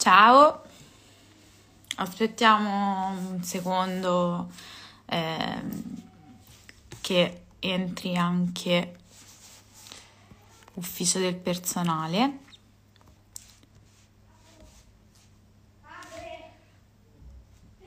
Ciao, 0.00 0.62
aspettiamo 1.96 3.08
un 3.08 3.42
secondo 3.44 4.50
ehm, 5.04 5.82
che 7.02 7.42
entri 7.58 8.16
anche 8.16 8.96
ufficio 10.72 11.18
del 11.18 11.34
personale. 11.34 12.38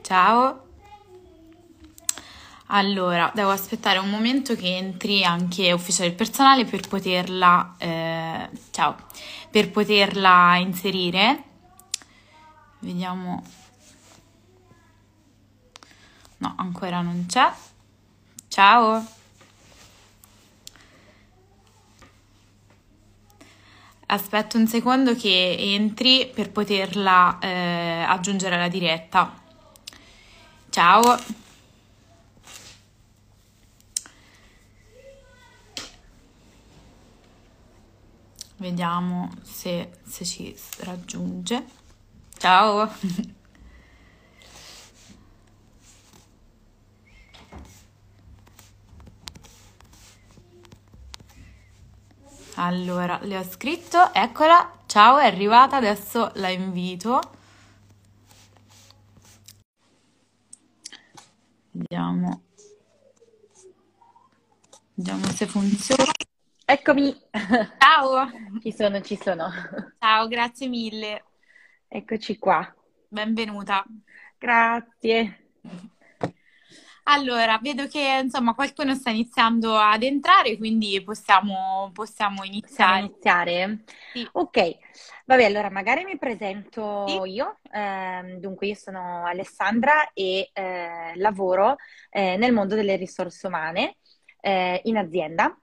Ciao. 0.04 0.68
Allora, 2.68 3.32
devo 3.34 3.50
aspettare 3.50 3.98
un 3.98 4.12
momento 4.12 4.56
che 4.56 4.78
entri 4.78 5.24
anche 5.24 5.72
ufficio 5.72 6.04
del 6.04 6.14
personale 6.14 6.66
per 6.66 6.88
poterla, 6.88 7.74
eh, 7.80 8.50
ciao, 8.70 8.98
per 9.50 9.72
poterla 9.72 10.58
inserire. 10.58 11.46
Vediamo. 12.84 13.42
No, 16.38 16.54
ancora 16.58 17.00
non 17.00 17.26
c'è. 17.28 17.50
Ciao. 18.50 19.06
Aspetto 24.08 24.58
un 24.58 24.68
secondo 24.68 25.16
che 25.16 25.56
entri 25.58 26.30
per 26.34 26.52
poterla 26.52 27.40
eh, 27.40 28.04
aggiungere 28.06 28.56
alla 28.56 28.68
diretta. 28.68 29.42
Ciao. 30.70 31.18
Vediamo 38.58 39.32
se, 39.42 40.00
se 40.06 40.26
ci 40.26 40.54
raggiunge. 40.80 41.83
Ciao. 42.44 42.92
Allora, 52.56 53.18
le 53.22 53.38
ho 53.38 53.44
scritto, 53.44 54.14
eccola, 54.14 54.80
ciao, 54.88 55.20
è 55.20 55.26
arrivata, 55.26 55.78
adesso 55.78 56.32
la 56.36 56.50
invito. 56.50 57.22
Vediamo. 61.72 62.42
Vediamo 64.96 65.26
se 65.28 65.46
funziona. 65.46 66.12
Eccomi. 66.66 67.18
Ciao. 67.80 68.30
Ci 68.62 68.74
sono, 68.74 69.00
ci 69.00 69.16
sono. 69.16 69.50
Ciao, 69.98 70.28
grazie 70.28 70.68
mille. 70.68 71.24
Eccoci 71.96 72.40
qua. 72.40 72.74
Benvenuta. 73.08 73.86
Grazie. 74.40 75.52
Allora, 77.04 77.60
vedo 77.62 77.86
che 77.86 78.22
insomma 78.24 78.56
qualcuno 78.56 78.96
sta 78.96 79.12
iniziando 79.12 79.78
ad 79.78 80.02
entrare, 80.02 80.58
quindi 80.58 81.04
possiamo, 81.04 81.92
possiamo 81.94 82.44
iniziare. 82.44 83.00
iniziare? 83.02 83.84
Sì. 84.12 84.28
Ok, 84.32 84.78
vabbè, 85.26 85.44
allora 85.46 85.70
magari 85.70 86.04
mi 86.04 86.18
presento 86.18 87.06
Sì. 87.06 87.34
io. 87.34 87.60
Ehm, 87.72 88.40
dunque, 88.40 88.66
io 88.66 88.76
sono 88.76 89.26
Alessandra 89.28 90.14
e 90.14 90.50
eh, 90.52 91.16
lavoro 91.18 91.76
eh, 92.10 92.38
nel 92.38 92.54
mondo 92.54 92.74
delle 92.74 92.96
risorse 92.96 93.46
umane 93.46 93.98
eh, 94.42 94.82
in 94.86 94.98
azienda. 94.98 95.56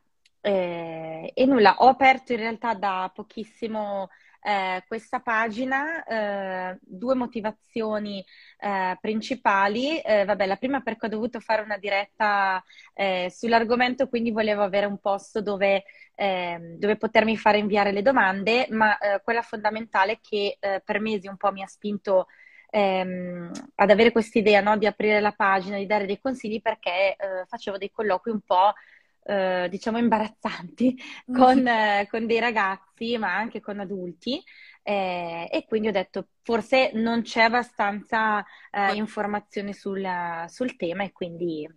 Eh, 0.42 1.32
e 1.34 1.44
nulla, 1.44 1.74
ho 1.78 1.88
aperto 1.88 2.32
in 2.32 2.38
realtà 2.38 2.74
da 2.74 3.10
pochissimo 3.12 4.08
eh, 4.42 4.82
questa 4.86 5.20
pagina, 5.20 6.04
eh, 6.04 6.78
due 6.80 7.14
motivazioni 7.14 8.24
eh, 8.58 8.96
principali. 9.00 10.00
Eh, 10.00 10.24
vabbè, 10.24 10.46
la 10.46 10.56
prima 10.56 10.80
perché 10.80 11.06
ho 11.06 11.08
dovuto 11.08 11.40
fare 11.40 11.62
una 11.62 11.76
diretta 11.76 12.62
eh, 12.94 13.30
sull'argomento, 13.30 14.08
quindi 14.08 14.30
volevo 14.30 14.62
avere 14.62 14.86
un 14.86 14.98
posto 14.98 15.42
dove, 15.42 15.84
ehm, 16.14 16.76
dove 16.78 16.96
potermi 16.96 17.36
fare 17.36 17.58
inviare 17.58 17.92
le 17.92 18.02
domande, 18.02 18.66
ma 18.70 18.96
eh, 18.98 19.20
quella 19.22 19.42
fondamentale 19.42 20.18
che 20.20 20.58
per 20.84 21.00
mesi 21.00 21.28
un 21.28 21.36
po' 21.36 21.52
mi 21.52 21.62
ha 21.62 21.66
spinto 21.66 22.26
ehm, 22.70 23.50
ad 23.76 23.90
avere 23.90 24.12
quest'idea, 24.12 24.60
no, 24.60 24.76
di 24.76 24.86
aprire 24.86 25.20
la 25.20 25.32
pagina, 25.32 25.76
di 25.76 25.86
dare 25.86 26.06
dei 26.06 26.20
consigli 26.20 26.60
perché 26.60 27.16
facevo 27.46 27.78
dei 27.78 27.90
colloqui 27.90 28.30
un 28.30 28.40
po' 28.40 28.72
eh, 29.24 29.68
diciamo 29.70 29.98
imbarazzanti 29.98 30.96
con, 31.30 31.66
eh, 31.66 32.06
con 32.10 32.26
dei 32.26 32.38
ragazzi, 32.40 33.16
ma 33.18 33.34
anche 33.36 33.60
con 33.60 33.80
adulti. 33.80 34.42
eh, 34.82 35.48
e 35.50 35.64
quindi 35.66 35.88
ho 35.88 35.92
detto, 35.92 36.28
forse 36.42 36.90
non 36.94 37.22
c'è 37.22 37.42
abbastanza 37.42 38.44
eh, 38.70 38.94
informazione 38.94 39.72
sul, 39.72 40.04
sul 40.48 40.76
tema 40.76 41.04
e 41.04 41.12
quindi, 41.12 41.68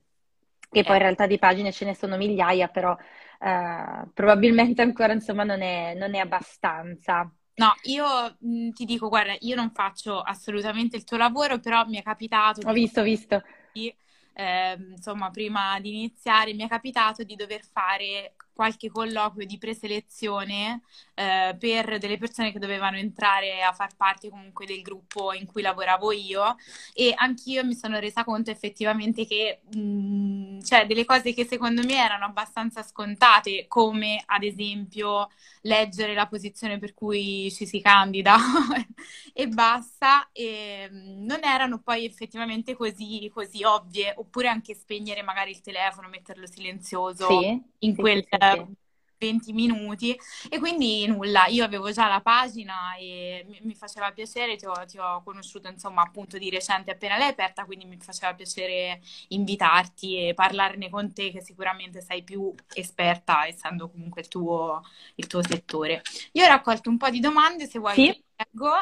che 0.69 0.83
poi 0.83 0.95
in 0.95 1.01
realtà 1.01 1.27
di 1.27 1.37
pagine 1.37 1.71
ce 1.71 1.85
ne 1.85 1.95
sono 1.95 2.17
migliaia, 2.17 2.67
però 2.69 2.95
eh, 3.39 4.09
probabilmente 4.13 4.81
ancora 4.81 5.13
insomma 5.13 5.43
non 5.43 5.61
è, 5.61 5.93
non 5.95 6.15
è 6.15 6.19
abbastanza. 6.19 7.31
No, 7.55 7.71
io 7.83 8.35
mh, 8.39 8.71
ti 8.71 8.85
dico, 8.85 9.09
guarda, 9.09 9.35
io 9.39 9.55
non 9.55 9.71
faccio 9.71 10.19
assolutamente 10.21 10.95
il 10.97 11.03
tuo 11.03 11.17
lavoro, 11.17 11.59
però 11.59 11.85
mi 11.85 11.97
è 11.97 12.01
capitato 12.03 12.63
Ho 12.65 12.73
di 12.73 12.73
visto, 12.73 13.01
ho 13.01 13.03
visto. 13.03 13.41
Sì, 13.71 13.95
ehm, 14.33 14.91
insomma, 14.95 15.29
prima 15.31 15.79
di 15.79 15.89
iniziare 15.95 16.53
mi 16.53 16.63
è 16.63 16.67
capitato 16.67 17.23
di 17.23 17.35
dover 17.35 17.63
fare 17.63 18.35
qualche 18.53 18.89
colloquio 18.89 19.45
di 19.45 19.57
preselezione 19.57 20.81
eh, 21.15 21.55
per 21.59 21.97
delle 21.97 22.17
persone 22.17 22.51
che 22.51 22.59
dovevano 22.59 22.97
entrare 22.97 23.61
a 23.63 23.73
far 23.73 23.95
parte 23.95 24.29
comunque 24.29 24.65
del 24.65 24.81
gruppo 24.81 25.33
in 25.33 25.45
cui 25.45 25.61
lavoravo 25.61 26.11
io. 26.11 26.55
E 26.93 27.13
anch'io 27.15 27.63
mi 27.65 27.75
sono 27.75 27.99
resa 27.99 28.23
conto 28.23 28.51
effettivamente 28.51 29.25
che 29.25 29.61
mh, 29.73 30.61
cioè 30.63 30.85
delle 30.85 31.05
cose 31.05 31.33
che 31.33 31.45
secondo 31.45 31.83
me 31.83 31.95
erano 31.95 32.25
abbastanza 32.25 32.83
scontate, 32.83 33.65
come 33.67 34.21
ad 34.25 34.43
esempio 34.43 35.29
leggere 35.61 36.13
la 36.13 36.27
posizione 36.27 36.77
per 36.79 36.93
cui 36.93 37.51
ci 37.51 37.65
si 37.65 37.81
candida 37.81 38.35
e 39.33 39.47
basta, 39.47 40.29
e 40.31 40.89
mh, 40.89 41.25
non 41.25 41.39
erano 41.43 41.79
poi 41.81 42.05
effettivamente 42.05 42.75
così, 42.75 43.29
così 43.33 43.63
ovvie, 43.63 44.13
oppure 44.15 44.47
anche 44.47 44.75
spegnere 44.75 45.21
magari 45.23 45.51
il 45.51 45.61
telefono, 45.61 46.07
metterlo 46.09 46.45
silenzioso 46.47 47.49
Sì, 47.49 47.63
in 47.79 47.95
sì, 47.95 47.97
quel 47.97 48.27
sì, 48.29 48.42
sì, 48.49 48.57
sì. 48.57 48.75
20 49.17 49.53
minuti 49.53 50.17
e 50.49 50.59
quindi 50.59 51.07
nulla, 51.07 51.45
io 51.47 51.63
avevo 51.63 51.91
già 51.91 52.07
la 52.09 52.19
pagina 52.19 52.95
e 52.99 53.45
mi, 53.47 53.59
mi 53.63 53.73
faceva 53.75 54.11
piacere, 54.11 54.57
ti 54.57 54.65
ho, 54.65 54.73
ti 54.85 54.97
ho 54.97 55.21
conosciuto 55.23 55.69
insomma 55.69 56.01
appunto 56.01 56.37
di 56.37 56.49
recente 56.49 56.91
appena 56.91 57.17
l'hai 57.17 57.29
aperta, 57.29 57.63
quindi 57.65 57.85
mi 57.85 57.97
faceva 58.01 58.33
piacere 58.33 59.01
invitarti 59.29 60.27
e 60.27 60.33
parlarne 60.33 60.89
con 60.89 61.13
te 61.13 61.31
che 61.31 61.41
sicuramente 61.41 62.01
sei 62.01 62.23
più 62.23 62.53
esperta 62.73 63.47
essendo 63.47 63.89
comunque 63.89 64.21
il 64.21 64.27
tuo, 64.27 64.81
il 65.15 65.27
tuo 65.27 65.41
settore. 65.41 66.01
Io 66.33 66.43
ho 66.43 66.47
raccolto 66.47 66.89
un 66.89 66.97
po' 66.97 67.09
di 67.09 67.19
domande, 67.21 67.65
se 67.67 67.79
vuoi 67.79 68.03
Sì, 68.03 68.13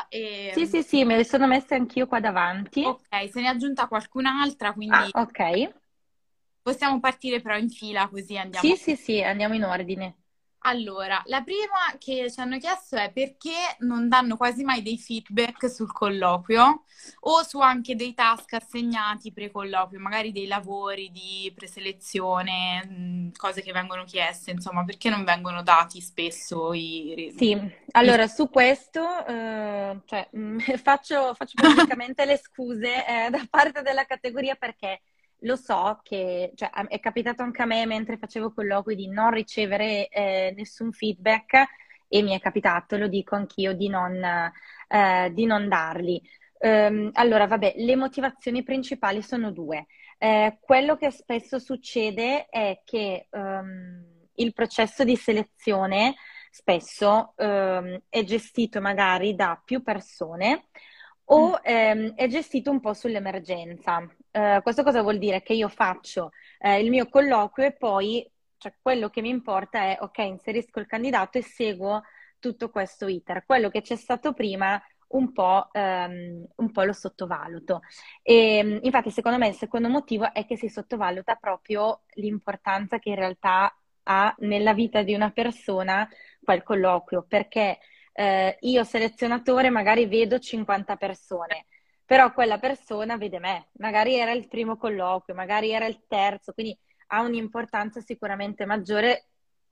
e 0.09 0.53
sì, 0.53 0.67
sì, 0.67 0.83
sì, 0.83 1.03
me 1.03 1.15
le 1.17 1.23
sono 1.23 1.47
messe 1.47 1.73
anch'io 1.73 2.05
qua 2.05 2.19
davanti. 2.19 2.83
ok, 2.83 3.07
se 3.31 3.39
ne 3.41 3.47
è 3.47 3.49
aggiunta 3.49 3.87
qualcun'altra, 3.87 4.73
Ah, 4.87 5.07
quindi 5.07 5.11
ok. 5.15 5.39
Possiamo 6.61 6.99
partire 6.99 7.41
però 7.41 7.57
in 7.57 7.69
fila 7.69 8.07
così 8.07 8.37
andiamo 8.37 8.67
Sì, 8.67 8.75
sì, 8.75 8.95
sì, 8.95 9.21
andiamo 9.21 9.55
in 9.55 9.63
ordine. 9.63 10.15
Allora, 10.63 11.19
la 11.25 11.41
prima 11.41 11.97
che 11.97 12.29
ci 12.29 12.39
hanno 12.39 12.59
chiesto 12.59 12.95
è 12.95 13.11
perché 13.11 13.51
non 13.79 14.07
danno 14.07 14.37
quasi 14.37 14.63
mai 14.63 14.83
dei 14.83 14.99
feedback 14.99 15.67
sul 15.67 15.91
colloquio 15.91 16.83
o 17.21 17.43
su 17.43 17.59
anche 17.59 17.95
dei 17.95 18.13
task 18.13 18.53
assegnati 18.53 19.33
pre-colloquio, 19.33 19.99
magari 19.99 20.31
dei 20.31 20.45
lavori 20.45 21.09
di 21.09 21.51
preselezione, 21.55 23.31
cose 23.35 23.63
che 23.63 23.71
vengono 23.71 24.03
chieste, 24.03 24.51
insomma, 24.51 24.83
perché 24.85 25.09
non 25.09 25.23
vengono 25.23 25.63
dati 25.63 25.99
spesso 25.99 26.73
i... 26.73 27.33
Sì, 27.35 27.57
allora 27.93 28.27
su 28.27 28.47
questo 28.51 29.25
eh, 29.25 29.99
cioè, 30.05 30.29
faccio, 30.77 31.33
faccio 31.33 31.53
pubblicamente 31.59 32.23
le 32.25 32.37
scuse 32.37 33.03
eh, 33.07 33.29
da 33.31 33.47
parte 33.49 33.81
della 33.81 34.05
categoria 34.05 34.53
perché 34.53 35.01
lo 35.41 35.55
so 35.55 35.99
che 36.03 36.51
cioè, 36.55 36.69
è 36.87 36.99
capitato 36.99 37.43
anche 37.43 37.61
a 37.61 37.65
me 37.65 37.85
mentre 37.85 38.17
facevo 38.17 38.53
colloqui 38.53 38.95
di 38.95 39.07
non 39.07 39.31
ricevere 39.31 40.07
eh, 40.09 40.53
nessun 40.55 40.91
feedback 40.91 41.65
e 42.07 42.21
mi 42.21 42.33
è 42.35 42.39
capitato, 42.39 42.97
lo 42.97 43.07
dico 43.07 43.35
anch'io, 43.35 43.73
di 43.73 43.87
non, 43.87 44.21
eh, 44.23 45.31
di 45.33 45.45
non 45.45 45.69
darli. 45.69 46.21
Ehm, 46.59 47.09
allora, 47.13 47.47
vabbè, 47.47 47.73
le 47.77 47.95
motivazioni 47.95 48.63
principali 48.63 49.21
sono 49.21 49.51
due. 49.51 49.87
Eh, 50.17 50.57
quello 50.61 50.97
che 50.97 51.09
spesso 51.09 51.57
succede 51.57 52.47
è 52.49 52.81
che 52.83 53.27
ehm, 53.31 54.05
il 54.35 54.53
processo 54.53 55.03
di 55.03 55.15
selezione 55.15 56.15
spesso 56.51 57.33
ehm, 57.37 58.01
è 58.09 58.23
gestito 58.23 58.81
magari 58.81 59.33
da 59.35 59.59
più 59.63 59.81
persone 59.81 60.65
o 61.33 61.59
ehm, 61.63 62.13
è 62.15 62.27
gestito 62.27 62.71
un 62.71 62.79
po' 62.79 62.93
sull'emergenza. 62.93 64.05
Eh, 64.31 64.59
questo 64.63 64.83
cosa 64.83 65.01
vuol 65.01 65.17
dire? 65.17 65.41
Che 65.41 65.53
io 65.53 65.69
faccio 65.69 66.31
eh, 66.59 66.79
il 66.81 66.89
mio 66.89 67.07
colloquio 67.07 67.67
e 67.67 67.73
poi 67.73 68.29
cioè, 68.57 68.73
quello 68.81 69.09
che 69.09 69.21
mi 69.21 69.29
importa 69.29 69.79
è, 69.79 69.97
ok, 69.99 70.17
inserisco 70.19 70.79
il 70.79 70.87
candidato 70.87 71.37
e 71.37 71.41
seguo 71.43 72.03
tutto 72.39 72.69
questo 72.69 73.07
iter. 73.07 73.45
Quello 73.45 73.69
che 73.69 73.81
c'è 73.81 73.95
stato 73.95 74.33
prima 74.33 74.81
un 75.09 75.31
po', 75.31 75.67
um, 75.73 76.45
un 76.55 76.71
po', 76.71 76.83
lo 76.83 76.93
sottovaluto. 76.93 77.81
E, 78.21 78.79
infatti, 78.83 79.09
secondo 79.11 79.37
me, 79.37 79.47
il 79.47 79.55
secondo 79.55 79.89
motivo 79.89 80.31
è 80.33 80.45
che 80.45 80.57
si 80.57 80.69
sottovaluta 80.69 81.35
proprio 81.35 82.01
l'importanza 82.15 82.99
che 82.99 83.09
in 83.09 83.15
realtà 83.15 83.75
ha 84.03 84.35
nella 84.39 84.73
vita 84.73 85.01
di 85.03 85.13
una 85.13 85.31
persona 85.31 86.07
quel 86.43 86.63
colloquio, 86.63 87.25
perché 87.27 87.79
eh, 88.13 88.57
io 88.61 88.83
selezionatore 88.83 89.69
magari 89.69 90.05
vedo 90.07 90.39
50 90.39 90.95
persone, 90.95 91.65
però 92.05 92.33
quella 92.33 92.59
persona 92.59 93.17
vede 93.17 93.39
me, 93.39 93.69
magari 93.73 94.15
era 94.15 94.31
il 94.31 94.47
primo 94.47 94.77
colloquio, 94.77 95.35
magari 95.35 95.71
era 95.71 95.85
il 95.85 96.03
terzo, 96.07 96.53
quindi 96.53 96.77
ha 97.07 97.21
un'importanza 97.21 98.01
sicuramente 98.01 98.65
maggiore 98.65 99.27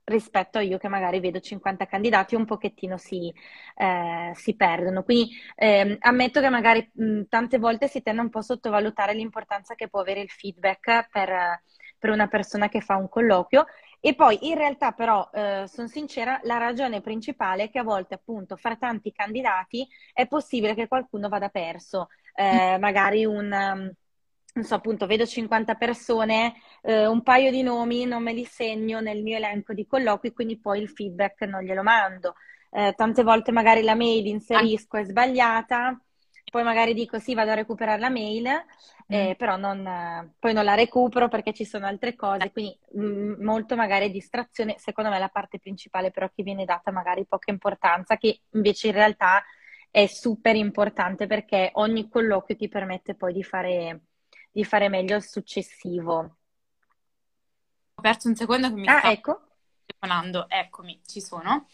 rispetto 0.06 0.58
a 0.58 0.62
io 0.62 0.78
che 0.78 0.88
magari 0.88 1.20
vedo 1.20 1.40
50 1.40 1.86
candidati 1.86 2.36
un 2.36 2.46
pochettino 2.46 2.98
si, 2.98 3.32
eh, 3.76 4.32
si 4.34 4.56
perdono. 4.56 5.04
Quindi 5.04 5.30
eh, 5.56 5.98
ammetto 6.00 6.42
che 6.42 6.50
magari 6.50 6.90
mh, 6.94 7.24
tante 7.30 7.58
volte 7.60 7.88
si 7.88 8.02
tende 8.02 8.22
un 8.22 8.30
po' 8.30 8.40
a 8.40 8.42
sottovalutare 8.44 9.14
l'importanza 9.14 9.76
che 9.76 9.88
può 9.88 10.00
avere 10.02 10.22
il 10.22 10.30
feedback 10.30 11.10
per, 11.12 11.62
per 11.98 12.10
una 12.10 12.28
persona 12.28 12.70
che 12.70 12.82
fa 12.82 12.96
un 12.96 13.08
colloquio. 13.10 13.66
E 14.02 14.16
poi 14.16 14.48
in 14.50 14.56
realtà 14.56 14.92
però, 14.94 15.30
eh, 15.34 15.66
sono 15.68 15.88
sincera, 15.88 16.40
la 16.44 16.58
ragione 16.58 17.02
principale 17.02 17.64
è 17.64 17.70
che 17.70 17.80
a 17.80 17.84
volte 17.84 18.16
appunto 18.16 18.56
fra 18.56 18.76
tanti 18.78 19.12
candidati 19.12 19.86
è 20.14 20.28
possibile 20.28 20.74
che 20.74 20.88
qualcuno 20.88 21.28
vada 21.28 21.50
perso, 21.50 22.08
eh, 22.36 22.78
magari 22.80 23.26
un... 23.26 23.52
Um, 23.52 23.92
non 24.52 24.64
so, 24.66 24.76
appunto, 24.76 25.06
vedo 25.06 25.26
50 25.26 25.76
persone, 25.76 26.56
eh, 26.82 27.06
un 27.08 27.22
paio 27.22 27.52
di 27.52 27.62
nomi 27.62 28.06
non 28.06 28.24
me 28.24 28.34
li 28.34 28.46
segno 28.46 29.00
nel 29.00 29.22
mio 29.22 29.38
elenco 29.38 29.74
di 29.74 29.86
colloqui, 29.86 30.34
quindi 30.34 30.60
poi 30.60 30.82
il 30.82 30.90
feedback 30.90 31.42
non 31.42 31.62
glielo 31.62 31.84
mando. 31.84 32.34
Eh, 32.72 32.94
tante 32.96 33.24
volte 33.24 33.52
magari 33.52 33.84
la 33.84 33.96
mail 33.96 34.26
inserisco 34.26 34.98
è 34.98 35.04
sbagliata, 35.04 36.00
poi 36.50 36.64
magari 36.64 36.94
dico 36.94 37.20
sì, 37.20 37.34
vado 37.34 37.52
a 37.52 37.56
recuperare 37.56 38.00
la 38.00 38.10
mail, 38.10 38.48
eh, 39.08 39.30
mm. 39.30 39.34
però 39.38 39.58
non, 39.58 40.34
poi 40.40 40.54
non 40.54 40.64
la 40.64 40.76
recupero 40.76 41.28
perché 41.28 41.54
ci 41.54 41.66
sono 41.66 41.86
altre 41.86 42.16
cose, 42.16 42.52
quindi 42.52 42.78
mh, 42.94 43.04
mm, 43.04 43.44
molto 43.44 43.76
magari 43.76 44.12
distrazione, 44.12 44.76
secondo 44.78 45.10
me 45.10 45.20
la 45.20 45.30
parte 45.30 45.60
principale 45.60 46.12
però 46.12 46.30
che 46.34 46.44
viene 46.44 46.66
data 46.66 46.92
magari 46.92 47.26
poca 47.26 47.52
importanza, 47.52 48.18
che 48.18 48.42
invece 48.52 48.88
in 48.88 48.94
realtà 48.94 49.44
è 49.92 50.06
super 50.06 50.56
importante 50.56 51.28
perché 51.28 51.72
ogni 51.74 52.10
colloquio 52.10 52.56
ti 52.56 52.68
permette 52.68 53.16
poi 53.16 53.34
di 53.34 53.44
fare 53.44 54.02
di 54.52 54.64
fare 54.64 54.90
meglio 54.90 55.16
il 55.16 55.24
successivo. 55.24 56.38
Ho 57.96 58.02
perso 58.02 58.28
un 58.28 58.36
secondo 58.36 58.68
che 58.70 58.76
mi 58.76 58.88
ah, 58.88 59.12
ecco. 59.12 59.42
telefonando, 59.86 60.50
eccomi, 60.50 61.02
ci 61.06 61.22
sono. 61.22 61.68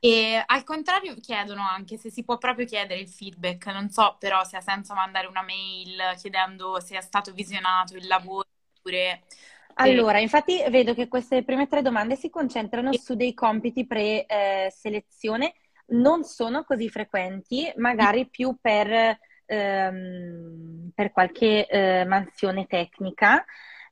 E 0.00 0.42
al 0.44 0.64
contrario 0.64 1.16
chiedono 1.20 1.62
anche 1.62 1.96
se 1.96 2.10
si 2.10 2.24
può 2.24 2.38
proprio 2.38 2.66
chiedere 2.66 3.00
il 3.00 3.08
feedback, 3.08 3.66
non 3.66 3.90
so 3.90 4.16
però 4.18 4.44
se 4.44 4.56
ha 4.56 4.60
senso 4.60 4.94
mandare 4.94 5.26
una 5.26 5.42
mail 5.42 6.16
chiedendo 6.16 6.80
se 6.80 6.96
è 6.96 7.00
stato 7.00 7.32
visionato 7.32 7.96
il 7.96 8.06
lavoro 8.06 8.46
oppure... 8.76 9.22
Allora, 9.80 10.18
infatti 10.18 10.60
vedo 10.70 10.92
che 10.92 11.06
queste 11.06 11.44
prime 11.44 11.68
tre 11.68 11.82
domande 11.82 12.16
si 12.16 12.30
concentrano 12.30 12.92
su 12.92 13.14
dei 13.14 13.32
compiti 13.32 13.86
pre-selezione, 13.86 15.54
non 15.88 16.24
sono 16.24 16.64
così 16.64 16.88
frequenti, 16.88 17.72
magari 17.76 18.28
più 18.28 18.56
per 18.60 19.18
ehm, 19.48 20.90
per 20.94 21.10
qualche 21.12 21.66
eh, 21.66 22.04
mansione 22.04 22.66
tecnica, 22.66 23.44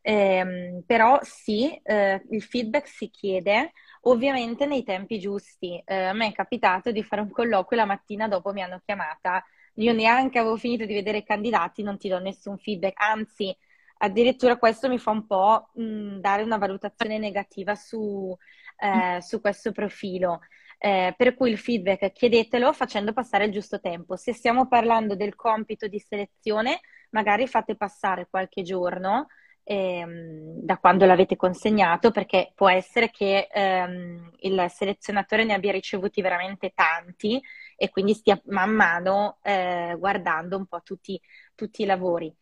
ehm, 0.02 0.82
però 0.86 1.18
sì, 1.22 1.72
eh, 1.82 2.22
il 2.30 2.42
feedback 2.42 2.86
si 2.88 3.10
chiede 3.10 3.72
ovviamente 4.06 4.66
nei 4.66 4.82
tempi 4.82 5.18
giusti. 5.18 5.80
Eh, 5.84 5.94
a 6.04 6.12
me 6.12 6.28
è 6.28 6.32
capitato 6.32 6.90
di 6.90 7.02
fare 7.02 7.22
un 7.22 7.30
colloquio 7.30 7.78
la 7.80 7.86
mattina 7.86 8.28
dopo 8.28 8.52
mi 8.52 8.62
hanno 8.62 8.80
chiamata, 8.84 9.44
io 9.74 9.92
neanche 9.92 10.38
avevo 10.38 10.56
finito 10.56 10.84
di 10.84 10.94
vedere 10.94 11.18
i 11.18 11.24
candidati, 11.24 11.82
non 11.82 11.98
ti 11.98 12.08
do 12.08 12.18
nessun 12.18 12.58
feedback, 12.58 13.00
anzi 13.00 13.56
addirittura 13.98 14.56
questo 14.58 14.88
mi 14.88 14.98
fa 14.98 15.10
un 15.10 15.26
po' 15.26 15.70
mh, 15.74 16.18
dare 16.20 16.42
una 16.42 16.58
valutazione 16.58 17.18
negativa 17.18 17.74
su, 17.74 18.34
eh, 18.78 19.20
su 19.20 19.40
questo 19.40 19.72
profilo. 19.72 20.40
Eh, 20.78 21.14
per 21.16 21.34
cui 21.34 21.50
il 21.50 21.58
feedback 21.58 22.12
chiedetelo 22.12 22.72
facendo 22.74 23.12
passare 23.14 23.46
il 23.46 23.52
giusto 23.52 23.80
tempo. 23.80 24.16
Se 24.16 24.34
stiamo 24.34 24.68
parlando 24.68 25.14
del 25.16 25.34
compito 25.34 25.88
di 25.88 25.98
selezione, 25.98 26.80
magari 27.10 27.46
fate 27.46 27.76
passare 27.76 28.26
qualche 28.28 28.62
giorno 28.62 29.28
ehm, 29.68 30.60
da 30.62 30.78
quando 30.78 31.04
l'avete 31.06 31.34
consegnato, 31.34 32.12
perché 32.12 32.52
può 32.54 32.70
essere 32.70 33.10
che 33.10 33.48
ehm, 33.50 34.30
il 34.40 34.66
selezionatore 34.68 35.44
ne 35.44 35.54
abbia 35.54 35.72
ricevuti 35.72 36.22
veramente 36.22 36.72
tanti 36.74 37.42
e 37.76 37.90
quindi 37.90 38.14
stia 38.14 38.40
man 38.46 38.70
mano 38.70 39.38
eh, 39.42 39.96
guardando 39.98 40.56
un 40.56 40.66
po' 40.66 40.82
tutti, 40.82 41.20
tutti 41.54 41.82
i 41.82 41.86
lavori. 41.86 42.32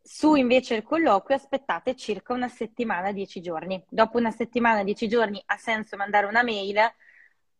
Su 0.00 0.36
invece 0.36 0.74
il 0.76 0.84
colloquio 0.84 1.36
aspettate 1.36 1.96
circa 1.96 2.32
una 2.32 2.48
settimana, 2.48 3.12
dieci 3.12 3.40
giorni. 3.40 3.82
Dopo 3.88 4.16
una 4.16 4.30
settimana, 4.30 4.84
dieci 4.84 5.08
giorni 5.08 5.42
ha 5.46 5.56
senso 5.56 5.96
mandare 5.96 6.26
una 6.26 6.42
mail 6.42 6.78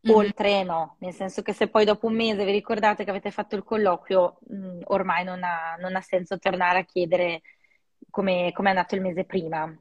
Mm-hmm. 0.07 0.17
Oltre 0.17 0.63
no, 0.63 0.97
nel 1.01 1.13
senso 1.13 1.43
che 1.43 1.53
se 1.53 1.69
poi 1.69 1.85
dopo 1.85 2.07
un 2.07 2.15
mese 2.15 2.45
vi 2.45 2.53
ricordate 2.53 3.03
che 3.03 3.11
avete 3.11 3.33
fatto 3.33 3.57
il 3.57 3.65
colloquio, 3.65 4.39
mh, 4.47 4.57
mm, 4.57 4.81
ormai 4.85 5.25
non 5.25 5.43
ha, 5.43 5.75
non 5.79 5.97
ha, 5.97 6.01
senso 6.01 6.39
tornare 6.39 6.79
a 6.81 6.85
chiedere 6.85 7.43
come, 8.11 8.53
come 8.53 8.69
è 8.69 8.73
andato 8.73 8.95
il 8.95 9.01
mese 9.01 9.25
prima. 9.25 9.73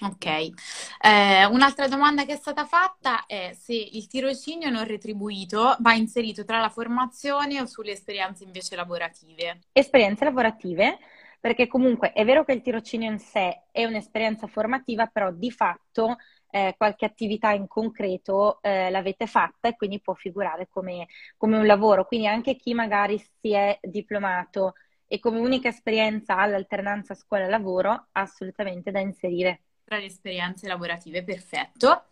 Ok, 0.00 0.26
eh, 0.26 1.44
un'altra 1.46 1.88
domanda 1.88 2.24
che 2.24 2.34
è 2.34 2.36
stata 2.36 2.64
fatta 2.64 3.26
è 3.26 3.50
se 3.58 3.74
il 3.74 4.06
tirocinio 4.06 4.70
non 4.70 4.84
retribuito 4.84 5.76
va 5.80 5.92
inserito 5.92 6.44
tra 6.44 6.60
la 6.60 6.68
formazione 6.68 7.60
o 7.60 7.66
sulle 7.66 7.92
esperienze 7.92 8.44
invece 8.44 8.76
lavorative. 8.76 9.58
Esperienze 9.72 10.24
lavorative, 10.24 10.98
perché 11.40 11.66
comunque 11.66 12.12
è 12.12 12.24
vero 12.24 12.44
che 12.44 12.52
il 12.52 12.62
tirocinio 12.62 13.10
in 13.10 13.18
sé 13.18 13.64
è 13.72 13.84
un'esperienza 13.84 14.46
formativa, 14.46 15.06
però 15.06 15.32
di 15.32 15.50
fatto 15.50 16.16
eh, 16.50 16.74
qualche 16.76 17.04
attività 17.04 17.50
in 17.50 17.66
concreto 17.66 18.62
eh, 18.62 18.90
l'avete 18.90 19.26
fatta 19.26 19.66
e 19.66 19.76
quindi 19.76 20.00
può 20.00 20.14
figurare 20.14 20.68
come, 20.68 21.08
come 21.36 21.58
un 21.58 21.66
lavoro. 21.66 22.06
Quindi 22.06 22.28
anche 22.28 22.54
chi 22.54 22.72
magari 22.72 23.18
si 23.18 23.52
è 23.52 23.76
diplomato 23.82 24.74
e 25.08 25.18
come 25.18 25.40
unica 25.40 25.68
esperienza 25.68 26.36
ha 26.36 26.46
l'alternanza 26.46 27.14
scuola-lavoro, 27.14 28.08
assolutamente 28.12 28.90
da 28.90 29.00
inserire. 29.00 29.62
Tra 29.82 29.96
le 29.96 30.04
esperienze 30.04 30.68
lavorative, 30.68 31.24
perfetto. 31.24 32.04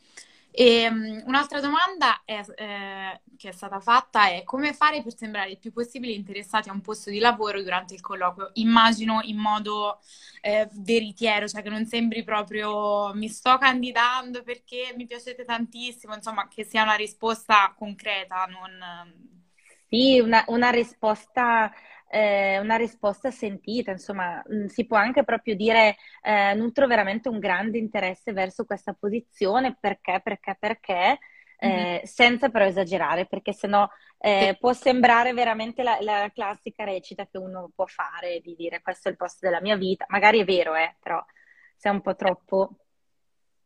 E, 0.58 0.88
um, 0.88 1.22
un'altra 1.26 1.60
domanda 1.60 2.22
è, 2.24 2.40
eh, 2.54 3.20
che 3.36 3.50
è 3.50 3.52
stata 3.52 3.78
fatta 3.78 4.28
è 4.30 4.42
come 4.42 4.72
fare 4.72 5.02
per 5.02 5.14
sembrare 5.14 5.50
il 5.50 5.58
più 5.58 5.70
possibile 5.70 6.14
interessati 6.14 6.70
a 6.70 6.72
un 6.72 6.80
posto 6.80 7.10
di 7.10 7.18
lavoro 7.18 7.62
durante 7.62 7.92
il 7.92 8.00
colloquio? 8.00 8.52
Immagino 8.54 9.20
in 9.24 9.36
modo 9.36 10.00
eh, 10.40 10.66
veritiero, 10.72 11.46
cioè 11.46 11.60
che 11.60 11.68
non 11.68 11.84
sembri 11.84 12.24
proprio 12.24 13.12
mi 13.12 13.28
sto 13.28 13.58
candidando 13.58 14.42
perché 14.42 14.94
mi 14.96 15.04
piacete 15.04 15.44
tantissimo, 15.44 16.14
insomma, 16.14 16.48
che 16.48 16.64
sia 16.64 16.84
una 16.84 16.94
risposta 16.94 17.74
concreta, 17.76 18.46
non... 18.46 19.34
Sì, 19.88 20.18
una, 20.20 20.42
una 20.48 20.70
risposta 20.70 21.70
eh, 22.08 22.58
una 22.58 22.76
risposta 22.76 23.30
sentita, 23.30 23.90
insomma, 23.90 24.42
mh, 24.46 24.56
mm, 24.56 24.66
si 24.66 24.86
può 24.86 24.96
anche 24.96 25.24
proprio 25.24 25.54
dire 25.54 25.96
eh, 26.22 26.54
nutro 26.54 26.86
veramente 26.86 27.28
un 27.28 27.38
grande 27.38 27.78
interesse 27.78 28.32
verso 28.32 28.64
questa 28.64 28.94
posizione 28.94 29.76
perché, 29.78 30.20
perché, 30.22 30.56
perché, 30.58 31.18
eh, 31.58 31.68
mm-hmm. 31.68 32.02
senza 32.04 32.48
però 32.48 32.64
esagerare, 32.64 33.26
perché 33.26 33.52
sennò 33.52 33.88
eh, 34.18 34.56
può 34.58 34.72
sembrare 34.72 35.32
veramente 35.32 35.82
la, 35.82 35.98
la, 36.00 36.30
classica 36.32 36.84
recita 36.84 37.26
che 37.26 37.38
uno 37.38 37.70
può 37.74 37.86
fare 37.86 38.40
di 38.40 38.54
dire 38.56 38.80
questo 38.82 39.08
è 39.08 39.10
il 39.10 39.16
posto 39.16 39.46
della 39.46 39.60
mia 39.60 39.76
vita, 39.76 40.06
magari 40.08 40.40
è 40.40 40.44
vero, 40.44 40.74
eh, 40.74 40.96
però 41.00 41.22
se 41.76 41.88
è 41.88 41.92
un 41.92 42.00
po' 42.00 42.14
troppo. 42.16 42.76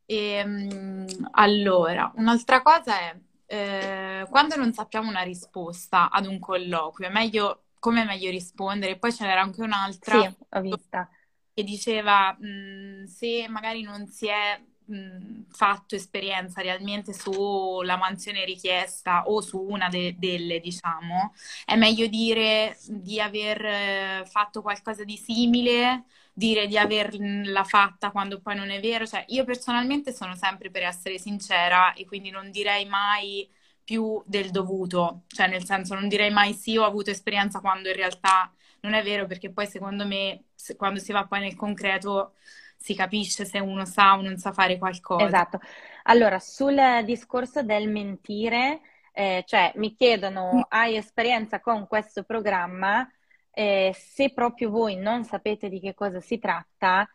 E, 0.06 0.16
ehm, 0.16 1.06
allora, 1.32 2.12
un'altra 2.16 2.62
cosa 2.62 2.98
è 2.98 3.16
eh, 3.52 4.26
quando 4.30 4.54
non 4.54 4.72
sappiamo 4.72 5.08
una 5.08 5.22
risposta 5.22 6.08
ad 6.10 6.26
un 6.26 6.38
colloquio, 6.38 7.08
è 7.08 7.12
meglio 7.12 7.64
come 7.80 8.04
meglio 8.04 8.30
rispondere. 8.30 8.98
Poi 8.98 9.12
ce 9.12 9.24
n'era 9.26 9.42
anche 9.42 9.62
un'altra 9.62 10.22
sì, 10.22 10.26
ho 10.50 10.60
vista. 10.60 11.08
che 11.54 11.64
diceva 11.64 12.36
mh, 12.38 13.04
se 13.06 13.46
magari 13.48 13.82
non 13.82 14.06
si 14.08 14.26
è 14.28 14.60
mh, 14.84 15.44
fatto 15.50 15.94
esperienza 15.94 16.60
realmente 16.62 17.12
sulla 17.12 17.96
mansione 17.96 18.44
richiesta 18.44 19.24
o 19.26 19.40
su 19.40 19.58
una 19.60 19.88
de- 19.88 20.16
delle, 20.18 20.60
diciamo, 20.60 21.32
è 21.64 21.76
meglio 21.76 22.06
dire 22.06 22.76
di 22.88 23.20
aver 23.20 23.64
eh, 23.64 24.24
fatto 24.26 24.62
qualcosa 24.62 25.04
di 25.04 25.16
simile, 25.16 26.04
dire 26.32 26.66
di 26.66 26.78
averla 26.78 27.64
fatta 27.64 28.10
quando 28.10 28.40
poi 28.40 28.54
non 28.56 28.70
è 28.70 28.80
vero. 28.80 29.06
Cioè, 29.06 29.24
io 29.28 29.44
personalmente 29.44 30.12
sono 30.12 30.34
sempre 30.36 30.70
per 30.70 30.82
essere 30.84 31.18
sincera 31.18 31.92
e 31.94 32.06
quindi 32.06 32.30
non 32.30 32.50
direi 32.50 32.84
mai 32.86 33.48
più 33.90 34.22
del 34.24 34.50
dovuto, 34.50 35.22
cioè 35.26 35.48
nel 35.48 35.64
senso 35.64 35.94
non 35.94 36.06
direi 36.06 36.30
mai 36.30 36.52
sì, 36.52 36.76
ho 36.76 36.84
avuto 36.84 37.10
esperienza 37.10 37.58
quando 37.58 37.88
in 37.88 37.96
realtà 37.96 38.52
non 38.82 38.94
è 38.94 39.02
vero, 39.02 39.26
perché 39.26 39.50
poi 39.50 39.66
secondo 39.66 40.06
me 40.06 40.44
quando 40.76 41.00
si 41.00 41.10
va 41.10 41.26
poi 41.26 41.40
nel 41.40 41.56
concreto 41.56 42.34
si 42.76 42.94
capisce 42.94 43.44
se 43.44 43.58
uno 43.58 43.84
sa 43.84 44.16
o 44.16 44.22
non 44.22 44.36
sa 44.36 44.52
fare 44.52 44.78
qualcosa. 44.78 45.26
Esatto. 45.26 45.60
Allora, 46.04 46.38
sul 46.38 46.78
discorso 47.04 47.64
del 47.64 47.88
mentire, 47.88 48.80
Eh, 49.12 49.42
cioè 49.44 49.72
mi 49.74 49.92
chiedono, 49.92 50.66
hai 50.70 50.94
esperienza 50.94 51.58
con 51.58 51.88
questo 51.88 52.22
programma? 52.22 53.04
Eh, 53.50 53.92
se 53.92 54.32
proprio 54.32 54.70
voi 54.70 54.94
non 54.94 55.24
sapete 55.24 55.68
di 55.68 55.80
che 55.80 55.94
cosa 55.94 56.20
si 56.20 56.38
tratta, 56.38 57.06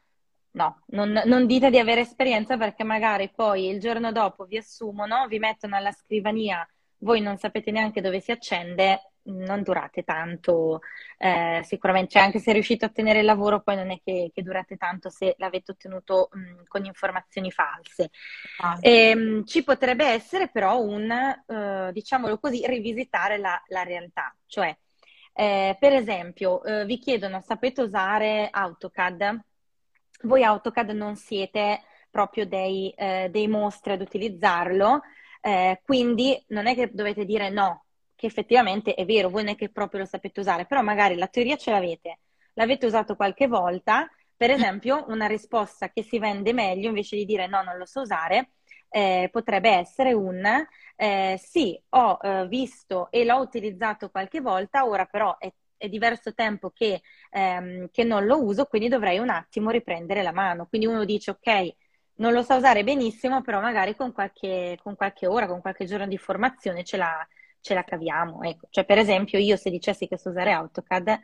no, 0.56 0.82
non, 0.88 1.22
non, 1.26 1.46
dite 1.46 1.70
di 1.70 1.78
avere 1.78 2.02
esperienza 2.02 2.58
perché 2.58 2.84
magari 2.84 3.30
poi 3.34 3.70
il 3.70 3.80
giorno 3.80 4.12
dopo 4.12 4.46
vi 4.46 4.58
assumono, 4.58 5.28
vi 5.28 5.38
mettono 5.40 5.76
alla 5.76 5.92
scrivania, 5.92 6.68
voi 7.00 7.22
non 7.22 7.38
sapete 7.38 7.72
neanche 7.72 8.02
dove 8.02 8.20
si 8.20 8.32
accende, 8.32 9.12
non 9.24 9.64
durate 9.64 10.04
tanto, 10.04 10.82
eh, 11.18 11.62
sicuramente, 11.64 12.12
cioè, 12.12 12.22
anche 12.22 12.40
se 12.40 12.54
riuscite 12.54 12.86
a 12.86 12.88
ottenere 12.88 13.20
il 13.20 13.26
lavoro, 13.26 13.62
poi 13.62 13.76
non 13.76 13.92
è 13.92 14.00
che, 14.04 14.32
che 14.34 14.44
durate 14.44 14.78
tanto 14.78 15.10
se 15.10 15.36
l'avete 15.40 15.72
ottenuto 15.72 16.30
mh, 16.32 16.64
con 16.68 16.86
informazioni 16.86 17.52
false. 17.52 18.12
Ah. 18.60 18.78
E, 18.80 19.10
ehm, 19.10 19.20
mh, 19.20 19.46
ci 19.46 19.64
potrebbe 19.64 20.06
essere 20.06 20.50
però 20.50 20.80
un, 20.82 21.12
eh, 21.12 21.90
diciamolo 21.92 22.40
così, 22.40 22.66
rivisitare 22.66 23.38
la, 23.38 23.62
la 23.68 23.84
realtà, 23.84 24.34
cioè, 24.46 24.76
eh, 25.34 25.76
per 25.80 25.92
esempio, 25.94 26.64
eh, 26.64 26.86
vi 26.86 26.98
chiedono, 26.98 27.42
sapete 27.42 27.82
usare 27.82 28.48
AutoCAD? 28.50 29.44
Voi 30.24 30.44
AutoCAD 30.44 30.90
non 30.92 31.16
siete 31.16 31.82
proprio 32.10 32.46
dei, 32.46 32.92
eh, 32.92 33.30
dei 33.30 33.48
mostri 33.48 33.94
ad 33.94 34.02
utilizzarlo, 34.02 35.02
eh, 35.42 35.82
quindi 35.84 36.42
non 36.48 36.68
è 36.68 36.74
che 36.74 36.90
dovete 36.92 37.26
dire 37.26 37.50
no, 37.50 37.86
che 38.16 38.26
effettivamente 38.26 38.94
è 38.94 39.06
vero, 39.06 39.30
voi 39.30 39.44
non 39.44 39.54
è 39.54 39.56
che 39.58 39.70
proprio 39.70 40.02
lo 40.02 40.06
sapete 40.06 40.40
usare, 40.40 40.66
però 40.66 40.82
magari 40.82 41.16
la 41.16 41.28
teoria 41.28 41.58
ce 41.58 41.72
l'avete, 41.72 42.20
l'avete 42.54 42.86
usato 42.86 43.16
qualche 43.16 43.48
volta, 43.48 44.10
per 44.36 44.50
esempio 44.52 45.06
una 45.10 45.28
risposta 45.28 45.90
che 45.90 46.04
si 46.04 46.20
vende 46.20 46.54
meglio 46.54 46.88
invece 46.88 47.16
di 47.18 47.26
dire 47.26 47.48
no, 47.48 47.62
non 47.64 47.78
lo 47.78 47.86
so 47.86 48.02
usare, 48.02 48.52
eh, 48.90 49.30
potrebbe 49.32 49.70
essere 49.70 50.14
un 50.14 50.46
eh, 50.96 51.40
sì, 51.42 51.80
ho 51.90 52.18
eh, 52.22 52.48
visto 52.48 53.12
e 53.12 53.26
l'ho 53.26 53.38
utilizzato 53.38 54.10
qualche 54.10 54.40
volta, 54.42 54.86
ora 54.86 55.06
però 55.06 55.38
è, 55.38 55.52
è 55.78 55.90
diverso 55.90 56.34
tempo 56.34 56.72
che, 56.72 57.02
ehm, 57.32 57.90
che, 57.92 58.04
non 58.04 58.26
lo 58.26 58.44
uso, 58.44 58.66
quindi 58.66 58.88
dovrei 58.88 59.20
un 59.20 59.30
attimo 59.30 59.70
riprendere 59.70 60.24
la 60.24 60.32
mano. 60.32 60.68
Quindi 60.68 60.88
uno 60.88 61.06
dice 61.06 61.32
ok, 61.32 61.76
non 62.16 62.34
lo 62.34 62.44
sa 62.44 62.56
usare 62.56 62.84
benissimo, 62.84 63.42
però 63.42 63.60
magari 63.62 63.96
con 63.96 64.12
qualche, 64.12 64.78
con 64.82 64.96
qualche 64.96 65.28
ora, 65.28 65.48
con 65.48 65.62
qualche 65.62 65.86
giorno 65.86 66.08
di 66.08 66.18
formazione 66.18 66.84
ce 66.84 66.98
la, 66.98 67.28
ce 67.60 67.74
la 67.74 67.84
caviamo. 67.84 68.42
Ecco. 68.44 68.68
Cioè, 68.70 68.86
per 68.86 68.98
esempio, 68.98 69.40
io 69.40 69.58
se 69.58 69.70
dicessi 69.70 70.08
che 70.08 70.18
so 70.18 70.30
usare 70.30 70.52
AutoCAD, 70.52 71.20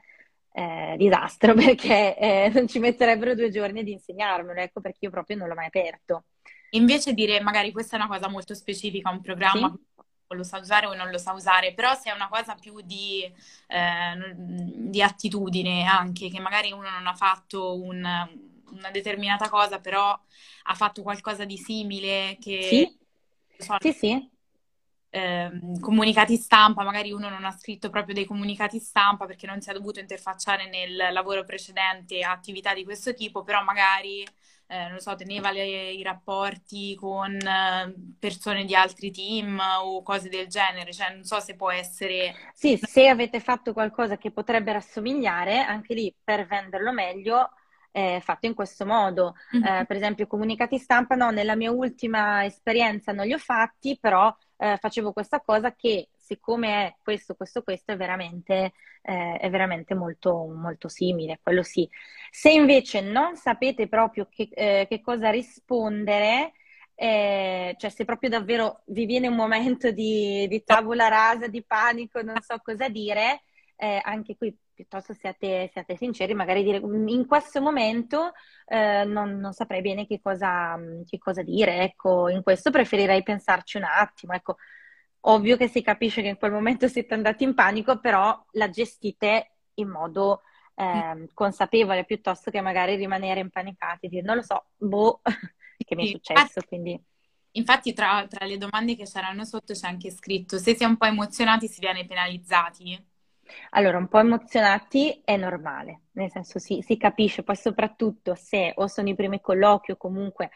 eh, 0.54 0.96
disastro, 0.98 1.54
perché 1.56 2.18
eh, 2.18 2.52
non 2.54 2.68
ci 2.68 2.80
metterebbero 2.80 3.36
due 3.36 3.50
giorni 3.50 3.80
ad 3.80 3.88
insegnarmelo, 3.88 4.60
ecco 4.60 4.82
perché 4.82 5.00
io 5.02 5.10
proprio 5.10 5.38
non 5.38 5.48
l'ho 5.48 5.56
mai 5.56 5.68
aperto. 5.68 6.26
Invece 6.72 7.14
dire 7.14 7.42
magari 7.42 7.72
questa 7.72 7.98
è 7.98 8.00
una 8.00 8.08
cosa 8.08 8.30
molto 8.30 8.54
specifica, 8.54 9.10
un 9.10 9.22
programma 9.22 9.70
sì? 9.70 10.04
Lo 10.34 10.44
sa 10.44 10.58
usare 10.60 10.86
o 10.86 10.94
non 10.94 11.10
lo 11.10 11.18
sa 11.18 11.34
usare, 11.34 11.74
però 11.74 11.94
se 11.96 12.10
è 12.10 12.14
una 12.14 12.28
cosa 12.30 12.56
più 12.56 12.82
di, 12.82 13.24
eh, 13.68 14.34
di 14.36 15.02
attitudine 15.02 15.86
anche, 15.86 16.30
che 16.30 16.40
magari 16.40 16.72
uno 16.72 16.90
non 16.90 17.08
ha 17.08 17.14
fatto 17.14 17.80
un, 17.82 17.98
una 18.72 18.92
determinata 18.92 19.50
cosa, 19.50 19.80
però 19.80 20.18
ha 20.64 20.76
fatto 20.76 21.02
qualcosa 21.02 21.46
di 21.46 21.58
simile 21.58 22.38
che... 22.40 22.62
Sì, 22.64 22.98
so, 23.58 23.76
sì, 23.80 23.92
sì. 23.94 24.30
eh, 25.10 25.52
comunicati 25.80 26.38
stampa, 26.38 26.84
magari 26.84 27.12
uno 27.12 27.30
non 27.30 27.44
ha 27.44 27.52
scritto 27.52 27.90
proprio 27.90 28.14
dei 28.16 28.26
comunicati 28.26 28.80
stampa 28.80 29.26
perché 29.26 29.46
non 29.46 29.62
si 29.62 29.70
è 29.70 29.74
dovuto 29.74 30.00
interfacciare 30.00 30.70
nel 30.70 31.12
lavoro 31.12 31.44
precedente 31.44 32.22
a 32.24 32.32
attività 32.32 32.74
di 32.74 32.84
questo 32.84 33.14
tipo, 33.14 33.44
però 33.44 33.62
magari 33.64 34.26
eh, 34.72 34.88
non 34.88 35.00
so, 35.00 35.16
teneva 35.16 35.52
le, 35.52 35.92
i 35.92 36.02
rapporti 36.02 36.96
con 36.96 37.36
eh, 37.36 37.94
persone 38.18 38.64
di 38.64 38.74
altri 38.74 39.12
team 39.12 39.62
o 39.82 40.02
cose 40.02 40.30
del 40.30 40.48
genere, 40.48 40.94
cioè 40.94 41.14
non 41.14 41.26
so 41.26 41.42
se 41.42 41.56
può 41.56 41.70
essere... 41.70 42.34
Sì, 42.54 42.80
se 42.82 43.10
avete 43.10 43.42
fatto 43.42 43.74
qualcosa 43.74 44.18
che 44.18 44.32
potrebbe 44.32 44.72
rassomigliare, 44.72 45.60
anche 45.60 45.94
lì 45.94 46.16
per 46.24 46.48
venderlo 46.48 46.94
meglio 46.94 47.50
eh, 47.92 48.22
fatto 48.24 48.46
in 48.46 48.54
questo 48.54 48.86
modo. 48.86 49.36
Mm-hmm. 49.54 49.66
Eh, 49.66 49.86
per 49.86 49.98
esempio, 49.98 50.26
comunicati 50.26 50.78
stampa, 50.78 51.16
no, 51.16 51.32
nella 51.32 51.58
mia 51.58 51.72
ultima 51.72 52.46
esperienza 52.46 53.12
non 53.12 53.26
li 53.26 53.34
ho 53.34 53.38
fatti, 53.38 53.98
però 54.00 54.34
eh, 54.56 54.78
facevo 54.78 55.12
questa 55.12 55.42
cosa 55.42 55.74
che 55.76 56.08
siccome 56.32 56.86
è 56.88 56.96
questo, 57.04 57.36
questo, 57.36 57.62
questo, 57.62 57.92
è 57.92 57.98
veramente, 57.98 58.72
eh, 59.02 59.38
è 59.38 59.50
veramente 59.50 59.94
molto, 59.94 60.46
molto 60.46 60.88
simile, 60.88 61.40
quello 61.44 61.62
sì. 61.62 61.88
Se 62.30 62.50
invece 62.50 63.02
non 63.02 63.36
sapete 63.36 63.88
proprio 63.90 64.28
che, 64.30 64.48
eh, 64.54 64.86
che 64.88 65.02
cosa 65.02 65.30
rispondere, 65.30 66.54
eh, 66.96 67.76
cioè 67.78 67.90
se 67.90 68.06
proprio 68.06 68.30
davvero 68.30 68.84
vi 68.86 69.06
viene 69.06 69.28
un 69.28 69.36
momento 69.36 69.92
di, 69.92 70.48
di 70.48 70.64
tabula 70.64 71.10
rasa, 71.10 71.48
di 71.48 71.64
panico, 71.64 72.22
non 72.22 72.40
so 72.42 72.58
cosa 72.64 72.88
dire, 72.88 73.42
eh, 73.76 74.00
anche 74.02 74.38
qui 74.38 74.56
piuttosto 74.74 75.14
siate, 75.14 75.70
siate, 75.72 75.98
sinceri, 75.98 76.34
magari 76.34 76.64
dire 76.64 76.78
in 76.78 77.26
questo 77.28 77.62
momento 77.62 78.32
eh, 78.68 79.04
non, 79.04 79.38
non, 79.38 79.52
saprei 79.54 79.82
bene 79.82 80.08
che 80.08 80.20
cosa, 80.22 80.80
che 81.06 81.18
cosa, 81.20 81.44
dire, 81.44 81.82
ecco, 81.82 82.30
in 82.30 82.42
questo 82.42 82.72
preferirei 82.72 83.22
pensarci 83.22 83.78
un 83.78 83.84
attimo, 83.84 84.34
ecco, 84.34 84.56
ovvio 85.22 85.58
che 85.58 85.68
si 85.68 85.82
capisce 85.82 86.22
che 86.22 86.30
in 86.30 86.38
quel 86.38 86.52
momento 86.52 86.88
siete 86.90 87.14
andati 87.14 87.44
in 87.44 87.54
panico, 87.54 88.00
però 88.00 88.44
la 88.52 88.70
gestite 88.70 89.52
in 89.76 89.90
modo 89.90 90.42
eh, 90.76 91.28
consapevole 91.34 92.06
piuttosto 92.06 92.52
che 92.52 92.62
magari 92.62 92.96
rimanere 92.96 93.40
impanicati, 93.40 94.08
dire 94.08 94.24
non 94.24 94.38
lo 94.38 94.44
so, 94.44 94.66
boh, 94.78 95.22
che 95.78 95.96
mi 95.96 96.08
è 96.08 96.12
successo, 96.12 96.62
quindi... 96.68 97.00
Infatti 97.56 97.92
tra, 97.92 98.26
tra 98.30 98.46
le 98.46 98.58
domande 98.58 98.96
che 98.96 99.04
c'erano 99.04 99.44
sotto 99.44 99.74
c'è 99.74 99.86
anche 99.86 100.10
scritto 100.10 100.58
se 100.58 100.74
si 100.74 100.84
è 100.84 100.86
un 100.86 100.96
po' 100.96 101.04
emozionati 101.06 101.68
si 101.68 101.82
viene 101.82 102.06
penalizzati. 102.06 103.06
Allora, 103.72 103.98
un 103.98 104.08
po' 104.08 104.20
emozionati 104.20 105.22
è 105.26 105.36
normale, 105.36 106.04
nel 106.12 106.32
senso 106.32 106.60
si, 106.60 106.82
si 106.82 106.96
capisce, 106.96 107.44
poi 107.44 107.58
soprattutto 107.58 108.36
se 108.36 108.72
o 108.76 108.88
sono 108.88 109.10
i 109.10 109.16
primi 109.16 109.42
colloqui 109.42 109.92
o 109.92 109.98
comunque 109.98 110.52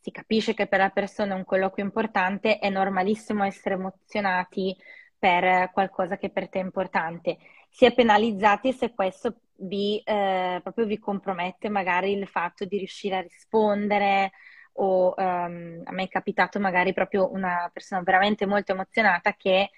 si 0.00 0.10
capisce 0.10 0.54
che 0.54 0.66
per 0.66 0.78
la 0.78 0.90
persona 0.90 1.34
è 1.34 1.36
un 1.36 1.44
colloquio 1.44 1.84
importante, 1.84 2.58
è 2.58 2.68
normalissimo 2.70 3.44
essere 3.44 3.74
emozionati 3.74 4.76
per 5.18 5.70
qualcosa 5.72 6.16
che 6.16 6.30
per 6.30 6.48
te 6.48 6.60
è 6.60 6.62
importante. 6.62 7.38
Si 7.68 7.84
è 7.84 7.92
penalizzati 7.92 8.72
se 8.72 8.94
questo 8.94 9.40
vi, 9.56 10.00
eh, 10.04 10.60
proprio 10.62 10.86
vi 10.86 10.98
compromette 10.98 11.68
magari 11.68 12.12
il 12.12 12.28
fatto 12.28 12.64
di 12.64 12.78
riuscire 12.78 13.16
a 13.16 13.20
rispondere 13.20 14.32
o 14.80 15.14
um, 15.16 15.82
a 15.84 15.92
me 15.92 16.04
è 16.04 16.08
capitato 16.08 16.60
magari 16.60 16.92
proprio 16.92 17.32
una 17.32 17.68
persona 17.72 18.00
veramente 18.02 18.46
molto 18.46 18.72
emozionata 18.72 19.34
che 19.34 19.70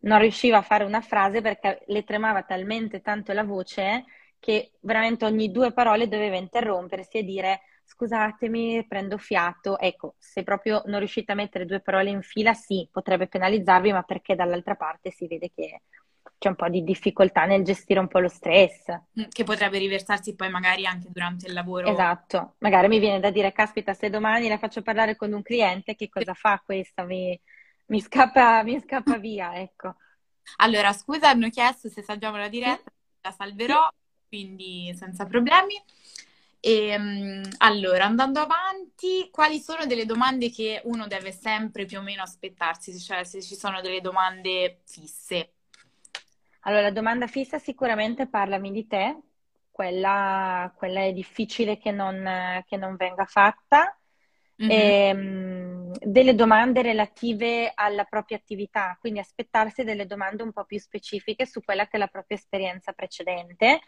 non 0.00 0.18
riusciva 0.18 0.58
a 0.58 0.62
fare 0.62 0.84
una 0.84 1.00
frase 1.00 1.40
perché 1.40 1.82
le 1.86 2.04
tremava 2.04 2.42
talmente 2.42 3.00
tanto 3.00 3.32
la 3.32 3.44
voce 3.44 4.04
che 4.40 4.72
veramente 4.80 5.24
ogni 5.24 5.50
due 5.50 5.72
parole 5.72 6.08
doveva 6.08 6.36
interrompersi 6.36 7.18
e 7.18 7.24
dire 7.24 7.60
scusatemi, 7.88 8.86
prendo 8.86 9.16
fiato. 9.18 9.78
Ecco, 9.78 10.14
se 10.18 10.42
proprio 10.42 10.82
non 10.86 10.98
riuscite 10.98 11.32
a 11.32 11.34
mettere 11.34 11.64
due 11.64 11.80
parole 11.80 12.10
in 12.10 12.22
fila, 12.22 12.52
sì, 12.52 12.86
potrebbe 12.90 13.26
penalizzarvi, 13.26 13.92
ma 13.92 14.02
perché 14.02 14.34
dall'altra 14.34 14.74
parte 14.76 15.10
si 15.10 15.26
vede 15.26 15.50
che 15.54 15.82
c'è 16.38 16.48
un 16.48 16.54
po' 16.54 16.68
di 16.68 16.84
difficoltà 16.84 17.46
nel 17.46 17.64
gestire 17.64 17.98
un 17.98 18.08
po' 18.08 18.20
lo 18.20 18.28
stress. 18.28 18.90
Mm, 19.18 19.24
che 19.30 19.44
potrebbe 19.44 19.78
riversarsi 19.78 20.34
poi 20.34 20.50
magari 20.50 20.86
anche 20.86 21.08
durante 21.10 21.46
il 21.46 21.54
lavoro. 21.54 21.88
Esatto, 21.88 22.54
magari 22.58 22.88
mi 22.88 22.98
viene 22.98 23.18
da 23.20 23.30
dire, 23.30 23.52
caspita, 23.52 23.94
se 23.94 24.10
domani 24.10 24.48
la 24.48 24.58
faccio 24.58 24.82
parlare 24.82 25.16
con 25.16 25.32
un 25.32 25.42
cliente, 25.42 25.94
che 25.94 26.08
cosa 26.08 26.34
fa 26.34 26.60
questa? 26.64 27.04
Mi 27.04 27.38
mi 27.88 28.00
scappa, 28.00 28.62
mi 28.62 28.78
scappa 28.80 29.16
via, 29.18 29.58
ecco. 29.58 29.96
Allora, 30.56 30.92
scusa, 30.92 31.30
hanno 31.30 31.48
chiesto 31.48 31.88
se 31.88 32.02
salviamo 32.02 32.36
la 32.36 32.48
diretta, 32.48 32.90
la 33.22 33.30
salverò, 33.30 33.88
quindi 34.28 34.94
senza 34.94 35.24
problemi. 35.24 35.74
E, 36.60 36.96
um, 36.96 37.42
allora, 37.58 38.04
andando 38.04 38.40
avanti, 38.40 39.28
quali 39.30 39.60
sono 39.60 39.86
delle 39.86 40.06
domande 40.06 40.50
che 40.50 40.80
uno 40.84 41.06
deve 41.06 41.32
sempre 41.32 41.84
più 41.84 41.98
o 41.98 42.02
meno 42.02 42.22
aspettarsi, 42.22 42.98
cioè 42.98 43.24
se 43.24 43.40
ci 43.42 43.54
sono 43.54 43.80
delle 43.80 44.00
domande 44.00 44.80
fisse? 44.84 45.52
Allora, 46.62 46.82
la 46.82 46.90
domanda 46.90 47.26
fissa 47.26 47.58
sicuramente 47.58 48.26
parlami 48.26 48.72
di 48.72 48.86
te, 48.86 49.16
quella, 49.70 50.72
quella 50.76 51.02
è 51.02 51.12
difficile 51.12 51.78
che 51.78 51.92
non, 51.92 52.62
che 52.66 52.76
non 52.76 52.96
venga 52.96 53.24
fatta. 53.24 53.96
Mm-hmm. 54.60 54.70
E, 54.70 55.10
um, 55.14 55.92
delle 56.00 56.34
domande 56.34 56.82
relative 56.82 57.70
alla 57.74 58.02
propria 58.02 58.36
attività, 58.36 58.96
quindi 59.00 59.20
aspettarsi 59.20 59.84
delle 59.84 60.04
domande 60.04 60.42
un 60.42 60.52
po' 60.52 60.64
più 60.64 60.78
specifiche 60.80 61.46
su 61.46 61.62
quella 61.62 61.84
che 61.86 61.96
è 61.96 61.98
la 61.98 62.08
propria 62.08 62.36
esperienza 62.36 62.92
precedente, 62.92 63.80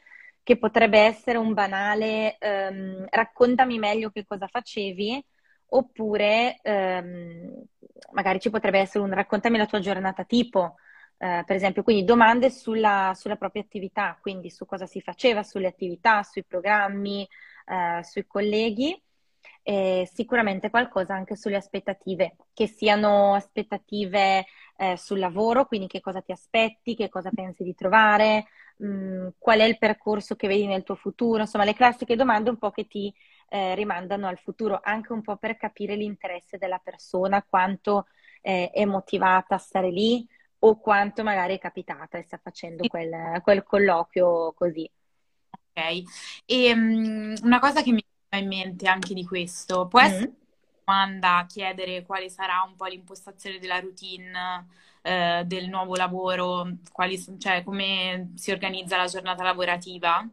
che 0.51 0.59
potrebbe 0.59 0.99
essere 0.99 1.39
un 1.39 1.55
banale 1.55 2.37
um, 2.41 3.07
raccontami 3.09 3.79
meglio 3.79 4.11
che 4.11 4.25
cosa 4.25 4.49
facevi, 4.49 5.25
oppure 5.67 6.59
um, 6.65 7.63
magari 8.11 8.41
ci 8.41 8.51
potrebbe 8.51 8.81
essere 8.81 9.05
un 9.05 9.15
raccontami 9.15 9.57
la 9.57 9.67
tua 9.67 9.79
giornata 9.79 10.25
tipo. 10.25 10.75
Uh, 11.19 11.45
per 11.45 11.55
esempio, 11.55 11.85
quindi 11.85 12.03
domande 12.03 12.51
sulla, 12.51 13.13
sulla, 13.15 13.37
propria 13.37 13.63
attività, 13.63 14.19
quindi 14.21 14.51
su 14.51 14.67
cosa 14.67 14.87
si 14.87 15.01
faceva, 15.01 15.45
sulle 15.45 15.69
attività, 15.69 16.25
sui 16.25 16.43
programmi, 16.43 17.29
uh, 17.67 18.03
sui 18.03 18.27
colleghi 18.27 19.01
e 19.63 20.09
sicuramente 20.13 20.69
qualcosa 20.69 21.15
anche 21.15 21.37
sulle 21.37 21.57
aspettative, 21.57 22.35
che 22.53 22.67
siano 22.67 23.35
aspettative 23.35 24.47
eh, 24.77 24.97
sul 24.97 25.19
lavoro, 25.19 25.67
quindi 25.67 25.87
che 25.87 26.01
cosa 26.01 26.23
ti 26.23 26.33
aspetti, 26.33 26.97
che 26.97 27.09
cosa 27.09 27.31
pensi 27.33 27.63
di 27.63 27.75
trovare, 27.75 28.47
mh, 28.81 28.87
mm, 28.87 29.29
qual 29.39 29.61
è 29.61 29.65
il 29.65 29.79
percorso 29.79 30.37
che 30.37 30.49
vedi 30.49 30.67
nel 30.67 30.83
tuo 30.83 30.95
futuro, 30.95 31.41
insomma 31.41 31.65
le 31.65 31.75
classiche 31.75 32.17
domande 32.17 32.51
un 32.51 32.59
po' 32.59 32.71
che 32.71 32.87
ti 32.87 33.13
eh, 33.49 33.75
rimandano 33.75 34.27
al 34.27 34.39
futuro, 34.39 34.81
anche 34.83 35.13
un 35.13 35.23
po' 35.23 35.37
per 35.37 35.57
capire 35.57 35.97
l'interesse 35.97 36.59
della 36.59 36.79
persona, 36.79 37.43
quanto 37.43 38.07
eh, 38.43 38.71
è 38.71 38.85
motivata 38.85 39.57
a 39.57 39.59
stare 39.59 39.91
lì 39.91 40.27
o 40.63 40.79
quanto 40.79 41.23
magari 41.23 41.55
è 41.57 41.59
capitata 41.59 42.19
e 42.19 42.23
sta 42.23 42.39
facendo 42.43 42.87
quel, 42.87 43.41
quel 43.43 43.63
colloquio 43.63 44.53
così. 44.53 44.91
Ok, 45.51 46.03
e 46.47 46.73
um, 46.73 47.35
una 47.43 47.59
cosa 47.59 47.83
che 47.83 47.93
mi 47.93 48.05
viene 48.29 48.45
in 48.45 48.49
mente 48.49 48.89
anche 48.89 49.15
di 49.15 49.25
questo, 49.25 49.87
può 49.89 50.01
essere 50.01 50.29
mm 50.29 50.39
domanda, 50.91 51.47
chiedere 51.47 52.03
quale 52.03 52.29
sarà 52.29 52.65
un 52.67 52.75
po' 52.75 52.87
l'impostazione 52.87 53.61
della 53.61 53.79
routine 53.79 54.67
eh, 55.03 55.43
del 55.47 55.69
nuovo 55.69 55.95
lavoro, 55.97 56.69
quali, 56.93 57.19
cioè 57.39 57.63
come 57.63 58.33
si 58.35 58.51
organizza 58.51 58.97
la 58.97 59.07
giornata 59.07 59.43
lavorativa? 59.43 60.27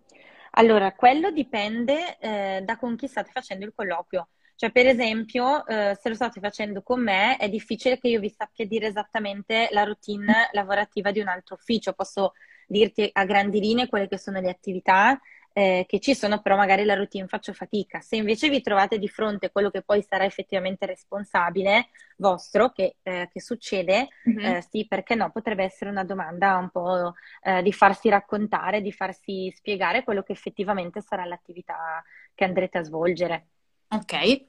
Allora, 0.51 0.93
quello 0.93 1.31
dipende 1.31 2.17
eh, 2.19 2.62
da 2.63 2.77
con 2.77 2.95
chi 2.95 3.07
state 3.07 3.31
facendo 3.31 3.65
il 3.65 3.74
colloquio. 3.75 4.29
Cioè, 4.55 4.71
per 4.71 4.88
esempio, 4.88 5.65
eh, 5.67 5.95
se 6.01 6.09
lo 6.09 6.15
state 6.15 6.39
facendo 6.39 6.81
con 6.81 7.01
me, 7.03 7.38
è 7.38 7.47
difficile 7.47 8.00
che 8.00 8.07
io 8.07 8.19
vi 8.19 8.33
sappia 8.36 8.65
dire 8.65 8.88
esattamente 8.88 9.67
la 9.71 9.83
routine 9.83 10.50
lavorativa 10.53 11.12
di 11.12 11.19
un 11.19 11.27
altro 11.27 11.55
ufficio. 11.55 11.93
Posso 11.93 12.33
dirti 12.65 13.07
a 13.13 13.24
grandi 13.25 13.59
linee 13.59 13.88
quelle 13.88 14.07
che 14.07 14.17
sono 14.17 14.39
le 14.39 14.50
attività 14.50 15.19
eh, 15.57 15.85
che 15.87 15.99
ci 15.99 16.13
sono, 16.13 16.39
però 16.39 16.55
magari 16.55 16.83
la 16.83 16.93
routine 16.93 17.25
faccio 17.25 17.51
fatica. 17.51 17.99
Se 17.99 18.15
invece 18.15 18.47
vi 18.47 18.61
trovate 18.61 18.99
di 18.99 19.07
fronte 19.07 19.47
a 19.47 19.49
quello 19.49 19.71
che 19.71 19.81
poi 19.81 20.03
sarà 20.03 20.23
effettivamente 20.23 20.85
responsabile 20.85 21.87
vostro, 22.17 22.69
che, 22.69 22.97
eh, 23.01 23.27
che 23.33 23.41
succede, 23.41 24.09
mm-hmm. 24.29 24.55
eh, 24.55 24.61
sì, 24.69 24.85
perché 24.85 25.15
no? 25.15 25.31
Potrebbe 25.31 25.63
essere 25.63 25.89
una 25.89 26.03
domanda 26.03 26.57
un 26.57 26.69
po' 26.69 27.15
eh, 27.41 27.63
di 27.63 27.73
farsi 27.73 28.07
raccontare, 28.07 28.81
di 28.81 28.91
farsi 28.91 29.51
spiegare 29.55 30.03
quello 30.03 30.21
che 30.21 30.33
effettivamente 30.33 31.01
sarà 31.01 31.25
l'attività 31.25 32.03
che 32.35 32.43
andrete 32.43 32.77
a 32.77 32.83
svolgere. 32.83 33.47
Ok. 33.87 34.13
E 34.13 34.43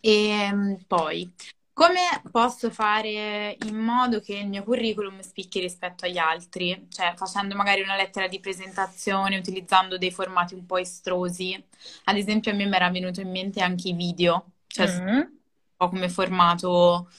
ehm, 0.00 0.78
poi, 0.86 1.30
come 1.76 2.00
posso 2.30 2.70
fare 2.70 3.54
in 3.66 3.76
modo 3.76 4.20
che 4.20 4.32
il 4.32 4.48
mio 4.48 4.62
curriculum 4.62 5.20
spicchi 5.20 5.60
rispetto 5.60 6.06
agli 6.06 6.16
altri? 6.16 6.86
Cioè, 6.88 7.12
facendo 7.16 7.54
magari 7.54 7.82
una 7.82 7.96
lettera 7.96 8.28
di 8.28 8.40
presentazione, 8.40 9.36
utilizzando 9.36 9.98
dei 9.98 10.10
formati 10.10 10.54
un 10.54 10.64
po' 10.64 10.78
estrosi. 10.78 11.62
Ad 12.04 12.16
esempio, 12.16 12.50
a 12.50 12.54
me 12.54 12.64
mi 12.64 12.74
era 12.74 12.88
venuto 12.88 13.20
in 13.20 13.30
mente 13.30 13.60
anche 13.60 13.88
i 13.88 13.92
video, 13.92 14.52
cioè 14.68 14.88
mm. 14.88 15.06
un 15.06 15.28
po' 15.76 15.90
come 15.90 16.08
formato 16.08 17.10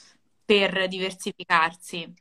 per 0.44 0.88
diversificarsi. 0.88 2.12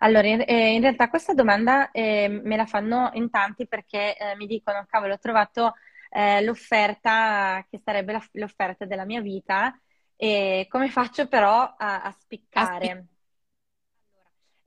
Allora, 0.00 0.26
in, 0.26 0.44
eh, 0.46 0.74
in 0.74 0.82
realtà 0.82 1.08
questa 1.08 1.32
domanda 1.32 1.90
eh, 1.92 2.28
me 2.28 2.56
la 2.56 2.66
fanno 2.66 3.08
in 3.14 3.30
tanti 3.30 3.66
perché 3.66 4.14
eh, 4.18 4.36
mi 4.36 4.46
dicono, 4.46 4.84
cavolo, 4.86 5.14
ho 5.14 5.18
trovato 5.18 5.72
eh, 6.10 6.42
l'offerta 6.42 7.64
che 7.70 7.80
sarebbe 7.82 8.12
la, 8.12 8.22
l'offerta 8.32 8.84
della 8.84 9.06
mia 9.06 9.22
vita 9.22 9.74
e 10.16 10.66
come 10.68 10.88
faccio 10.88 11.28
però 11.28 11.74
a, 11.76 12.02
a 12.02 12.10
spiccare? 12.10 12.90
A 12.90 13.04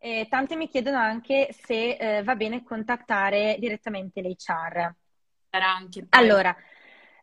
e 0.02 0.28
tante 0.30 0.56
mi 0.56 0.70
chiedono 0.70 0.98
anche 0.98 1.50
se 1.52 1.98
eh, 1.98 2.24
va 2.24 2.36
bene 2.36 2.64
contattare 2.64 3.58
direttamente 3.60 4.22
l'HR. 4.22 4.94
Allora, 6.12 6.56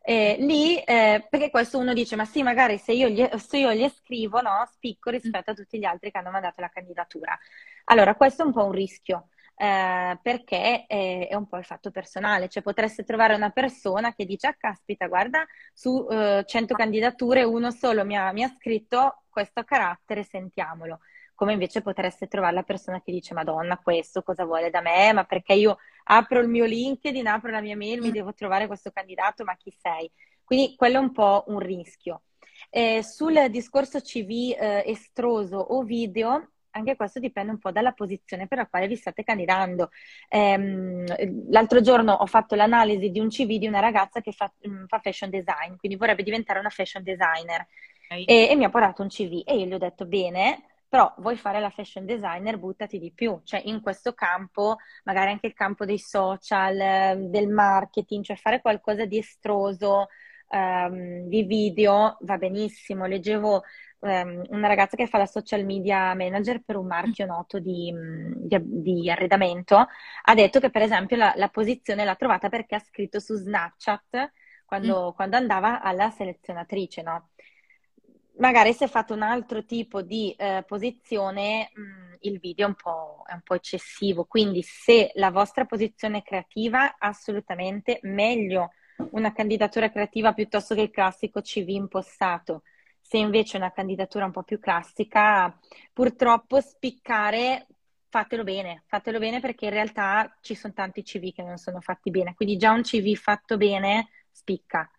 eh, 0.03 0.37
lì, 0.39 0.77
eh, 0.79 1.27
perché 1.29 1.51
questo 1.51 1.79
uno 1.79 1.95
dice, 1.95 2.17
ma 2.17 2.27
sì, 2.27 2.43
magari 2.43 2.77
se 2.77 2.93
io 2.93 3.09
gli, 3.09 3.27
se 3.39 3.59
io 3.59 3.73
gli 3.73 3.89
scrivo, 3.89 4.43
no, 4.43 4.69
spicco 4.71 5.11
rispetto 5.11 5.53
a 5.53 5.55
tutti 5.55 5.79
gli 5.79 5.85
altri 5.85 6.11
che 6.11 6.19
hanno 6.19 6.31
mandato 6.31 6.61
la 6.61 6.69
candidatura. 6.69 7.37
Allora, 7.85 8.15
questo 8.15 8.43
è 8.43 8.47
un 8.47 8.53
po' 8.53 8.65
un 8.65 8.73
rischio, 8.73 9.31
eh, 9.57 10.19
perché 10.23 10.87
è, 10.87 11.27
è, 11.29 11.35
un 11.35 11.47
po' 11.47 11.57
il 11.57 11.65
fatto 11.65 11.91
personale, 11.91 12.49
cioè 12.49 12.63
potreste 12.63 13.05
trovare 13.05 13.35
una 13.35 13.51
persona 13.51 14.15
che 14.15 14.25
dice, 14.25 14.49
ah 14.49 14.55
caspita, 14.55 15.07
guarda, 15.09 15.47
su 15.73 16.07
eh, 16.11 16.45
100 16.47 16.75
candidature 16.75 17.43
uno 17.43 17.71
solo 17.71 18.05
mi 18.05 18.17
ha, 18.17 18.33
mi 18.33 18.45
ha 18.45 18.49
scritto 18.49 19.23
questo 19.31 19.65
carattere, 19.65 20.23
sentiamolo 20.23 21.01
come 21.37 21.53
invece 21.53 21.83
potreste 21.83 22.27
trovare 22.27 22.55
la 22.55 22.63
persona 22.63 23.01
che 23.03 23.13
dice 23.13 23.35
Madonna, 23.35 23.79
questo 23.79 24.23
cosa 24.23 24.45
vuole 24.45 24.71
da 24.71 24.81
me? 24.81 25.13
Ma 25.13 25.25
perché 25.25 25.53
io 25.53 25.77
apro 26.05 26.41
il 26.41 26.49
mio 26.49 26.65
LinkedIn, 26.65 27.27
apro 27.27 27.51
la 27.51 27.61
mia 27.61 27.77
mail, 27.77 28.01
mi 28.01 28.11
devo 28.11 28.33
trovare 28.33 28.67
questo 28.67 28.91
candidato, 28.91 29.45
ma 29.45 29.55
chi 29.55 29.71
sei? 29.71 30.11
Quindi 30.43 30.75
quello 30.77 30.97
è 30.97 31.01
un 31.01 31.13
po' 31.13 31.45
un 31.49 31.59
rischio. 31.59 32.23
Eh, 32.71 33.03
sul 33.03 33.49
discorso 33.51 34.01
CV 34.01 34.55
eh, 34.59 34.83
estroso 34.87 35.59
o 35.59 35.83
video, 35.83 36.53
anche 36.77 36.97
questo 36.97 37.19
dipende 37.19 37.53
un 37.53 37.59
po' 37.59 37.71
dalla 37.71 37.93
posizione 37.93 38.47
per 38.47 38.59
la 38.59 38.67
quale 38.67 38.87
vi 38.87 38.97
state 38.97 39.25
candidando. 39.25 39.91
Ehm, 40.29 41.05
l'altro 41.51 41.81
giorno 41.81 42.13
ho 42.13 42.27
fatto 42.27 42.55
l'analisi 42.55 43.11
di 43.11 43.21
un 43.21 43.29
CV 43.29 43.59
di 43.59 43.67
una 43.67 43.81
ragazza 43.81 44.21
che 44.21 44.33
fa, 44.33 44.53
mh, 44.61 44.69
mm, 44.69 44.85
fa 44.87 44.99
fashion 45.01 45.31
design, 45.31 45.77
quindi 45.77 45.97
vorrebbe 45.97 46.23
diventare 46.23 46.59
una 46.59 46.71
fashion 46.71 47.03
designer. 47.03 47.67
Okay. 48.05 48.25
E, 48.25 48.49
e, 48.51 48.57
mi 48.57 48.65
ha 48.65 48.71
portato 48.71 49.03
un 49.03 49.09
CV 49.09 49.43
e 49.45 49.57
io 49.57 49.67
gli 49.67 49.73
ho 49.73 49.79
detto 49.79 50.07
bene, 50.07 50.63
però 50.89 51.13
vuoi 51.19 51.37
fare 51.37 51.59
la 51.59 51.71
fashion 51.71 52.07
designer, 52.07 52.59
buttati 52.59 52.99
di 52.99 53.11
più, 53.13 53.41
cioè 53.43 53.61
in 53.65 53.81
questo 53.81 54.13
campo, 54.13 54.77
magari 55.05 55.31
anche 55.31 55.47
il 55.49 55.55
campo 55.55 55.85
dei 55.85 55.99
social, 55.99 56.79
ehm, 56.79 57.31
del 57.31 57.49
marketing, 57.49 58.23
cioè 58.23 58.37
fare 58.37 58.61
qualcosa 58.61 59.05
di 59.05 59.19
estroso, 59.19 60.07
um, 60.49 61.29
di 61.29 61.43
video, 61.43 62.17
va 62.21 62.37
benissimo. 62.37 63.07
Leggevo 63.07 63.65
um, 64.01 64.43
una 64.49 64.69
ragazza 64.69 64.97
che 64.97 65.07
fa 65.07 65.19
la 65.19 65.27
social 65.27 65.65
media 65.65 66.15
manager 66.15 66.63
per 66.65 66.77
un 66.77 66.87
marchio 66.87 67.27
noto 67.27 67.59
di, 67.59 67.93
di, 68.37 68.59
di 68.63 69.11
arredamento, 69.11 69.77
ha 70.23 70.35
detto 70.35 70.61
che 70.61 70.71
per 70.71 70.83
esempio 70.83 71.17
la, 71.17 71.33
la, 71.37 71.49
posizione 71.49 72.05
l'ha 72.05 72.15
trovata 72.15 72.49
perché 72.49 72.75
ha 72.75 72.81
scritto 72.81 73.21
su 73.21 73.35
Snapchat 73.35 74.33
quando, 74.65 75.11
mm. 75.11 75.15
quando 75.15 75.37
andava 75.37 75.81
alla 75.81 76.11
selezionatrice, 76.11 77.03
no? 77.03 77.31
Magari 78.39 78.75
se 78.75 78.87
fate 78.87 79.15
un 79.15 79.23
altro 79.23 79.65
tipo 79.65 80.03
di 80.03 80.31
eh, 80.33 80.63
posizione, 80.67 81.71
mh, 81.73 81.81
mm, 81.81 82.15
il 82.21 82.39
video 82.39 82.67
è 82.67 82.69
un, 82.69 82.75
po', 82.75 83.23
è 83.27 83.33
un 83.33 83.41
po' 83.43 83.55
eccessivo, 83.55 84.25
quindi 84.25 84.63
se 84.63 85.11
la 85.15 85.31
vostra 85.31 85.65
posizione 85.65 86.19
è 86.19 86.23
creativa, 86.23 86.97
assolutamente 86.99 87.99
meglio 88.03 88.73
una 89.13 89.33
candidatura 89.33 89.91
creativa 89.91 90.33
piuttosto 90.35 90.75
che 90.75 90.83
il 90.83 90.91
classico 90.91 91.41
CV 91.41 91.69
impostato. 91.69 92.63
Se 93.09 93.19
invece 93.19 93.57
è 93.57 93.61
una 93.61 93.71
candidatura 93.71 94.25
un 94.25 94.33
po' 94.33 94.43
più 94.43 94.59
classica, 94.59 95.57
purtroppo 95.93 96.61
spiccare 96.61 97.69
fatelo 98.09 98.43
bene, 98.43 98.83
fatelo 98.89 99.21
bene 99.21 99.39
perché 99.39 99.67
in 99.67 99.71
realtà 99.71 100.37
ci 100.41 100.57
sono 100.57 100.73
tanti 100.73 101.05
CV 101.05 101.33
che 101.33 101.45
non 101.45 101.57
sono 101.57 101.81
fatti 101.81 102.11
bene, 102.11 102.35
quindi 102.35 102.57
già 102.57 102.73
un 102.73 102.83
CV 102.83 103.15
fatto 103.15 103.57
bene 103.57 104.09
spicca, 104.33 104.91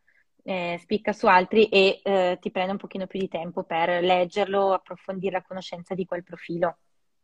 eh, 0.43 0.80
spicca 0.82 1.12
su 1.12 1.28
altri 1.28 1.67
e 1.67 2.00
eh, 2.02 2.38
ti 2.39 2.50
prende 2.50 2.72
un 2.72 2.78
pochino 2.78 3.08
più 3.08 3.20
di 3.20 3.28
tempo 3.28 3.63
per 3.63 4.02
leggerlo, 4.02 4.72
approfondire 4.72 5.34
la 5.34 5.43
conoscenza 5.43 5.93
di 5.93 6.06
quel 6.06 6.24
profilo. 6.24 6.78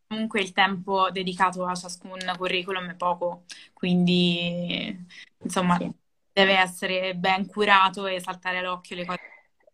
Comunque 0.08 0.42
il 0.42 0.52
tempo 0.52 1.10
dedicato 1.12 1.66
a 1.66 1.76
ciascun 1.76 2.20
curriculum 2.38 2.90
è 2.90 2.96
poco, 2.96 3.46
quindi 3.72 5.08
insomma 5.42 5.78
sì 5.78 5.90
deve 6.34 6.58
essere 6.58 7.16
ben 7.16 7.46
curato 7.46 8.08
e 8.08 8.20
saltare 8.20 8.58
all'occhio 8.58 8.96
le 8.96 9.06
cose. 9.06 9.20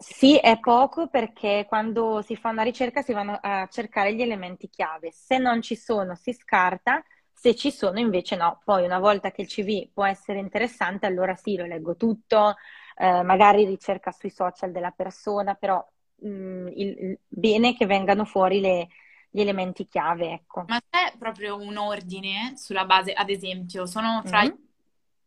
Sì, 0.02 0.38
è 0.38 0.58
poco 0.62 1.10
perché 1.10 1.66
quando 1.68 2.22
si 2.22 2.38
fa 2.38 2.52
una 2.52 2.64
ricerca 2.64 3.02
si 3.02 3.12
vanno 3.12 3.38
a 3.42 3.68
cercare 3.68 4.16
gli 4.16 4.22
elementi 4.22 4.70
chiave. 4.70 5.12
Se 5.12 5.38
non 5.38 5.62
ci 5.62 5.76
sono 5.76 6.16
si 6.16 6.32
scarta, 6.32 7.04
se 7.34 7.54
ci 7.54 7.70
sono 7.70 8.00
invece 8.00 8.38
no. 8.38 8.62
Poi 8.64 8.86
una 8.86 9.00
volta 9.00 9.32
che 9.32 9.42
il 9.42 9.50
CV 9.50 9.90
può 9.92 10.06
essere 10.06 10.40
interessante, 10.40 11.06
allora 11.06 11.36
sì, 11.36 11.58
lo 11.58 11.66
leggo 11.66 11.98
tutto, 11.98 12.56
eh, 12.96 13.24
magari 13.24 13.66
ricerca 13.66 14.14
sui 14.14 14.30
social 14.30 14.72
della 14.72 14.92
persona, 14.92 15.56
però 15.56 15.86
mh, 16.16 16.30
mm, 16.30 16.68
il, 16.68 16.88
il, 16.98 17.20
bene 17.28 17.76
che 17.76 17.86
vengano 17.86 18.24
fuori 18.24 18.62
le, 18.62 18.88
gli 19.30 19.42
elementi 19.42 19.86
chiave. 19.86 20.32
Ecco. 20.32 20.64
Ma 20.68 20.80
c'è 20.90 21.12
proprio 21.18 21.58
un 21.58 21.76
ordine 21.76 22.54
sulla 22.56 22.86
base, 22.86 23.12
ad 23.12 23.30
esempio, 23.30 23.86
sono 23.86 24.22
fra 24.24 24.44
mm-hmm 24.44 24.68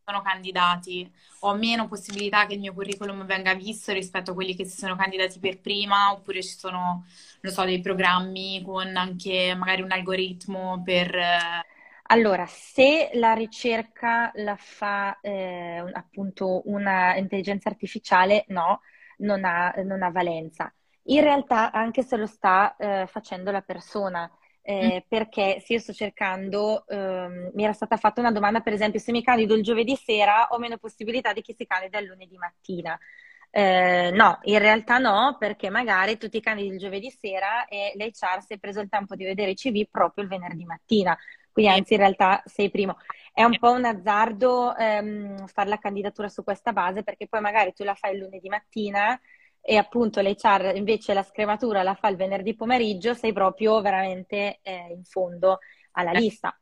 sono 0.04 0.22
candidati, 0.22 1.10
ho 1.40 1.54
meno 1.54 1.88
possibilità 1.88 2.46
che 2.46 2.54
il 2.54 2.60
mio 2.60 2.74
curriculum 2.74 3.24
venga 3.24 3.54
visto 3.54 3.92
rispetto 3.92 4.32
a 4.32 4.34
quelli 4.34 4.54
che 4.54 4.64
si 4.64 4.76
sono 4.78 4.96
candidati 4.96 5.38
per 5.38 5.60
prima, 5.60 6.12
oppure 6.12 6.42
ci 6.42 6.56
sono, 6.56 7.04
non 7.40 7.52
so, 7.52 7.64
dei 7.64 7.80
programmi 7.80 8.62
con 8.64 8.96
anche 8.96 9.54
magari 9.54 9.82
un 9.82 9.92
algoritmo 9.92 10.82
per... 10.84 11.16
Allora, 12.06 12.44
se 12.46 13.10
la 13.14 13.32
ricerca 13.32 14.30
la 14.34 14.56
fa 14.56 15.18
eh, 15.20 15.82
appunto 15.92 16.62
una 16.66 17.16
intelligenza 17.16 17.70
artificiale, 17.70 18.44
no, 18.48 18.80
non 19.18 19.44
ha, 19.44 19.72
non 19.84 20.02
ha 20.02 20.10
valenza. 20.10 20.72
In 21.04 21.22
realtà, 21.22 21.72
anche 21.72 22.02
se 22.02 22.16
lo 22.16 22.26
sta 22.26 22.76
eh, 22.76 23.06
facendo 23.06 23.50
la 23.50 23.62
persona, 23.62 24.30
eh, 24.62 25.02
mm. 25.04 25.08
perché 25.08 25.60
se 25.60 25.74
io 25.74 25.78
sto 25.80 25.92
cercando, 25.92 26.86
ehm, 26.86 27.50
mi 27.54 27.64
era 27.64 27.72
stata 27.72 27.96
fatta 27.96 28.20
una 28.20 28.30
domanda, 28.32 28.60
per 28.60 28.72
esempio, 28.72 29.00
se 29.00 29.12
mi 29.12 29.22
candido 29.22 29.54
il 29.54 29.62
giovedì 29.62 29.96
sera 29.96 30.48
ho 30.50 30.58
meno 30.58 30.78
possibilità 30.78 31.32
di 31.32 31.42
chi 31.42 31.54
si 31.54 31.66
candida 31.66 31.98
il 31.98 32.06
lunedì 32.06 32.36
mattina. 32.36 32.98
Eh, 33.50 34.10
no, 34.14 34.38
in 34.44 34.58
realtà 34.58 34.98
no, 34.98 35.36
perché 35.38 35.68
magari 35.68 36.16
tu 36.16 36.28
ti 36.28 36.40
candidi 36.40 36.68
il 36.68 36.78
giovedì 36.78 37.10
sera 37.10 37.66
e 37.66 37.92
l'HR 37.96 38.42
si 38.42 38.54
è 38.54 38.58
preso 38.58 38.80
il 38.80 38.88
tempo 38.88 39.14
di 39.14 39.24
vedere 39.24 39.50
i 39.50 39.54
CV 39.54 39.86
proprio 39.90 40.24
il 40.24 40.30
venerdì 40.30 40.64
mattina. 40.64 41.16
Quindi 41.52 41.70
anzi 41.70 41.94
in 41.94 41.98
realtà 41.98 42.42
sei 42.46 42.70
primo. 42.70 42.96
È 43.32 43.42
un 43.44 43.58
po' 43.58 43.72
un 43.72 43.84
azzardo 43.84 44.74
ehm, 44.76 45.46
fare 45.48 45.68
la 45.68 45.78
candidatura 45.78 46.28
su 46.28 46.42
questa 46.44 46.72
base 46.72 47.02
perché 47.02 47.26
poi 47.28 47.40
magari 47.40 47.72
tu 47.74 47.84
la 47.84 47.94
fai 47.94 48.14
il 48.14 48.20
lunedì 48.20 48.48
mattina 48.48 49.20
e 49.62 49.76
appunto 49.76 50.20
l'HR 50.20 50.72
invece 50.74 51.14
la 51.14 51.22
scrematura 51.22 51.84
la 51.84 51.94
fa 51.94 52.08
il 52.08 52.16
venerdì 52.16 52.54
pomeriggio, 52.54 53.14
sei 53.14 53.32
proprio 53.32 53.80
veramente 53.80 54.58
eh, 54.62 54.88
in 54.90 55.04
fondo 55.04 55.60
alla 55.92 56.10
lista. 56.10 56.54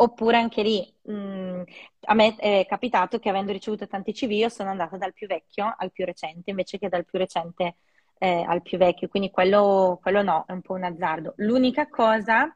Oppure 0.00 0.36
anche 0.36 0.62
lì, 0.62 0.94
mh, 1.02 1.12
mm, 1.12 1.62
a 2.02 2.14
me 2.14 2.36
è 2.36 2.66
capitato 2.68 3.18
che 3.18 3.28
avendo 3.28 3.52
ricevuto 3.52 3.86
tanti 3.86 4.12
CV 4.12 4.30
io 4.32 4.48
sono 4.48 4.70
andata 4.70 4.96
dal 4.96 5.12
più 5.12 5.26
vecchio 5.26 5.74
al 5.76 5.90
più 5.90 6.04
recente 6.04 6.50
invece 6.50 6.78
che 6.78 6.88
dal 6.88 7.04
più 7.04 7.18
recente 7.18 7.76
eh, 8.18 8.44
al 8.46 8.62
più 8.62 8.78
vecchio, 8.78 9.08
quindi 9.08 9.30
quello, 9.30 9.98
quello, 10.02 10.22
no, 10.22 10.44
è 10.46 10.52
un 10.52 10.60
po' 10.60 10.74
un 10.74 10.84
azzardo. 10.84 11.34
L'unica 11.36 11.88
cosa, 11.88 12.54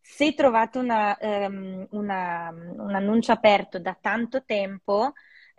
se 0.00 0.34
trovate 0.34 0.78
una, 0.78 1.16
um, 1.20 1.86
una, 1.90 2.50
un 2.50 2.94
annuncio 2.94 3.32
aperto 3.32 3.78
da 3.78 3.96
tanto 4.00 4.44
tempo, 4.44 5.12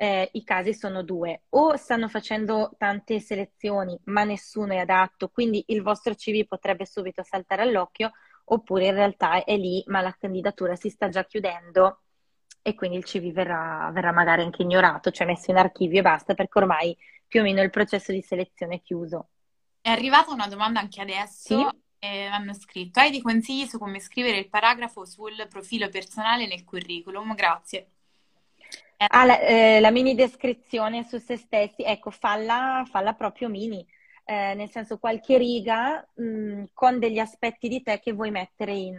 eh, 0.04 0.30
i 0.34 0.44
casi 0.44 0.74
sono 0.74 1.02
due. 1.02 1.44
O 1.52 1.78
stanno 1.78 2.10
facendo 2.10 2.74
tante 2.78 3.22
selezioni 3.22 3.98
ma 4.06 4.26
nessuno 4.26 4.74
è 4.74 4.78
adatto, 4.78 5.30
quindi 5.30 5.63
il 5.68 5.82
vostro 5.82 6.13
CV 6.13 6.46
potrebbe 6.46 6.86
subito 6.86 7.24
saltare 7.24 7.62
all'occhio, 7.62 8.12
oppure 8.46 8.88
in 8.88 8.96
realtà 8.96 9.46
è 9.46 9.56
lì, 9.56 9.82
ma 9.88 10.02
la 10.02 10.13
candidatura 10.20 10.76
si 10.76 10.89
sta 10.89 11.08
già 11.08 11.24
chiudendo 11.24 12.02
e 12.62 12.76
quindi 12.76 12.98
il 12.98 13.06
CV 13.06 13.32
verrà, 13.32 13.89
verrà 13.94 14.12
magari 14.12 14.42
anche 14.42 14.63
ignorato, 14.63 15.10
cioè 15.10 15.26
messo 15.26 15.52
in 15.52 15.58
archivio 15.58 16.00
e 16.00 16.02
basta, 16.02 16.34
perché 16.34 16.60
ormai 16.60 16.98
più 17.26 17.39
o 17.39 17.44
meno 17.44 17.62
il 17.62 17.70
processo 17.70 18.12
di 18.12 18.22
selezione 18.22 18.76
è 18.76 18.82
chiuso. 18.82 19.30
È 19.80 19.89
arrivata 19.89 20.34
una 20.34 20.48
domanda 20.48 20.82
anche 20.82 21.00
adesso. 21.00 21.58
Sì? 21.58 21.82
E 22.00 22.26
hanno 22.26 22.54
scritto: 22.54 23.00
Hai 23.00 23.10
dei 23.10 23.22
consigli 23.22 23.66
su 23.66 23.80
come 23.80 24.02
scrivere 24.02 24.38
il 24.38 24.50
paragrafo 24.50 25.06
sul 25.06 25.48
profilo 25.48 25.88
personale 25.88 26.46
nel 26.46 26.66
curriculum? 26.66 27.34
Grazie. 27.36 27.93
Ah, 28.98 29.26
la, 29.26 29.40
eh, 29.42 29.80
la 29.80 29.92
mini 29.92 30.16
descrizione 30.16 31.04
su 31.04 31.18
se 31.18 31.36
stessi, 31.38 31.84
ecco, 31.84 32.10
falla, 32.10 32.84
falla 32.90 33.14
proprio 33.14 33.50
mini. 33.50 33.86
Eh, 34.26 34.54
nel 34.56 34.70
senso 34.70 34.98
qualche 35.00 35.38
riga 35.38 36.08
mh, 36.16 36.24
mm, 36.24 36.64
con 36.74 37.00
degli 37.00 37.20
aspetti 37.20 37.68
di 37.68 37.82
te 37.82 38.00
che 38.00 38.14
vuoi 38.14 38.32
mettere 38.32 38.72
in, 38.74 38.98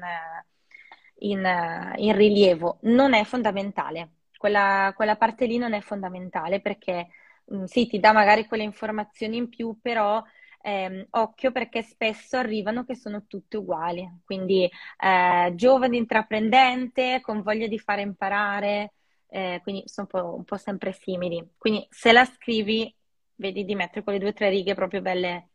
in, 1.18 1.92
in 1.96 2.16
rilievo. 2.16 2.78
Non 2.82 3.14
è 3.14 3.24
fondamentale, 3.24 4.10
quella, 4.36 4.92
quella, 4.94 5.16
parte 5.16 5.46
lì 5.46 5.56
non 5.58 5.72
è 5.72 5.80
fondamentale 5.80 6.60
perché 6.60 7.08
mh, 7.46 7.56
mm, 7.56 7.64
sì, 7.64 7.86
ti 7.86 7.98
dà 8.00 8.12
magari 8.12 8.46
quelle 8.46 8.62
informazioni 8.62 9.36
in 9.36 9.48
più, 9.48 9.78
però 9.80 10.22
eh, 10.60 11.06
occhio 11.10 11.52
perché 11.52 11.82
spesso 11.82 12.36
arrivano 12.36 12.84
che 12.84 12.94
sono 12.96 13.24
tutte 13.26 13.56
uguali, 13.58 14.06
quindi 14.24 14.68
eh, 14.98 15.52
giovane 15.54 15.96
intraprendente 15.96 17.20
con 17.22 17.42
voglia 17.42 17.66
di 17.66 17.78
fare 17.78 18.02
imparare, 18.02 18.92
eh, 19.34 19.58
quindi 19.62 19.82
sono 19.86 20.06
un 20.10 20.20
po', 20.20 20.34
un 20.36 20.44
po' 20.44 20.56
sempre 20.56 20.92
simili. 20.92 21.44
Quindi 21.58 21.84
se 21.90 22.12
la 22.12 22.24
scrivi 22.24 22.94
vedi 23.36 23.64
di 23.64 23.74
mettere 23.74 24.04
quelle 24.04 24.20
due 24.20 24.28
o 24.28 24.32
tre 24.32 24.48
righe 24.48 24.74
proprio 24.74 25.00
belle. 25.00 25.48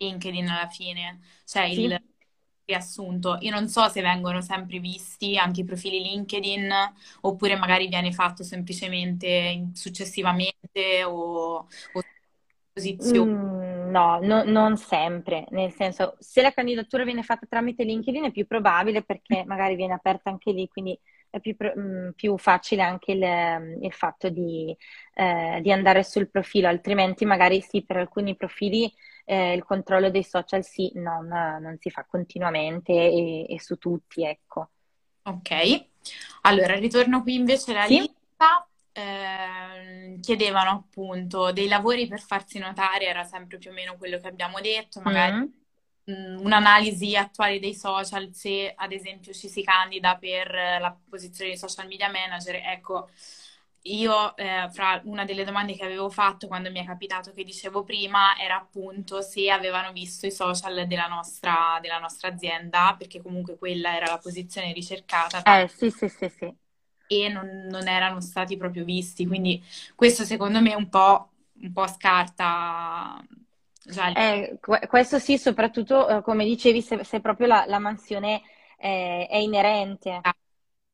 LinkedIn 0.00 0.48
alla 0.48 0.68
fine, 0.68 1.20
cioè 1.44 1.68
sì. 1.68 1.82
il 1.82 2.02
riassunto. 2.64 3.36
Io 3.40 3.50
non 3.50 3.68
so 3.68 3.86
se 3.88 4.00
vengono 4.00 4.40
sempre 4.40 4.78
visti 4.78 5.36
anche 5.36 5.60
i 5.60 5.64
profili 5.64 6.00
LinkedIn 6.00 6.72
oppure 7.22 7.56
magari 7.56 7.86
viene 7.88 8.10
fatto 8.10 8.42
semplicemente 8.42 9.68
successivamente 9.74 11.04
o, 11.04 11.66
o 11.92 12.02
posizione. 12.72 13.30
Mm, 13.30 13.90
no, 13.90 14.20
no, 14.20 14.42
non 14.44 14.78
sempre, 14.78 15.46
nel 15.50 15.72
senso 15.72 16.16
se 16.18 16.40
la 16.40 16.52
candidatura 16.52 17.04
viene 17.04 17.22
fatta 17.22 17.46
tramite 17.46 17.84
LinkedIn 17.84 18.24
è 18.24 18.30
più 18.30 18.46
probabile 18.46 19.02
perché 19.02 19.44
magari 19.44 19.74
viene 19.74 19.92
aperta 19.92 20.30
anche 20.30 20.52
lì, 20.52 20.66
quindi 20.68 20.98
è 21.30 21.40
più, 21.40 21.56
mh, 21.58 21.80
mm, 21.80 22.10
più 22.10 22.36
facile 22.36 22.82
anche 22.82 23.12
il, 23.12 23.24
mm, 23.24 23.82
il 23.84 23.92
fatto 23.92 24.28
di, 24.28 24.76
eh, 25.14 25.60
di, 25.62 25.72
andare 25.72 26.02
sul 26.02 26.28
profilo, 26.28 26.68
altrimenti 26.68 27.24
magari 27.24 27.60
sì, 27.60 27.84
per 27.84 27.96
alcuni 27.96 28.36
profili 28.36 28.92
eh, 29.24 29.52
il 29.54 29.64
controllo 29.64 30.10
dei 30.10 30.24
social 30.24 30.64
sì, 30.64 30.90
non, 30.94 31.26
non 31.28 31.76
si 31.78 31.90
fa 31.90 32.04
continuamente 32.04 32.92
e, 32.92 33.46
e, 33.48 33.60
su 33.60 33.76
tutti, 33.76 34.24
ecco. 34.24 34.70
Ok, 35.22 35.86
allora 36.42 36.74
ritorno 36.74 37.22
qui 37.22 37.34
invece 37.34 37.70
alla 37.72 37.86
sì? 37.86 38.00
lista. 38.00 38.64
Eh, 38.92 40.18
chiedevano 40.20 40.70
appunto 40.70 41.52
dei 41.52 41.68
lavori 41.68 42.08
per 42.08 42.20
farsi 42.20 42.58
notare, 42.58 43.06
era 43.06 43.22
sempre 43.22 43.56
più 43.56 43.70
o 43.70 43.72
meno 43.72 43.96
quello 43.96 44.18
che 44.18 44.26
abbiamo 44.26 44.60
detto, 44.60 45.00
magari 45.00 45.36
mm 45.36 45.59
un'analisi 46.04 47.16
attuale 47.16 47.60
dei 47.60 47.74
social 47.74 48.32
se 48.32 48.72
ad 48.74 48.92
esempio 48.92 49.32
ci 49.32 49.48
si 49.48 49.62
candida 49.62 50.16
per 50.16 50.50
la 50.52 50.96
posizione 51.08 51.50
di 51.52 51.56
social 51.58 51.86
media 51.86 52.10
manager. 52.10 52.56
Ecco, 52.56 53.08
io 53.82 54.36
eh, 54.36 54.68
fra 54.72 55.00
una 55.04 55.24
delle 55.24 55.44
domande 55.44 55.74
che 55.74 55.84
avevo 55.84 56.10
fatto 56.10 56.46
quando 56.48 56.70
mi 56.70 56.80
è 56.80 56.84
capitato 56.84 57.32
che 57.32 57.44
dicevo 57.44 57.82
prima 57.82 58.36
era 58.38 58.56
appunto 58.56 59.22
se 59.22 59.50
avevano 59.50 59.92
visto 59.92 60.26
i 60.26 60.32
social 60.32 60.86
della 60.86 61.06
nostra, 61.06 61.78
della 61.80 61.98
nostra 61.98 62.28
azienda, 62.28 62.94
perché 62.98 63.22
comunque 63.22 63.56
quella 63.56 63.96
era 63.96 64.06
la 64.06 64.18
posizione 64.18 64.72
ricercata. 64.72 65.42
Eh 65.46 65.68
sì, 65.68 65.90
sì, 65.90 66.08
sì, 66.08 66.28
sì. 66.28 66.54
E 67.06 67.28
non, 67.28 67.66
non 67.68 67.88
erano 67.88 68.20
stati 68.20 68.56
proprio 68.56 68.84
visti, 68.84 69.26
quindi 69.26 69.60
questo 69.96 70.24
secondo 70.24 70.60
me 70.60 70.74
un 70.74 70.88
po', 70.88 71.30
un 71.62 71.72
po 71.72 71.86
scarta 71.88 73.20
eh, 74.14 74.58
questo 74.86 75.18
sì, 75.18 75.38
soprattutto 75.38 76.08
eh, 76.08 76.22
come 76.22 76.44
dicevi, 76.44 76.82
se, 76.82 77.04
se 77.04 77.20
proprio 77.20 77.46
la, 77.46 77.64
la 77.66 77.78
mansione 77.78 78.42
è, 78.76 79.26
è 79.28 79.36
inerente. 79.36 80.20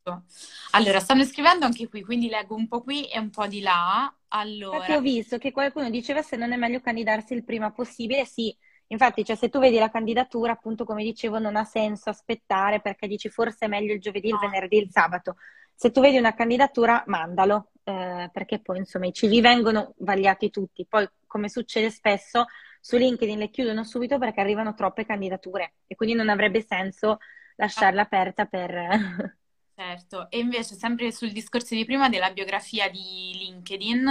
Esatto. 0.06 0.24
Allora, 0.72 1.00
stanno 1.00 1.24
scrivendo 1.24 1.64
anche 1.64 1.88
qui, 1.88 2.02
quindi 2.02 2.28
leggo 2.28 2.54
un 2.54 2.68
po' 2.68 2.82
qui 2.82 3.08
e 3.08 3.18
un 3.18 3.30
po' 3.30 3.46
di 3.46 3.60
là. 3.60 4.12
Allora... 4.28 4.76
Infatti 4.76 4.92
ho 4.92 5.00
visto 5.00 5.38
che 5.38 5.52
qualcuno 5.52 5.90
diceva 5.90 6.22
se 6.22 6.36
non 6.36 6.52
è 6.52 6.56
meglio 6.56 6.80
candidarsi 6.80 7.34
il 7.34 7.44
prima 7.44 7.72
possibile, 7.72 8.24
sì. 8.24 8.54
Infatti, 8.88 9.24
cioè, 9.24 9.34
se 9.34 9.48
tu 9.48 9.58
vedi 9.58 9.78
la 9.78 9.90
candidatura, 9.90 10.52
appunto, 10.52 10.84
come 10.84 11.02
dicevo, 11.02 11.38
non 11.40 11.56
ha 11.56 11.64
senso 11.64 12.08
aspettare 12.10 12.80
perché 12.80 13.08
dici 13.08 13.28
forse 13.28 13.64
è 13.64 13.68
meglio 13.68 13.92
il 13.94 14.00
giovedì, 14.00 14.28
il 14.28 14.38
venerdì, 14.38 14.76
il 14.78 14.90
sabato. 14.90 15.36
Se 15.74 15.90
tu 15.90 16.00
vedi 16.00 16.18
una 16.18 16.34
candidatura, 16.34 17.02
mandalo, 17.06 17.70
eh, 17.82 18.30
perché 18.32 18.60
poi, 18.60 18.78
insomma, 18.78 19.06
i 19.06 19.12
CV 19.12 19.40
vengono 19.40 19.94
vagliati 19.98 20.50
tutti. 20.50 20.86
Poi, 20.88 21.08
come 21.26 21.48
succede 21.48 21.90
spesso, 21.90 22.46
su 22.86 22.96
LinkedIn 22.96 23.36
le 23.36 23.50
chiudono 23.50 23.82
subito 23.82 24.16
perché 24.16 24.40
arrivano 24.40 24.72
troppe 24.72 25.04
candidature 25.04 25.72
e 25.88 25.96
quindi 25.96 26.14
non 26.14 26.28
avrebbe 26.28 26.62
senso 26.62 27.18
lasciarla 27.56 28.02
aperta 28.02 28.46
per... 28.46 29.34
Certo, 29.76 30.30
e 30.30 30.38
invece 30.38 30.74
sempre 30.74 31.12
sul 31.12 31.32
discorso 31.32 31.74
di 31.74 31.84
prima 31.84 32.08
della 32.08 32.30
biografia 32.30 32.88
di 32.88 33.32
LinkedIn 33.34 34.08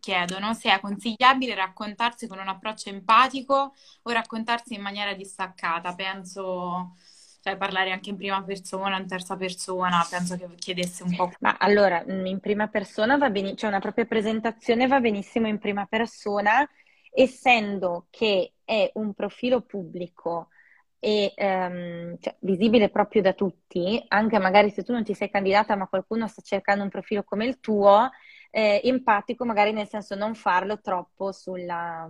chiedono 0.00 0.54
se 0.54 0.74
è 0.74 0.80
consigliabile 0.80 1.54
raccontarsi 1.54 2.26
con 2.26 2.40
un 2.40 2.48
approccio 2.48 2.88
empatico 2.88 3.74
o 4.02 4.10
raccontarsi 4.10 4.74
in 4.74 4.80
maniera 4.80 5.14
distaccata. 5.14 5.94
Penso, 5.94 6.96
cioè 7.40 7.56
parlare 7.56 7.92
anche 7.92 8.10
in 8.10 8.16
prima 8.16 8.42
persona, 8.42 8.98
in 8.98 9.06
terza 9.06 9.36
persona, 9.36 10.04
penso 10.10 10.36
che 10.36 10.48
chiedesse 10.56 11.04
un 11.04 11.14
po'. 11.14 11.30
Ma 11.38 11.56
allora, 11.60 12.02
in 12.04 12.40
prima 12.40 12.66
persona 12.66 13.16
va 13.16 13.30
benissimo, 13.30 13.58
cioè 13.58 13.68
una 13.68 13.80
propria 13.80 14.06
presentazione 14.06 14.88
va 14.88 14.98
benissimo 14.98 15.46
in 15.46 15.58
prima 15.58 15.86
persona 15.86 16.68
essendo 17.20 18.06
che 18.10 18.52
è 18.64 18.90
un 18.94 19.12
profilo 19.12 19.62
pubblico 19.62 20.50
e 21.00 21.32
um, 21.36 22.16
cioè, 22.20 22.36
visibile 22.40 22.90
proprio 22.90 23.22
da 23.22 23.32
tutti, 23.32 24.04
anche 24.08 24.38
magari 24.38 24.70
se 24.70 24.84
tu 24.84 24.92
non 24.92 25.02
ti 25.02 25.14
sei 25.14 25.28
candidata 25.28 25.74
ma 25.74 25.88
qualcuno 25.88 26.28
sta 26.28 26.42
cercando 26.42 26.84
un 26.84 26.90
profilo 26.90 27.24
come 27.24 27.46
il 27.46 27.58
tuo, 27.58 28.08
eh, 28.50 28.80
empatico 28.84 29.44
magari 29.44 29.72
nel 29.72 29.88
senso 29.88 30.14
non 30.14 30.34
farlo 30.36 30.80
troppo 30.80 31.32
sulla, 31.32 32.08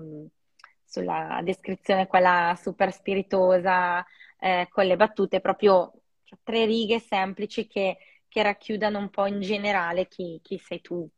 sulla 0.85 1.41
descrizione 1.43 2.07
quella 2.07 2.55
super 2.61 2.93
spiritosa 2.93 4.05
eh, 4.39 4.69
con 4.71 4.85
le 4.85 4.97
battute, 4.97 5.41
proprio 5.41 5.93
cioè, 6.25 6.39
tre 6.43 6.67
righe 6.67 6.99
semplici 7.01 7.67
che, 7.67 7.97
che, 8.29 8.43
racchiudano 8.43 8.99
un 8.99 9.09
po' 9.09 9.25
in 9.27 9.41
generale 9.41 10.07
chi, 10.07 10.39
chi 10.43 10.59
sei 10.59 10.83
tu. 10.83 11.09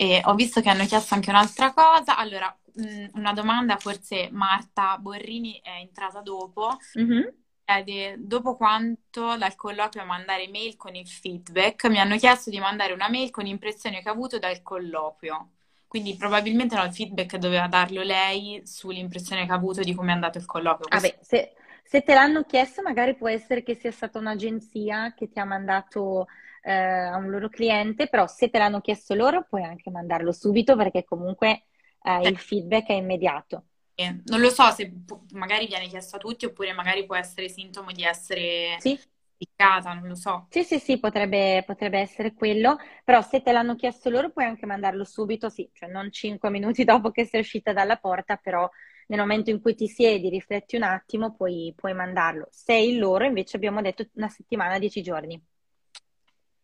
E 0.00 0.22
ho 0.24 0.34
visto 0.34 0.60
che 0.60 0.68
hanno 0.68 0.86
chiesto 0.86 1.14
anche 1.14 1.30
un'altra 1.30 1.72
cosa. 1.72 2.16
Allora, 2.16 2.56
Mm, 2.80 3.06
una 3.14 3.32
domanda, 3.32 3.76
forse 3.76 4.28
Marta 4.30 4.98
Borrini 4.98 5.60
è 5.62 5.80
entrata 5.80 6.20
dopo. 6.20 6.76
Mm-hmm. 6.98 7.28
Chiede, 7.64 8.14
dopo 8.18 8.56
quanto 8.56 9.36
dal 9.36 9.56
colloquio 9.56 10.04
mandare 10.04 10.48
mail 10.48 10.76
con 10.76 10.94
il 10.94 11.06
feedback, 11.06 11.86
mi 11.86 11.98
hanno 11.98 12.16
chiesto 12.16 12.50
di 12.50 12.58
mandare 12.58 12.92
una 12.92 13.08
mail 13.08 13.30
con 13.30 13.46
impressioni 13.46 14.00
che 14.00 14.08
ho 14.08 14.12
avuto 14.12 14.38
dal 14.38 14.62
colloquio. 14.62 15.50
Quindi 15.88 16.16
probabilmente 16.16 16.76
no, 16.76 16.84
il 16.84 16.94
feedback 16.94 17.36
doveva 17.36 17.66
darlo 17.66 18.02
lei 18.02 18.62
sull'impressione 18.64 19.46
che 19.46 19.52
ha 19.52 19.56
avuto 19.56 19.82
di 19.82 19.94
come 19.94 20.10
è 20.10 20.14
andato 20.14 20.38
il 20.38 20.44
colloquio. 20.44 20.88
Vabbè, 20.88 21.18
se, 21.20 21.54
se, 21.82 22.02
te 22.02 22.14
l'hanno 22.14 22.44
chiesto, 22.44 22.82
magari 22.82 23.16
può 23.16 23.28
essere 23.28 23.62
che 23.62 23.74
sia 23.74 23.90
stata 23.90 24.18
un'agenzia 24.18 25.14
che 25.14 25.28
ti 25.28 25.38
ha 25.38 25.44
mandato 25.44 26.26
eh, 26.68 26.72
a 26.72 27.16
un 27.16 27.30
loro 27.30 27.48
cliente, 27.48 28.08
però 28.08 28.26
se 28.26 28.50
te 28.50 28.58
l'hanno 28.58 28.82
chiesto 28.82 29.14
loro, 29.14 29.46
puoi 29.48 29.64
anche 29.64 29.90
mandarlo 29.90 30.32
subito 30.32 30.76
perché 30.76 31.02
comunque 31.04 31.64
eh, 32.02 32.28
il 32.28 32.36
feedback 32.36 32.88
è 32.88 32.92
immediato. 32.92 33.64
Non 33.98 34.40
lo 34.40 34.50
so 34.50 34.70
se 34.70 34.92
magari 35.32 35.66
viene 35.66 35.88
chiesto 35.88 36.16
a 36.16 36.18
tutti 36.20 36.44
oppure 36.44 36.72
magari 36.72 37.04
può 37.04 37.16
essere 37.16 37.48
sintomo 37.48 37.90
di 37.90 38.04
essere 38.04 38.76
sì. 38.78 38.96
piccata, 39.36 39.92
non 39.94 40.06
lo 40.06 40.14
so. 40.14 40.46
Sì, 40.50 40.62
sì, 40.62 40.78
sì, 40.78 41.00
potrebbe, 41.00 41.64
potrebbe, 41.66 41.98
essere 41.98 42.32
quello, 42.32 42.76
però 43.02 43.22
se 43.22 43.42
te 43.42 43.50
l'hanno 43.50 43.74
chiesto 43.74 44.08
loro 44.08 44.30
puoi 44.30 44.44
anche 44.44 44.66
mandarlo 44.66 45.02
subito, 45.02 45.48
sì, 45.48 45.68
cioè 45.72 45.88
non 45.88 46.12
cinque 46.12 46.48
minuti 46.48 46.84
dopo 46.84 47.10
che 47.10 47.24
sei 47.24 47.40
uscita 47.40 47.72
dalla 47.72 47.96
porta, 47.96 48.36
però 48.36 48.68
nel 49.08 49.18
momento 49.18 49.50
in 49.50 49.60
cui 49.60 49.74
ti 49.74 49.88
siedi, 49.88 50.28
rifletti 50.28 50.76
un 50.76 50.82
attimo, 50.82 51.34
puoi, 51.34 51.72
puoi 51.74 51.94
mandarlo. 51.94 52.46
Sei 52.50 52.98
loro 52.98 53.24
invece 53.24 53.56
abbiamo 53.56 53.80
detto 53.80 54.06
una 54.14 54.28
settimana, 54.28 54.78
dieci 54.78 55.02
giorni. 55.02 55.42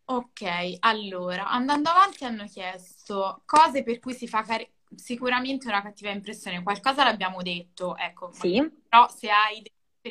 Ok, 0.06 0.76
allora, 0.80 1.48
andando 1.48 1.88
avanti 1.88 2.24
hanno 2.24 2.44
chiesto 2.44 3.42
cose 3.46 3.82
per 3.82 4.00
cui 4.00 4.12
si 4.12 4.28
fa 4.28 4.42
car- 4.42 4.68
sicuramente 4.94 5.66
una 5.66 5.82
cattiva 5.82 6.10
impressione, 6.10 6.62
qualcosa 6.62 7.04
l'abbiamo 7.04 7.40
detto, 7.40 7.96
ecco, 7.96 8.30
sì. 8.32 8.70
però 8.88 9.08
se 9.08 9.30
hai 9.30 9.62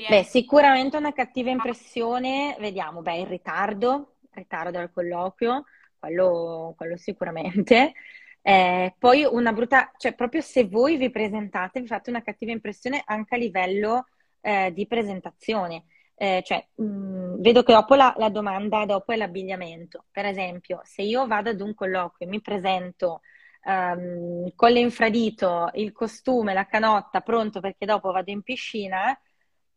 Beh, 0.09 0.23
sicuramente 0.23 0.97
una 0.97 1.13
cattiva 1.13 1.51
impressione, 1.51 2.57
vediamo, 2.59 3.03
beh, 3.03 3.19
il 3.19 3.27
ritardo, 3.27 4.15
ritardo 4.31 4.79
al 4.79 4.91
colloquio, 4.91 5.65
quello, 5.99 6.73
quello 6.75 6.97
sicuramente. 6.97 7.93
Eh, 8.41 8.95
poi 8.97 9.23
una 9.23 9.53
brutta, 9.53 9.91
cioè 9.97 10.15
proprio 10.15 10.41
se 10.41 10.65
voi 10.65 10.97
vi 10.97 11.11
presentate, 11.11 11.79
vi 11.79 11.85
fate 11.87 12.09
una 12.09 12.23
cattiva 12.23 12.51
impressione 12.51 13.03
anche 13.05 13.35
a 13.35 13.37
livello 13.37 14.07
eh, 14.41 14.73
di 14.73 14.87
presentazione. 14.87 15.85
Eh, 16.15 16.41
cioè, 16.45 16.65
mh, 16.75 16.83
mm, 16.83 17.41
vedo 17.41 17.63
che 17.63 17.73
dopo 17.73 17.95
la, 17.95 18.13
la, 18.17 18.29
domanda 18.29 18.85
dopo 18.85 19.11
è 19.11 19.15
l'abbigliamento. 19.15 20.05
Per 20.11 20.25
esempio, 20.25 20.81
se 20.83 21.01
io 21.01 21.25
vado 21.27 21.49
ad 21.49 21.61
un 21.61 21.73
colloquio 21.73 22.27
e 22.27 22.29
mi 22.29 22.41
presento 22.41 23.21
um, 23.65 24.51
con 24.55 24.71
l'infradito, 24.71 25.69
il 25.73 25.91
costume, 25.91 26.53
la 26.53 26.65
canotta, 26.65 27.21
pronto 27.21 27.59
perché 27.59 27.85
dopo 27.85 28.11
vado 28.11 28.31
in 28.31 28.41
piscina, 28.43 29.17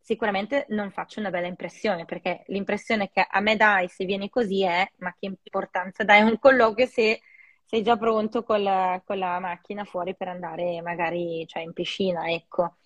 sicuramente 0.00 0.66
non 0.70 0.90
faccio 0.90 1.20
una 1.20 1.30
bella 1.30 1.46
impressione, 1.46 2.04
perché 2.04 2.44
l'impressione 2.48 3.10
che 3.10 3.26
a 3.28 3.40
me 3.40 3.56
dai 3.56 3.88
se 3.88 4.04
vieni 4.04 4.28
così 4.28 4.62
è, 4.62 4.88
ma 4.98 5.14
che 5.18 5.26
importanza 5.42 6.04
dai 6.04 6.20
a 6.20 6.24
un 6.24 6.38
colloquio 6.38 6.86
se 6.86 7.20
sei 7.64 7.82
già 7.82 7.96
pronto 7.96 8.44
col, 8.44 9.02
con 9.04 9.18
la 9.18 9.40
macchina 9.40 9.84
fuori 9.84 10.14
per 10.14 10.28
andare 10.28 10.80
magari 10.82 11.44
cioè, 11.48 11.62
in 11.62 11.72
piscina, 11.72 12.30
ecco. 12.30 12.76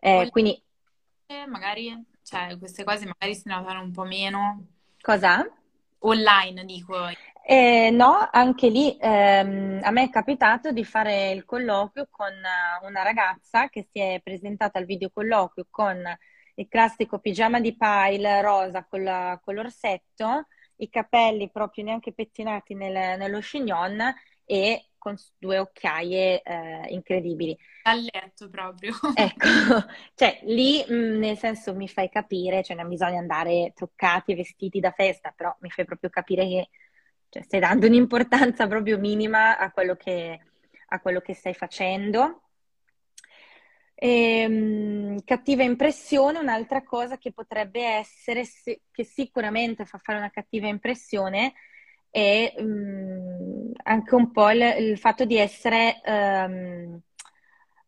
Eh, 0.00 0.28
quindi... 0.30 0.60
Magari, 1.46 1.90
cioè, 2.22 2.56
queste 2.58 2.84
cose 2.84 3.06
magari 3.06 3.34
si 3.34 3.48
notano 3.48 3.82
un 3.82 3.90
po' 3.90 4.04
meno. 4.04 4.66
Cosa? 5.00 5.46
Online, 5.98 6.64
dico. 6.64 7.08
Eh, 7.44 7.90
no, 7.90 8.28
anche 8.30 8.68
lì 8.68 8.96
ehm, 9.00 9.80
a 9.82 9.90
me 9.90 10.04
è 10.04 10.10
capitato 10.10 10.70
di 10.70 10.84
fare 10.84 11.30
il 11.30 11.44
colloquio 11.44 12.06
con 12.10 12.32
una 12.82 13.02
ragazza 13.02 13.68
che 13.68 13.88
si 13.90 14.00
è 14.00 14.20
presentata 14.22 14.78
al 14.78 14.84
videocolloquio 14.84 15.66
con 15.68 16.00
il 16.54 16.68
classico 16.68 17.18
pigiama 17.18 17.60
di 17.60 17.76
pile 17.76 18.40
rosa 18.42 18.84
con, 18.84 19.02
la, 19.02 19.40
con 19.42 19.54
l'orsetto, 19.54 20.46
i 20.76 20.88
capelli 20.88 21.50
proprio 21.50 21.84
neanche 21.84 22.12
pettinati 22.12 22.74
nel, 22.74 23.18
nello 23.18 23.40
chignon 23.40 24.00
e 24.44 24.91
con 25.02 25.16
due 25.36 25.58
occhiaie 25.58 26.42
eh, 26.42 26.86
incredibili. 26.90 27.58
A 27.82 27.94
letto 27.94 28.48
proprio. 28.48 28.94
Ecco, 29.14 29.48
cioè 30.14 30.38
lì 30.44 30.84
mh, 30.86 30.94
mm, 30.94 31.18
nel 31.18 31.36
senso 31.36 31.74
mi 31.74 31.88
fai 31.88 32.08
capire, 32.08 32.62
cioè 32.62 32.76
non 32.76 32.88
bisogna 32.88 33.18
andare 33.18 33.72
truccati 33.74 34.32
e 34.32 34.36
vestiti 34.36 34.78
da 34.78 34.92
festa, 34.92 35.32
però 35.36 35.54
mi 35.60 35.70
fai 35.70 35.84
proprio 35.84 36.08
capire 36.08 36.46
che 36.46 36.68
cioè, 37.28 37.42
stai 37.42 37.60
dando 37.60 37.86
un'importanza 37.86 38.68
proprio 38.68 38.98
minima 38.98 39.58
a 39.58 39.72
quello 39.72 39.96
che, 39.96 40.38
a 40.88 41.00
quello 41.00 41.20
che 41.20 41.34
stai 41.34 41.54
facendo 41.54 42.42
Ehm, 44.04 45.22
cattiva 45.24 45.62
impressione, 45.62 46.40
un'altra 46.40 46.82
cosa 46.82 47.18
che 47.18 47.32
potrebbe 47.32 47.84
essere, 47.84 48.42
che 48.90 49.04
sicuramente 49.04 49.84
fa 49.84 49.98
fare 49.98 50.18
una 50.18 50.30
cattiva 50.30 50.66
impressione, 50.66 51.52
è 52.12 52.54
mh, 52.58 52.62
mm, 52.62 53.70
anche 53.84 54.14
un 54.14 54.30
po' 54.30 54.50
il, 54.50 54.60
il 54.78 54.98
fatto 54.98 55.24
di 55.24 55.38
essere, 55.38 56.00
um, 56.04 57.00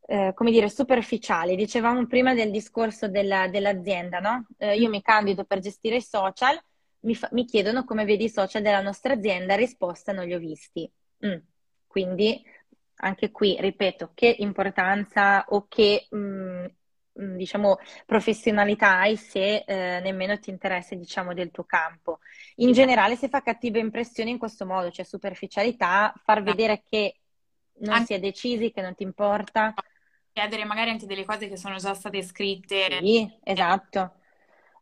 eh, 0.06 0.32
come 0.34 0.50
dire, 0.50 0.68
superficiali. 0.70 1.54
Dicevamo 1.54 2.06
prima 2.06 2.34
del 2.34 2.50
discorso 2.50 3.06
della, 3.06 3.48
dell'azienda, 3.48 4.18
no? 4.20 4.46
Eh, 4.56 4.76
io 4.76 4.88
mi 4.88 5.02
candido 5.02 5.44
per 5.44 5.60
gestire 5.60 5.96
i 5.96 6.02
social, 6.02 6.58
mi, 7.00 7.14
fa, 7.14 7.28
mi, 7.32 7.44
chiedono 7.44 7.84
come 7.84 8.04
vedi 8.06 8.24
i 8.24 8.30
social 8.30 8.62
della 8.62 8.80
nostra 8.80 9.12
azienda, 9.12 9.54
risposta 9.56 10.12
non 10.12 10.24
li 10.24 10.34
ho 10.34 10.38
visti. 10.38 10.90
Mm. 11.26 11.36
Quindi 11.86 12.42
anche 12.96 13.30
qui, 13.30 13.56
ripeto, 13.60 14.12
che 14.14 14.34
importanza 14.38 15.44
o 15.48 15.66
che 15.68 16.06
mh, 16.10 16.16
mm, 16.16 16.64
diciamo, 17.14 17.78
professionalità 18.04 18.98
hai 18.98 19.16
se 19.16 19.64
eh, 19.66 20.00
nemmeno 20.00 20.38
ti 20.38 20.50
interessa 20.50 20.94
diciamo, 20.94 21.32
del 21.32 21.50
tuo 21.50 21.64
campo. 21.64 22.18
In 22.56 22.72
generale 22.72 23.16
si 23.16 23.28
fa 23.28 23.42
cattive 23.42 23.78
impressioni 23.78 24.30
in 24.30 24.38
questo 24.38 24.66
modo, 24.66 24.90
cioè 24.90 25.04
superficialità, 25.04 26.12
far 26.24 26.42
vedere 26.42 26.82
che 26.88 27.16
non 27.78 27.94
anche... 27.94 28.06
si 28.06 28.14
è 28.14 28.20
decisi, 28.20 28.72
che 28.72 28.82
non 28.82 28.94
ti 28.94 29.04
importa. 29.04 29.74
Chiedere 30.32 30.64
magari 30.64 30.90
anche 30.90 31.06
delle 31.06 31.24
cose 31.24 31.48
che 31.48 31.56
sono 31.56 31.76
già 31.76 31.94
state 31.94 32.22
scritte. 32.22 32.98
Sì, 33.00 33.38
esatto. 33.44 34.14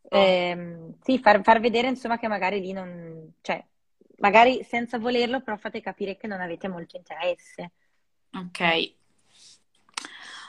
Eh, 0.08 0.94
sì, 1.02 1.18
far, 1.18 1.42
far, 1.42 1.60
vedere 1.60 1.88
insomma 1.88 2.18
che 2.18 2.28
magari 2.28 2.60
lì 2.60 2.72
non... 2.72 3.34
cioè, 3.42 3.62
magari 4.18 4.62
senza 4.64 4.98
volerlo, 4.98 5.42
però 5.42 5.56
fate 5.56 5.80
capire 5.80 6.16
che 6.16 6.26
non 6.26 6.40
avete 6.40 6.68
molto 6.68 6.96
interesse. 6.96 7.72
Ok. 8.32 9.00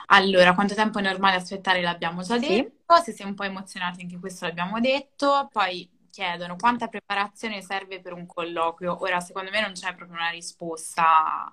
Allora, 0.08 0.54
quanto 0.54 0.76
tempo 0.76 1.00
è 1.00 1.02
normale 1.02 1.38
aspettare 1.38 1.82
l'abbiamo 1.82 2.22
già 2.22 2.38
Sì. 2.38 2.48
detto, 2.48 2.96
se 3.04 3.12
sei 3.14 3.26
un 3.26 3.34
po' 3.36 3.44
emozionati 3.44 4.02
anche 4.02 4.20
questo 4.20 4.46
l'abbiamo 4.46 4.80
detto, 4.80 5.50
poi 5.52 5.90
chiedono 6.10 6.56
quanta 6.58 6.88
preparazione 6.88 7.62
serve 7.62 8.00
per 8.02 8.14
un 8.14 8.26
colloquio. 8.26 9.02
Ora, 9.02 9.20
secondo 9.20 9.50
me 9.52 9.62
non 9.62 9.72
c'è 9.74 9.96
proprio 9.96 10.18
una 10.18 10.30
risposta 10.30 11.52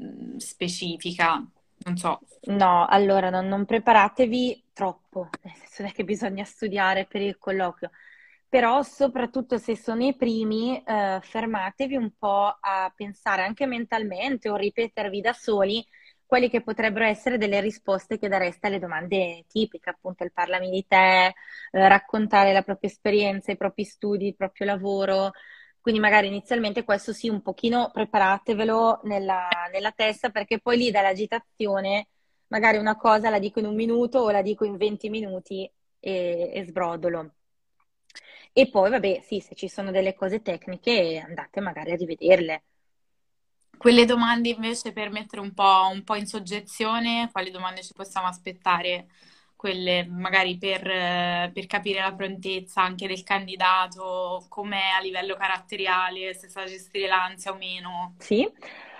mm, 0.00 0.36
specifica, 0.38 1.44
non 1.84 1.96
so. 1.96 2.20
No, 2.48 2.86
allora 2.86 3.28
non, 3.30 3.46
non 3.48 3.64
preparatevi 3.64 4.66
troppo, 4.72 5.28
nel 5.42 5.54
senso 5.56 5.82
non 5.82 5.90
è 5.90 5.94
che 5.94 6.04
bisogna 6.04 6.44
studiare 6.44 7.06
per 7.06 7.20
il 7.22 7.38
colloquio 7.38 7.90
però 8.48 8.82
soprattutto 8.82 9.58
se 9.58 9.76
sono 9.76 10.04
i 10.04 10.14
primi, 10.16 10.82
eh, 10.84 11.18
fermatevi 11.20 11.96
un 11.96 12.12
po' 12.16 12.56
a 12.60 12.92
pensare 12.94 13.42
anche 13.42 13.66
mentalmente 13.66 14.48
o 14.48 14.56
ripetervi 14.56 15.20
da 15.20 15.32
soli 15.32 15.84
quelli 16.26 16.50
che 16.50 16.62
potrebbero 16.62 17.04
essere 17.04 17.38
delle 17.38 17.60
risposte 17.60 18.18
che 18.18 18.28
dareste 18.28 18.66
alle 18.66 18.78
domande 18.78 19.44
tipiche, 19.48 19.90
appunto 19.90 20.24
il 20.24 20.32
parlami 20.32 20.70
di 20.70 20.84
te, 20.86 21.26
eh, 21.28 21.34
raccontare 21.88 22.52
la 22.52 22.62
propria 22.62 22.90
esperienza, 22.90 23.52
i 23.52 23.56
propri 23.56 23.84
studi, 23.84 24.28
il 24.28 24.36
proprio 24.36 24.66
lavoro. 24.66 25.32
Quindi 25.80 26.00
magari 26.00 26.26
inizialmente 26.26 26.84
questo 26.84 27.12
sì, 27.12 27.28
un 27.28 27.42
pochino 27.42 27.90
preparatevelo 27.92 29.00
nella, 29.04 29.48
nella 29.70 29.92
testa 29.92 30.30
perché 30.30 30.58
poi 30.60 30.76
lì 30.78 30.90
dall'agitazione 30.90 32.08
magari 32.48 32.76
una 32.78 32.96
cosa 32.96 33.30
la 33.30 33.38
dico 33.38 33.58
in 33.60 33.66
un 33.66 33.74
minuto 33.74 34.18
o 34.20 34.30
la 34.30 34.42
dico 34.42 34.64
in 34.64 34.76
20 34.76 35.08
minuti 35.10 35.70
e, 36.00 36.50
e 36.52 36.64
sbrodolo. 36.64 37.32
E 38.52 38.68
poi, 38.70 38.90
vabbè, 38.90 39.20
sì, 39.22 39.40
se 39.40 39.54
ci 39.54 39.68
sono 39.68 39.90
delle 39.90 40.14
cose 40.14 40.42
tecniche, 40.42 41.18
andate 41.24 41.60
magari 41.60 41.92
a 41.92 41.96
rivederle. 41.96 42.64
Quelle 43.78 44.04
domande 44.04 44.48
invece 44.48 44.92
per 44.92 45.10
mettere 45.10 45.40
un 45.40 45.52
po', 45.52 45.88
un 45.92 46.02
po' 46.02 46.14
in 46.16 46.26
soggezione, 46.26 47.28
quali 47.30 47.50
domande 47.50 47.82
ci 47.82 47.92
possiamo 47.94 48.26
aspettare? 48.26 49.06
Quelle 49.54 50.06
magari 50.06 50.58
per, 50.58 50.82
per 50.82 51.66
capire 51.66 52.00
la 52.00 52.12
prontezza 52.12 52.82
anche 52.82 53.06
del 53.06 53.22
candidato, 53.22 54.44
com'è 54.48 54.90
a 54.98 55.00
livello 55.00 55.34
caratteriale, 55.34 56.34
se 56.34 56.48
sa 56.48 56.64
gestire 56.64 57.08
l'ansia 57.08 57.52
o 57.52 57.56
meno. 57.56 58.14
Sì. 58.18 58.48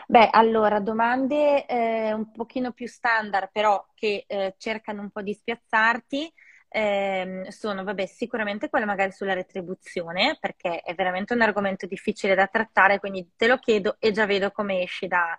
Beh, 0.09 0.29
allora, 0.31 0.79
domande 0.81 1.67
eh, 1.67 2.13
un 2.13 2.31
pochino 2.31 2.73
più 2.73 2.87
standard, 2.87 3.51
però 3.53 3.85
che 3.93 4.25
eh, 4.27 4.55
cercano 4.57 5.03
un 5.03 5.11
po' 5.11 5.21
di 5.21 5.35
spiazzarti 5.35 6.33
ehm, 6.77 7.49
sono, 7.49 7.85
vabbè, 7.85 8.07
sicuramente 8.07 8.69
quelle 8.69 8.85
magari 8.85 9.11
sulla 9.13 9.33
retribuzione, 9.33 10.37
perché 10.39 10.81
è 10.81 10.95
veramente 10.95 11.33
un 11.33 11.41
argomento 11.41 11.87
difficile 11.87 12.35
da 12.35 12.47
trattare, 12.47 12.99
quindi 12.99 13.33
te 13.37 13.47
lo 13.47 13.57
chiedo 13.59 13.97
e 13.99 14.11
già 14.13 14.27
vedo 14.27 14.51
come 14.51 14.83
esci 14.83 15.07
da, 15.07 15.37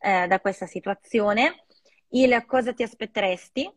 eh, 0.00 0.26
da 0.26 0.40
questa 0.40 0.66
situazione. 0.66 1.64
Il 2.10 2.44
cosa 2.46 2.72
ti 2.72 2.82
aspetteresti? 2.82 3.70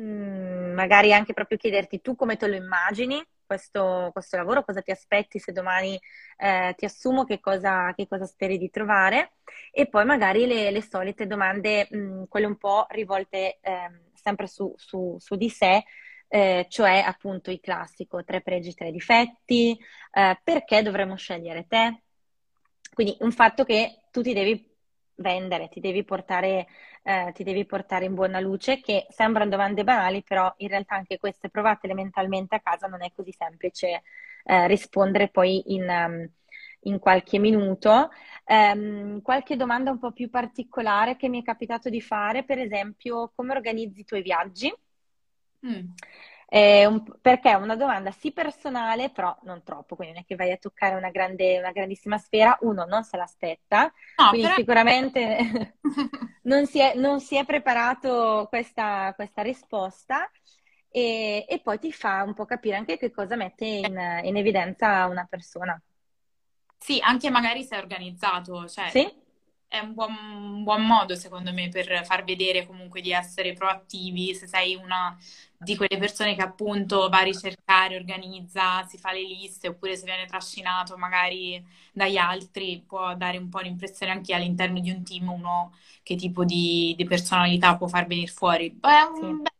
Mm, 0.00 0.74
magari 0.74 1.12
anche 1.14 1.32
proprio 1.32 1.56
chiederti 1.56 2.00
tu 2.02 2.14
come 2.14 2.36
te 2.36 2.46
lo 2.46 2.54
immagini 2.54 3.24
questo, 3.46 4.10
questo 4.12 4.36
lavoro, 4.36 4.62
cosa 4.62 4.82
ti 4.82 4.90
aspetti 4.90 5.38
se 5.38 5.52
domani 5.52 5.98
eh, 6.36 6.74
ti 6.76 6.84
assumo, 6.84 7.24
che 7.24 7.40
cosa, 7.40 7.92
che 7.94 8.06
cosa, 8.06 8.26
speri 8.26 8.58
di 8.58 8.70
trovare 8.70 9.32
e 9.72 9.88
poi 9.88 10.04
magari 10.04 10.46
le, 10.46 10.70
le 10.70 10.82
solite 10.82 11.26
domande, 11.26 11.88
mh, 11.90 11.98
mm, 11.98 12.22
quelle 12.28 12.46
un 12.46 12.56
po' 12.56 12.86
rivolte 12.90 13.58
eh, 13.60 13.90
sempre 14.14 14.46
su, 14.46 14.72
su, 14.76 15.16
su 15.18 15.34
di 15.36 15.48
sé, 15.48 15.82
eh, 16.32 16.66
cioè 16.68 17.02
appunto 17.04 17.50
il 17.50 17.58
classico 17.60 18.22
tre 18.22 18.40
pregi, 18.40 18.72
tre 18.72 18.92
difetti, 18.92 19.76
eh, 20.12 20.40
perché 20.42 20.80
dovremmo 20.82 21.16
scegliere 21.16 21.66
te? 21.66 22.02
Quindi 22.94 23.16
un 23.20 23.32
fatto 23.32 23.64
che 23.64 24.02
tu 24.12 24.22
ti 24.22 24.32
devi 24.32 24.68
vendere, 25.16 25.68
ti 25.68 25.80
devi 25.80 26.04
portare, 26.04 26.66
eh, 27.02 27.32
ti 27.34 27.42
devi 27.42 27.66
portare 27.66 28.04
in 28.04 28.14
buona 28.14 28.38
luce, 28.38 28.80
che 28.80 29.06
sembrano 29.10 29.50
domande 29.50 29.82
banali, 29.82 30.22
però 30.22 30.52
in 30.58 30.68
realtà 30.68 30.94
anche 30.94 31.18
queste 31.18 31.50
provatele 31.50 31.94
mentalmente 31.94 32.54
a 32.54 32.60
casa 32.60 32.86
non 32.86 33.02
è 33.02 33.10
così 33.12 33.32
semplice 33.32 34.02
eh, 34.44 34.66
rispondere 34.68 35.28
poi 35.30 35.74
in, 35.74 35.88
um, 35.88 36.30
in 36.82 36.98
qualche 37.00 37.38
minuto. 37.38 38.10
Um, 38.46 39.20
qualche 39.20 39.56
domanda 39.56 39.90
un 39.90 39.98
po' 39.98 40.12
più 40.12 40.30
particolare 40.30 41.16
che 41.16 41.28
mi 41.28 41.40
è 41.40 41.44
capitato 41.44 41.88
di 41.88 42.00
fare, 42.00 42.44
per 42.44 42.58
esempio, 42.58 43.32
come 43.34 43.52
organizzi 43.52 44.00
i 44.00 44.04
tuoi 44.04 44.22
viaggi? 44.22 44.72
Mm. 45.66 45.92
Eh, 46.52 46.84
un, 46.84 47.04
perché 47.20 47.50
è 47.50 47.54
una 47.54 47.76
domanda 47.76 48.10
sì 48.10 48.32
personale, 48.32 49.10
però 49.10 49.36
non 49.42 49.62
troppo, 49.62 49.94
quindi 49.94 50.14
non 50.14 50.22
è 50.24 50.26
che 50.26 50.34
vai 50.34 50.50
a 50.50 50.56
toccare 50.56 50.96
una, 50.96 51.10
grande, 51.10 51.58
una 51.60 51.70
grandissima 51.70 52.18
sfera, 52.18 52.58
uno 52.62 52.84
non 52.86 53.04
se 53.04 53.16
l'aspetta, 53.16 53.92
no, 54.16 54.28
quindi 54.30 54.48
però... 54.48 54.54
sicuramente 54.56 55.76
non, 56.42 56.66
si 56.66 56.80
è, 56.80 56.94
non, 56.96 57.20
si 57.20 57.36
è, 57.36 57.44
preparato 57.44 58.46
questa, 58.48 59.12
questa 59.14 59.42
risposta 59.42 60.28
e, 60.90 61.44
e, 61.48 61.60
poi 61.60 61.78
ti 61.78 61.92
fa 61.92 62.24
un 62.24 62.34
po' 62.34 62.46
capire 62.46 62.74
anche 62.74 62.98
che 62.98 63.12
cosa 63.12 63.36
mette 63.36 63.64
in, 63.64 64.20
in 64.24 64.36
evidenza 64.36 65.06
una 65.06 65.26
persona. 65.30 65.80
Sì, 66.78 66.98
anche 67.00 67.30
magari 67.30 67.62
se 67.62 67.76
è 67.76 67.78
organizzato, 67.78 68.66
cioè 68.66 68.88
sì? 68.88 69.19
È 69.70 69.78
un 69.78 69.94
buon, 69.94 70.10
un 70.12 70.62
buon, 70.64 70.84
modo 70.84 71.14
secondo 71.14 71.52
me 71.52 71.68
per 71.68 72.04
far 72.04 72.24
vedere 72.24 72.66
comunque 72.66 73.00
di 73.00 73.12
essere 73.12 73.52
proattivi, 73.52 74.34
se 74.34 74.48
sei 74.48 74.74
una 74.74 75.16
di 75.56 75.76
quelle 75.76 75.96
persone 75.96 76.34
che 76.34 76.42
appunto 76.42 77.08
va 77.08 77.18
a 77.18 77.22
ricercare, 77.22 77.94
organizza, 77.94 78.84
si 78.86 78.98
fa 78.98 79.12
le 79.12 79.22
liste 79.22 79.68
oppure 79.68 79.96
se 79.96 80.06
viene 80.06 80.26
trascinato 80.26 80.96
magari 80.96 81.64
dagli 81.92 82.16
altri, 82.16 82.82
può 82.84 83.14
dare 83.14 83.38
un 83.38 83.48
po' 83.48 83.60
l'impressione 83.60 84.10
anche 84.10 84.34
all'interno 84.34 84.80
di 84.80 84.90
un 84.90 85.04
team 85.04 85.30
uno 85.30 85.72
che 86.02 86.16
tipo 86.16 86.44
di, 86.44 86.94
di 86.96 87.04
personalità 87.04 87.76
può 87.76 87.86
far 87.86 88.06
venire 88.08 88.32
fuori. 88.32 88.70
Beh, 88.70 89.10
sì. 89.14 89.20
bel 89.20 89.52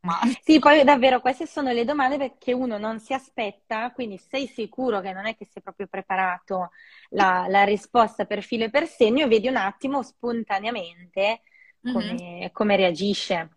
ma... 0.00 0.18
Sì, 0.42 0.58
poi 0.58 0.82
davvero 0.82 1.20
queste 1.20 1.46
sono 1.46 1.72
le 1.72 1.84
domande 1.84 2.36
che 2.38 2.52
uno 2.52 2.78
non 2.78 2.98
si 3.00 3.12
aspetta, 3.12 3.92
quindi 3.92 4.16
sei 4.16 4.46
sicuro 4.46 5.00
che 5.00 5.12
non 5.12 5.26
è 5.26 5.36
che 5.36 5.44
sei 5.44 5.62
proprio 5.62 5.86
preparato 5.88 6.70
la, 7.10 7.46
la 7.48 7.64
risposta 7.64 8.24
per 8.24 8.42
filo 8.42 8.64
e 8.64 8.70
per 8.70 8.86
segno 8.86 9.24
e 9.24 9.28
vedi 9.28 9.48
un 9.48 9.56
attimo 9.56 10.02
spontaneamente 10.02 11.42
come, 11.80 12.12
mm-hmm. 12.12 12.46
come 12.52 12.76
reagisce. 12.76 13.48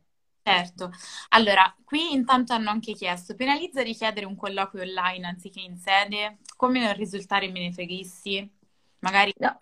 Certo, 0.43 0.91
allora 1.29 1.73
qui 1.85 2.11
intanto 2.11 2.53
hanno 2.53 2.69
anche 2.69 2.93
chiesto, 2.93 3.35
penalizza 3.35 3.81
richiedere 3.81 4.25
un 4.25 4.35
colloquio 4.35 4.83
online 4.83 5.25
anziché 5.25 5.61
in 5.61 5.77
sede? 5.77 6.39
Come 6.57 6.81
non 6.81 6.93
risultare 6.93 7.49
menefreghisti? 7.49 8.51
Magari 8.99 9.33
no 9.37 9.57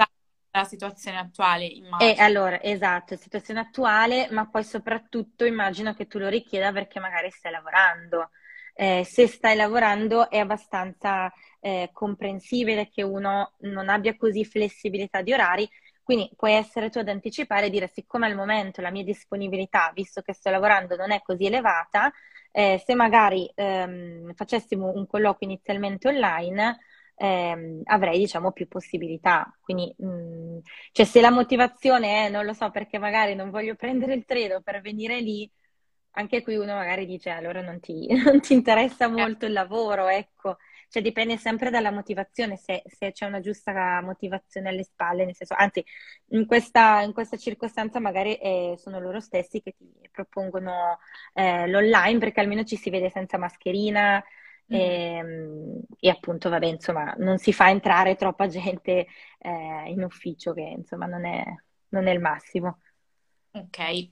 la 0.53 0.63
situazione 0.65 1.17
attuale, 1.17 1.65
immagino. 1.65 2.11
E 2.11 2.15
allora, 2.19 2.61
esatto, 2.61 3.15
situazione 3.15 3.61
attuale, 3.61 4.27
ma 4.31 4.47
poi 4.47 4.63
soprattutto 4.63 5.45
immagino 5.45 5.93
che 5.93 6.07
tu 6.07 6.17
lo 6.17 6.27
richieda 6.27 6.71
perché 6.71 6.99
magari 6.99 7.29
stai 7.31 7.51
lavorando. 7.51 8.31
Eh, 8.73 9.03
se 9.05 9.27
stai 9.27 9.55
lavorando 9.55 10.29
è 10.29 10.39
abbastanza 10.39 11.31
eh, 11.61 11.89
comprensibile 11.93 12.89
che 12.89 13.03
uno 13.03 13.53
non 13.59 13.87
abbia 13.89 14.17
così 14.17 14.43
flessibilità 14.43 15.21
di 15.21 15.31
orari, 15.31 15.69
quindi 16.03 16.29
puoi 16.35 16.53
essere 16.53 16.89
tu 16.89 16.97
ad 16.97 17.07
anticipare 17.07 17.67
e 17.67 17.69
dire 17.69 17.87
siccome 17.87 18.25
al 18.25 18.35
momento 18.35 18.81
la 18.81 18.91
mia 18.91 19.03
disponibilità, 19.03 19.91
visto 19.93 20.21
che 20.21 20.33
sto 20.33 20.49
lavorando, 20.49 20.95
non 20.95 21.11
è 21.11 21.21
così 21.21 21.45
elevata, 21.45 22.11
eh, 22.51 22.81
se 22.85 22.95
magari 22.95 23.49
ehm, 23.55 24.33
facessimo 24.33 24.91
un 24.93 25.07
colloquio 25.07 25.49
inizialmente 25.49 26.07
online, 26.09 26.79
ehm, 27.15 27.81
avrei 27.85 28.17
diciamo 28.19 28.51
più 28.51 28.67
possibilità. 28.67 29.55
Quindi, 29.61 29.93
mh, 29.97 30.05
mm, 30.07 30.57
cioè 30.91 31.05
se 31.05 31.21
la 31.21 31.31
motivazione 31.31 32.25
è, 32.25 32.29
non 32.29 32.45
lo 32.45 32.53
so, 32.53 32.69
perché 32.71 32.97
magari 32.97 33.35
non 33.35 33.49
voglio 33.49 33.75
prendere 33.77 34.13
il 34.13 34.25
treno 34.25 34.61
per 34.61 34.81
venire 34.81 35.19
lì, 35.21 35.49
anche 36.11 36.41
qui 36.41 36.55
uno 36.55 36.73
magari 36.73 37.05
dice 37.05 37.29
allora 37.29 37.61
non 37.61 37.79
ti, 37.79 38.07
non 38.23 38.41
ti 38.41 38.53
interessa 38.53 39.07
molto 39.07 39.45
il 39.45 39.53
lavoro, 39.53 40.07
ecco. 40.07 40.57
Cioè 40.89 41.01
dipende 41.01 41.37
sempre 41.37 41.69
dalla 41.69 41.89
motivazione, 41.91 42.57
se, 42.57 42.83
se, 42.85 43.13
c'è 43.13 43.25
una 43.25 43.39
giusta 43.39 44.01
motivazione 44.01 44.69
alle 44.69 44.83
spalle, 44.83 45.23
nel 45.23 45.35
senso, 45.35 45.53
anzi, 45.57 45.83
in 46.31 46.45
questa, 46.45 47.01
in 47.01 47.13
questa 47.13 47.37
circostanza 47.37 47.99
magari 48.01 48.35
eh, 48.35 48.75
sono 48.77 48.99
loro 48.99 49.21
stessi 49.21 49.61
che 49.61 49.73
ti 49.77 50.09
propongono 50.11 50.99
eh, 51.33 51.65
l'online 51.69 52.19
perché 52.19 52.41
almeno 52.41 52.65
ci 52.65 52.75
si 52.75 52.89
vede 52.89 53.09
senza 53.09 53.37
mascherina, 53.37 54.21
Mm. 54.71 54.75
E, 54.75 55.17
ehm, 55.17 55.81
e, 55.99 56.09
appunto, 56.09 56.49
vabbè, 56.49 56.65
insomma, 56.65 57.13
non 57.17 57.37
si 57.37 57.51
fa 57.51 57.69
entrare 57.69 58.15
troppa 58.15 58.47
gente 58.47 59.05
eh, 59.39 59.83
in 59.87 60.01
ufficio, 60.01 60.53
che 60.53 60.61
insomma 60.61 61.05
non 61.05 61.25
è, 61.25 61.43
non 61.89 62.07
è 62.07 62.11
il 62.11 62.21
massimo. 62.21 62.79
Ok, 63.51 64.09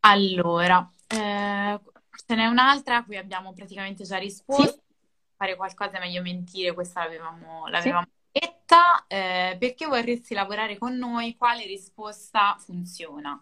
allora, 0.00 0.92
eh, 1.06 1.80
ce 2.26 2.34
n'è 2.34 2.46
un'altra 2.46 2.96
a 2.98 3.04
cui 3.04 3.16
abbiamo 3.16 3.52
praticamente 3.52 4.04
già 4.04 4.18
risposto. 4.18 4.70
Sì. 4.70 4.84
Fare 5.36 5.56
qualcosa 5.56 5.98
è 5.98 6.00
meglio 6.00 6.22
mentire, 6.22 6.72
questa 6.72 7.02
l'avevamo, 7.02 7.66
l'avevamo 7.66 8.06
sì. 8.32 8.40
detta. 8.40 9.04
Eh, 9.06 9.56
perché 9.58 9.86
vorresti 9.86 10.34
lavorare 10.34 10.78
con 10.78 10.96
noi? 10.96 11.36
Quale 11.36 11.66
risposta 11.66 12.56
funziona? 12.58 13.40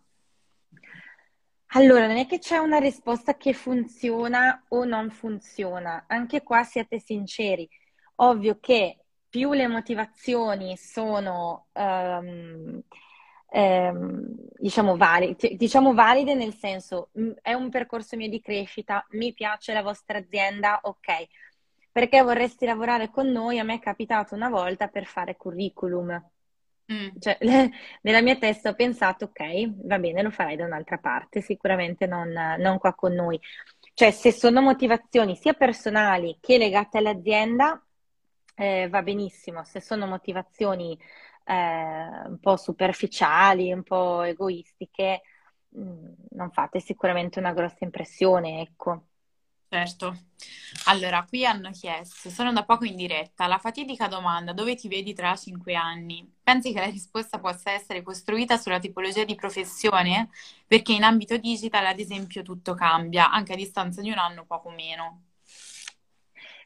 Allora, 1.77 2.07
non 2.07 2.17
è 2.17 2.27
che 2.27 2.39
c'è 2.39 2.59
una 2.59 2.79
risposta 2.79 3.37
che 3.37 3.53
funziona 3.53 4.65
o 4.69 4.85
non 4.85 5.11
funziona, 5.11 6.05
anche 6.07 6.43
qua 6.43 6.63
siate 6.63 7.01
sinceri. 7.01 7.69
Ovvio 8.17 8.61
che 8.61 9.05
più 9.29 9.53
le 9.53 9.67
motivazioni 9.67 10.77
sono, 10.77 11.67
um, 11.73 12.81
um, 13.55 14.35
diciamo, 14.57 14.97
valide, 14.97 15.55
diciamo 15.57 15.95
valide 15.95 16.35
nel 16.35 16.55
senso, 16.55 17.11
è 17.41 17.53
un 17.53 17.71
percorso 17.71 18.17
mio 18.17 18.29
di 18.29 18.41
crescita, 18.41 19.07
mi 19.11 19.33
piace 19.33 19.73
la 19.73 19.83
vostra 19.83 20.19
azienda, 20.19 20.81
ok. 20.83 21.27
Perché 21.93 22.23
vorresti 22.23 22.67
lavorare 22.67 23.09
con 23.11 23.29
noi? 23.31 23.61
A 23.61 23.65
me 23.65 23.75
è 23.75 23.79
capitato 23.79 24.35
una 24.35 24.49
volta 24.49 24.89
per 24.89 25.07
fare 25.07 25.37
curriculum. 25.37 26.11
Mm. 26.93 27.09
Cioè, 27.21 27.39
nella 28.03 28.21
mia 28.21 28.37
testa 28.37 28.71
ho 28.71 28.75
pensato, 28.75 29.27
ok, 29.27 29.87
va 29.87 29.99
bene, 29.99 30.23
lo 30.23 30.31
farai 30.31 30.57
da 30.57 30.65
un'altra 30.65 30.99
parte, 30.99 31.41
sicuramente 31.41 32.07
non, 32.07 32.33
non 32.59 32.79
qua 32.79 32.95
con 32.95 33.13
noi. 33.13 33.41
Cioè, 33.95 34.11
se 34.11 34.33
sono 34.33 34.61
motivazioni 34.61 35.37
sia 35.37 35.53
personali 35.53 36.39
che 36.41 36.59
legate 36.59 36.99
all'azienda, 36.99 37.81
eh, 38.57 38.89
va 38.89 39.03
benissimo. 39.03 39.63
Se 39.65 39.81
sono 39.81 40.07
motivazioni 40.07 40.99
eh, 41.45 41.55
un 42.27 42.39
po' 42.41 42.57
superficiali, 42.57 43.73
un 43.73 43.83
po' 43.83 44.23
egoistiche, 44.23 45.23
mm, 45.79 46.13
non 46.31 46.51
fate 46.51 46.81
sicuramente 46.81 47.39
una 47.39 47.53
grossa 47.53 47.85
impressione, 47.85 48.61
ecco. 48.61 49.07
Certo. 49.69 50.17
Allora, 50.87 51.25
qui 51.25 51.45
hanno 51.45 51.71
chiesto, 51.71 52.31
sono 52.31 52.53
da 52.53 52.65
poco 52.65 52.85
in 52.85 52.95
diretta, 52.97 53.47
la 53.49 53.59
fatidica 53.59 54.07
domanda, 54.07 54.53
dove 54.53 54.77
ti 54.77 54.87
vedi 54.89 55.15
tra 55.15 55.35
cinque 55.37 55.75
anni? 55.75 56.31
Pensi 56.43 56.73
che 56.73 56.79
la 56.81 56.87
risposta 56.87 57.41
possa 57.41 57.73
essere 57.73 58.03
costruita 58.03 58.57
sulla 58.57 58.79
tipologia 58.79 59.25
di 59.25 59.35
professione? 59.35 60.29
Perché 60.67 60.93
in 60.93 61.03
ambito 61.03 61.37
digital, 61.39 61.87
ad 61.87 61.99
esempio, 61.99 62.43
tutto 62.43 62.75
cambia, 62.75 63.31
anche 63.31 63.55
a 63.55 63.57
distanza 63.57 64.01
di 64.01 64.11
un 64.11 64.19
anno, 64.19 64.45
poco 64.45 64.71
meno. 64.71 65.23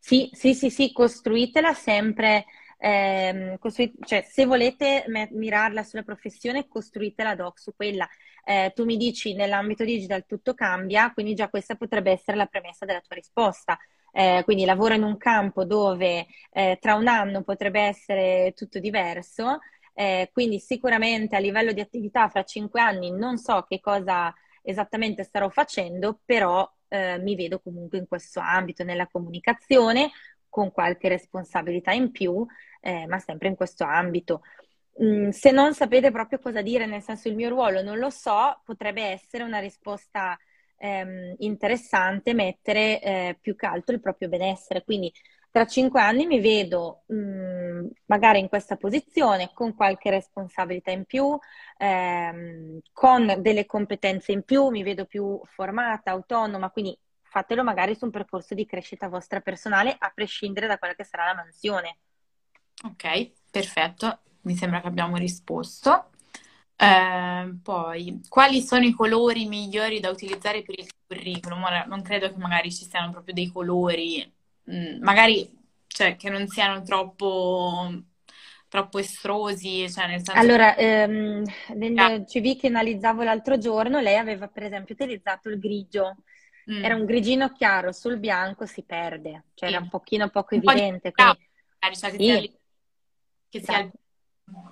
Sì, 0.01 0.31
sì, 0.33 0.55
sì, 0.55 0.71
sì, 0.71 0.93
costruitela 0.93 1.73
sempre 1.75 2.47
eh, 2.79 3.57
costruite, 3.59 4.07
cioè, 4.07 4.23
se 4.23 4.47
volete 4.47 5.05
mirarla 5.31 5.83
sulla 5.83 6.03
professione, 6.03 6.69
costruitela 6.69 7.35
doc 7.35 7.59
su 7.59 7.75
quella. 7.75 8.09
Eh, 8.45 8.73
tu 8.75 8.85
mi 8.85 8.97
dici 8.97 9.35
nell'ambito 9.35 9.85
digital 9.85 10.25
tutto 10.27 10.55
cambia, 10.55 11.13
quindi 11.13 11.35
già 11.35 11.49
questa 11.49 11.75
potrebbe 11.75 12.13
essere 12.13 12.37
la 12.37 12.47
premessa 12.47 12.87
della 12.87 13.01
tua 13.01 13.17
risposta. 13.17 13.79
Eh, 14.11 14.41
quindi 14.45 14.65
lavoro 14.65 14.95
in 14.95 15.03
un 15.03 15.19
campo 15.19 15.65
dove 15.65 16.27
eh, 16.53 16.79
tra 16.81 16.95
un 16.95 17.09
anno 17.09 17.43
potrebbe 17.43 17.81
essere 17.83 18.53
tutto 18.57 18.79
diverso, 18.79 19.59
eh, 19.93 20.31
quindi 20.33 20.61
sicuramente 20.61 21.37
a 21.37 21.41
livello 21.41 21.73
di 21.73 21.81
attività 21.81 22.29
fra 22.29 22.43
cinque 22.43 22.81
anni 22.81 23.11
non 23.11 23.37
so 23.37 23.65
che 23.69 23.81
cosa 23.81 24.33
esattamente 24.63 25.25
starò 25.25 25.49
facendo, 25.51 26.21
però 26.25 26.69
eh, 26.89 27.19
mi 27.19 27.35
vedo 27.37 27.61
comunque 27.61 27.99
in 27.99 28.07
questo 28.09 28.41
ambito, 28.41 28.83
nella 28.85 29.07
comunicazione, 29.09 30.11
con 30.49 30.73
qualche 30.73 31.09
responsabilità 31.09 31.93
in 31.93 32.11
più, 32.11 32.45
eh, 32.81 33.07
ma 33.07 33.19
sempre 33.19 33.49
in 33.49 33.57
questo 33.57 33.85
ambito. 33.85 34.43
Mm, 35.03 35.31
se 35.31 35.51
non 35.53 35.75
sapete 35.75 36.11
proprio 36.11 36.39
cosa 36.39 36.61
dire, 36.63 36.87
nel 36.87 37.03
senso 37.03 37.29
il 37.29 37.37
mio 37.37 37.49
ruolo 37.49 37.83
non 37.83 37.99
lo 37.99 38.11
so, 38.11 38.61
potrebbe 38.65 39.03
essere 39.03 39.45
una 39.45 39.61
risposta 39.61 40.37
ehm, 40.77 41.35
interessante 41.39 42.35
mettere 42.35 43.01
eh, 43.01 43.39
più 43.41 43.55
che 43.57 43.67
altro 43.67 43.95
il 43.95 44.01
proprio 44.01 44.29
benessere. 44.29 44.85
Quindi 44.85 45.13
tra 45.51 45.67
cinque 45.67 46.01
anni 46.01 46.27
mi 46.27 46.41
vedo 46.41 47.05
mh, 47.07 47.15
mm, 47.17 47.87
magari 48.07 48.39
in 48.41 48.49
questa 48.49 48.77
posizione 48.77 49.51
con 49.55 49.75
qualche 49.75 50.11
responsabilità 50.11 50.91
in 50.91 51.05
più, 51.05 51.37
ehm, 51.79 52.81
con 52.93 53.37
delle 53.41 53.67
competenze 53.67 54.33
in 54.33 54.43
più, 54.43 54.69
mi 54.69 54.83
vedo 54.83 55.07
più 55.07 55.41
formata, 55.45 56.11
autonoma, 56.11 56.71
quindi 56.71 56.99
fatelo 57.23 57.63
magari 57.63 57.95
su 57.95 58.05
un 58.05 58.11
percorso 58.11 58.55
di 58.55 58.67
crescita 58.67 59.09
vostra 59.09 59.41
personale 59.41 59.95
a 59.99 60.11
prescindere 60.15 60.67
da 60.67 60.79
quella 60.79 60.95
che 60.95 61.05
sarà 61.05 61.27
la 61.27 61.35
mansione. 61.35 61.99
Ok, 62.85 63.31
perfetto, 63.51 64.21
mi 64.43 64.55
sembra 64.55 64.81
che 64.81 64.87
abbiamo 64.87 65.17
risposto. 65.17 66.11
Eh, 66.77 67.57
poi, 67.61 68.21
quali 68.29 68.63
sono 68.63 68.85
i 68.85 68.93
colori 68.93 69.47
migliori 69.47 69.99
da 69.99 70.11
utilizzare 70.11 70.63
per 70.63 70.79
il 70.79 70.89
curriculum? 71.07 71.65
Ora, 71.65 71.85
non 71.85 72.03
credo 72.03 72.31
che 72.31 72.37
magari 72.39 72.73
ci 72.73 72.85
siano 72.85 73.11
proprio 73.11 73.35
dei 73.35 73.49
colori, 73.49 74.33
mh, 74.65 74.77
mm, 74.77 75.03
magari 75.03 75.57
cioè, 75.89 76.15
che 76.15 76.31
non 76.31 76.47
siano 76.47 76.83
troppo, 76.83 77.91
troppo 78.69 78.99
estrosi, 78.99 79.91
cioè 79.91 80.07
nel 80.07 80.23
senso 80.23 80.41
Allora, 80.41 80.77
ehm, 80.77 81.43
nel 81.75 81.99
ah. 81.99 82.23
CV 82.23 82.57
che 82.57 82.69
analizzavo 82.69 83.25
l'altro 83.25 83.59
giorno, 83.59 83.99
lei 83.99 84.17
aveva 84.17 84.47
per 84.47 84.63
esempio 84.63 84.95
utilizzato 84.95 85.49
il 85.49 85.59
grigio. 85.59 86.19
Mm. 86.71 86.85
Era 86.85 86.95
un 86.95 87.07
grigino 87.07 87.51
chiaro, 87.51 87.91
sul 87.91 88.19
bianco 88.19 88.67
si 88.67 88.85
perde, 88.85 89.47
cioè 89.55 89.69
sì. 89.69 89.75
era 89.75 89.83
un 89.83 89.89
pochino 89.89 90.29
poco 90.29 90.55
un 90.55 90.63
evidente. 90.63 91.11
Po 91.11 91.23
quindi... 91.23 91.49
cioè, 91.97 92.11
che 92.11 92.23
sia, 92.23 92.58
che 93.49 93.61
sia 93.63 93.81
esatto 93.81 93.99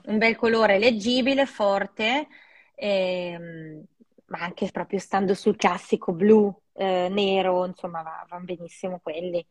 un 0.07 0.19
bel 0.19 0.37
colore 0.37 0.79
leggibile, 0.79 1.47
forte, 1.47 2.29
ehm, 2.75 3.85
ma 4.27 4.39
anche 4.39 4.71
proprio 4.71 4.99
stando 4.99 5.35
sul 5.35 5.57
classico 5.57 6.13
blu, 6.13 6.55
eh, 6.75 7.09
nero, 7.11 7.65
insomma, 7.67 8.03
va, 8.03 8.25
vanno 8.29 8.45
benissimo 8.45 9.01
quelli. 9.01 9.45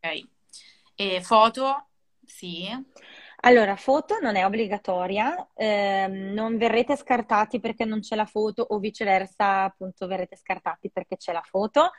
Ok. 0.00 0.28
E 0.94 1.20
foto? 1.22 1.88
Sì. 2.24 2.68
Allora, 3.40 3.76
foto 3.76 4.18
non 4.20 4.36
è 4.36 4.44
obbligatoria, 4.44 5.50
ehm, 5.54 6.32
non 6.32 6.56
verrete 6.56 6.96
scartati 6.96 7.60
perché 7.60 7.84
non 7.84 8.00
c'è 8.00 8.16
la 8.16 8.26
foto 8.26 8.62
o 8.62 8.78
viceversa, 8.78 9.64
appunto, 9.64 10.06
verrete 10.06 10.36
scartati 10.36 10.90
perché 10.90 11.16
c'è 11.16 11.32
la 11.32 11.42
foto. 11.42 11.90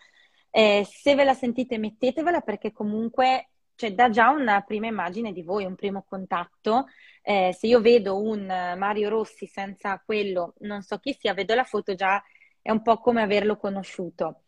Eh, 0.49 0.86
se 0.89 1.16
ve 1.16 1.24
la 1.24 1.34
sentite, 1.34 1.78
mettetevela 1.78 2.41
perché 2.41 2.72
comunque 2.72 3.49
cioè, 3.78 3.93
dà 3.93 4.09
già 4.09 4.30
una 4.32 4.61
prima 4.61 4.88
immagine 4.88 5.32
di 5.32 5.43
voi, 5.43 5.63
un 5.63 5.75
primo 5.75 6.03
contatto 6.07 6.88
eh, 7.28 7.53
se 7.53 7.67
io 7.67 7.82
vedo 7.82 8.21
un 8.21 8.45
Mario 8.45 9.09
Rossi 9.09 9.47
senza 9.47 10.01
quello, 10.05 10.53
non 10.59 10.82
so 10.82 10.97
chi 10.99 11.13
sia, 11.13 11.34
vedo 11.34 11.55
la 11.55 11.65
foto 11.65 11.93
già, 11.93 12.23
è 12.61 12.71
un 12.71 12.82
po' 12.82 12.99
come 12.99 13.21
averlo 13.21 13.57
conosciuto. 13.57 14.43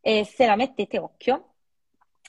E 0.00 0.24
se 0.24 0.46
la 0.46 0.56
mettete 0.56 0.98
occhio 0.98 1.54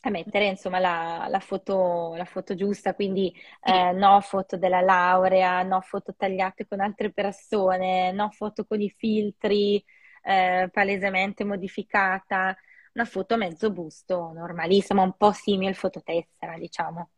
a 0.01 0.09
mettere 0.09 0.47
insomma 0.47 0.79
la, 0.79 1.27
la, 1.29 1.39
foto, 1.39 2.15
la 2.15 2.25
foto, 2.25 2.53
giusta, 2.55 2.93
quindi 2.93 3.33
eh, 3.63 3.93
no 3.93 4.19
foto 4.19 4.57
della 4.57 4.81
laurea, 4.81 5.63
no 5.63 5.79
foto 5.79 6.13
tagliate 6.13 6.67
con 6.67 6.81
altre 6.81 7.11
persone, 7.11 8.11
no 8.11 8.29
foto 8.31 8.65
con 8.65 8.81
i 8.81 8.89
filtri 8.89 9.83
eh, 10.23 10.69
palesemente 10.71 11.45
modificata, 11.45 12.55
una 12.93 13.05
foto 13.05 13.37
mezzo 13.37 13.71
busto, 13.71 14.31
normalissima, 14.33 15.01
un 15.01 15.15
po' 15.17 15.31
simile 15.31 15.69
al 15.69 15.75
fototessera, 15.75 16.57
diciamo. 16.57 17.09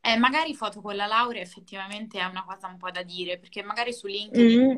Eh, 0.00 0.16
magari 0.16 0.54
foto 0.54 0.80
con 0.80 0.94
la 0.94 1.06
laurea 1.06 1.42
effettivamente 1.42 2.18
è 2.18 2.24
una 2.24 2.44
cosa 2.44 2.68
un 2.68 2.76
po' 2.76 2.90
da 2.90 3.02
dire, 3.02 3.38
perché 3.38 3.62
magari 3.62 3.92
su 3.92 4.06
LinkedIn 4.06 4.74
mm. 4.74 4.76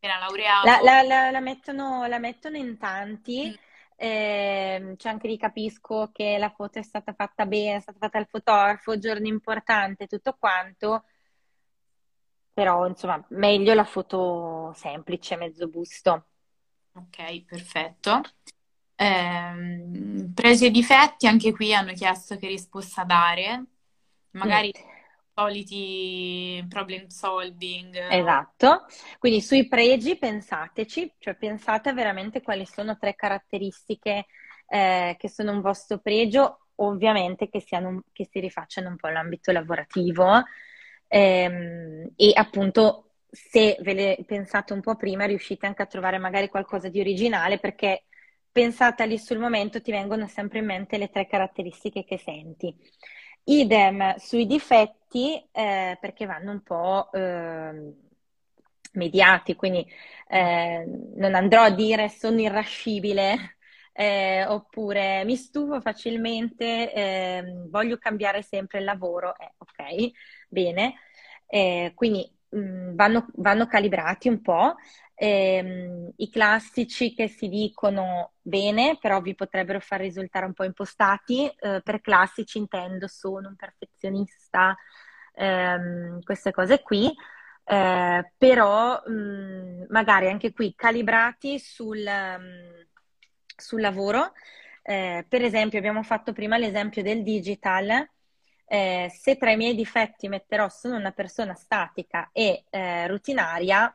era 0.00 0.18
laureato. 0.18 0.66
La, 0.66 0.80
la, 0.82 1.02
la, 1.02 1.30
la, 1.30 1.40
mettono, 1.40 2.06
la 2.06 2.18
mettono 2.18 2.56
in 2.56 2.78
tanti. 2.78 3.50
Mm. 3.50 3.72
Eh, 3.96 4.94
c'è 4.96 5.08
anche 5.08 5.28
lì 5.28 5.38
capisco 5.38 6.10
che 6.12 6.36
la 6.36 6.50
foto 6.50 6.78
è 6.78 6.82
stata 6.82 7.12
fatta 7.14 7.46
bene, 7.46 7.76
è 7.76 7.80
stata 7.80 7.98
fatta 7.98 8.18
al 8.18 8.26
fotografo, 8.26 8.98
giorno 8.98 9.26
importante, 9.28 10.08
tutto 10.08 10.36
quanto, 10.38 11.04
però 12.54 12.86
insomma 12.86 13.24
meglio 13.30 13.74
la 13.74 13.84
foto 13.84 14.72
semplice, 14.74 15.36
mezzo 15.36 15.68
busto. 15.68 16.26
Ok, 16.92 17.44
perfetto. 17.44 18.20
Eh, 18.96 20.30
pregi 20.34 20.66
e 20.66 20.70
difetti, 20.70 21.26
anche 21.26 21.52
qui 21.52 21.74
hanno 21.74 21.92
chiesto 21.92 22.36
che 22.36 22.46
risposta 22.46 23.04
dare 23.04 23.64
magari 24.34 24.72
mm. 24.76 24.88
soliti 25.34 26.64
problem 26.68 27.06
solving. 27.08 27.96
Esatto, 28.10 28.86
quindi 29.18 29.40
sui 29.40 29.68
pregi 29.68 30.16
pensateci, 30.16 31.14
cioè 31.18 31.34
pensate 31.34 31.92
veramente 31.92 32.42
quali 32.42 32.66
sono 32.66 32.96
tre 32.96 33.14
caratteristiche 33.14 34.26
eh, 34.68 35.16
che 35.18 35.28
sono 35.28 35.52
un 35.52 35.60
vostro 35.60 35.98
pregio, 35.98 36.66
ovviamente 36.76 37.48
che, 37.48 37.60
siano, 37.60 38.04
che 38.12 38.28
si 38.30 38.40
rifacciano 38.40 38.88
un 38.88 38.96
po' 38.96 39.06
all'ambito 39.06 39.52
lavorativo 39.52 40.42
ehm, 41.06 42.12
e 42.16 42.30
appunto 42.34 43.10
se 43.30 43.76
ve 43.80 43.92
le 43.94 44.18
pensate 44.26 44.72
un 44.72 44.80
po' 44.80 44.96
prima 44.96 45.24
riuscite 45.24 45.66
anche 45.66 45.82
a 45.82 45.86
trovare 45.86 46.18
magari 46.18 46.48
qualcosa 46.48 46.88
di 46.88 47.00
originale 47.00 47.58
perché 47.58 48.04
pensate 48.54 49.04
lì 49.06 49.18
sul 49.18 49.38
momento 49.38 49.82
ti 49.82 49.90
vengono 49.90 50.28
sempre 50.28 50.60
in 50.60 50.66
mente 50.66 50.96
le 50.96 51.10
tre 51.10 51.26
caratteristiche 51.26 52.04
che 52.04 52.18
senti. 52.18 52.72
Idem 53.46 54.16
sui 54.16 54.46
difetti 54.46 55.34
eh, 55.52 55.98
perché 56.00 56.24
vanno 56.24 56.52
un 56.52 56.62
po' 56.62 57.10
eh, 57.12 57.94
mediati, 58.92 59.56
quindi 59.56 59.84
eh, 60.28 60.84
non 61.16 61.34
andrò 61.34 61.62
a 61.64 61.70
dire 61.70 62.08
sono 62.08 62.40
irascibile 62.40 63.56
eh, 63.92 64.44
oppure 64.46 65.24
mi 65.24 65.36
stufo 65.36 65.80
facilmente, 65.80 66.92
ehm, 66.92 67.70
voglio 67.70 67.98
cambiare 67.98 68.42
sempre 68.42 68.78
il 68.78 68.84
lavoro, 68.84 69.36
eh, 69.36 69.52
ok, 69.58 70.10
bene, 70.48 70.94
eh, 71.46 71.92
quindi 71.94 72.32
mm, 72.54 72.94
vanno, 72.94 73.26
vanno 73.34 73.66
calibrati 73.66 74.28
un 74.28 74.40
po' 74.40 74.74
ehm, 75.14 76.12
i 76.16 76.28
classici 76.30 77.14
che 77.14 77.28
si 77.28 77.48
dicono 77.48 78.32
bene, 78.42 78.98
però 79.00 79.20
vi 79.20 79.34
potrebbero 79.34 79.80
far 79.80 80.00
risultare 80.00 80.46
un 80.46 80.52
po' 80.52 80.64
impostati. 80.64 81.46
Eh, 81.46 81.80
per 81.82 82.00
classici 82.00 82.58
intendo 82.58 83.06
sono 83.08 83.48
un 83.48 83.56
perfezionista, 83.56 84.76
ehm, 85.34 86.20
queste 86.22 86.50
cose 86.52 86.82
qui. 86.82 87.12
Eh, 87.66 88.32
però 88.36 89.02
mh, 89.06 89.12
mm, 89.12 89.82
magari 89.88 90.28
anche 90.28 90.52
qui 90.52 90.74
calibrati 90.76 91.58
sul, 91.58 91.98
mh, 92.02 92.42
mm, 92.42 92.82
sul 93.56 93.80
lavoro. 93.80 94.32
Eh, 94.82 95.24
per 95.28 95.42
esempio, 95.42 95.78
abbiamo 95.78 96.02
fatto 96.02 96.32
prima 96.32 96.58
l'esempio 96.58 97.02
del 97.02 97.22
digital. 97.22 98.06
Eh, 98.66 99.10
se 99.14 99.36
tra 99.36 99.50
i 99.50 99.56
miei 99.56 99.74
difetti 99.74 100.28
metterò 100.28 100.68
sono 100.68 100.96
una 100.96 101.12
persona 101.12 101.54
statica 101.54 102.30
e 102.32 102.64
eh, 102.70 103.06
rutinaria, 103.06 103.94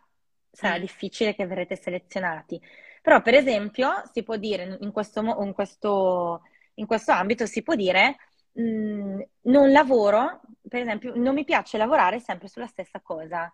sarà 0.52 0.78
mm. 0.78 0.82
difficile 0.82 1.36
che 1.36 1.46
verrete 1.46 1.76
selezionati. 1.76 2.62
Però, 3.02 3.22
per 3.22 3.34
esempio, 3.34 4.04
si 4.12 4.24
può 4.24 4.36
dire 4.36 4.78
in 4.82 4.92
questo, 4.92 5.22
in 5.22 5.54
questo, 5.54 6.42
in 6.76 6.86
questo 6.86 7.12
ambito, 7.12 7.46
si 7.46 7.64
può 7.64 7.76
dire 7.76 8.18
mh, 8.54 8.62
mm, 8.62 9.20
non 9.44 9.72
lavoro, 9.72 10.42
per 10.68 10.82
esempio, 10.82 11.14
non 11.16 11.34
mi 11.34 11.44
piace 11.46 11.78
lavorare 11.78 12.20
sempre 12.20 12.48
sulla 12.48 12.68
stessa 12.68 13.00
cosa. 13.02 13.54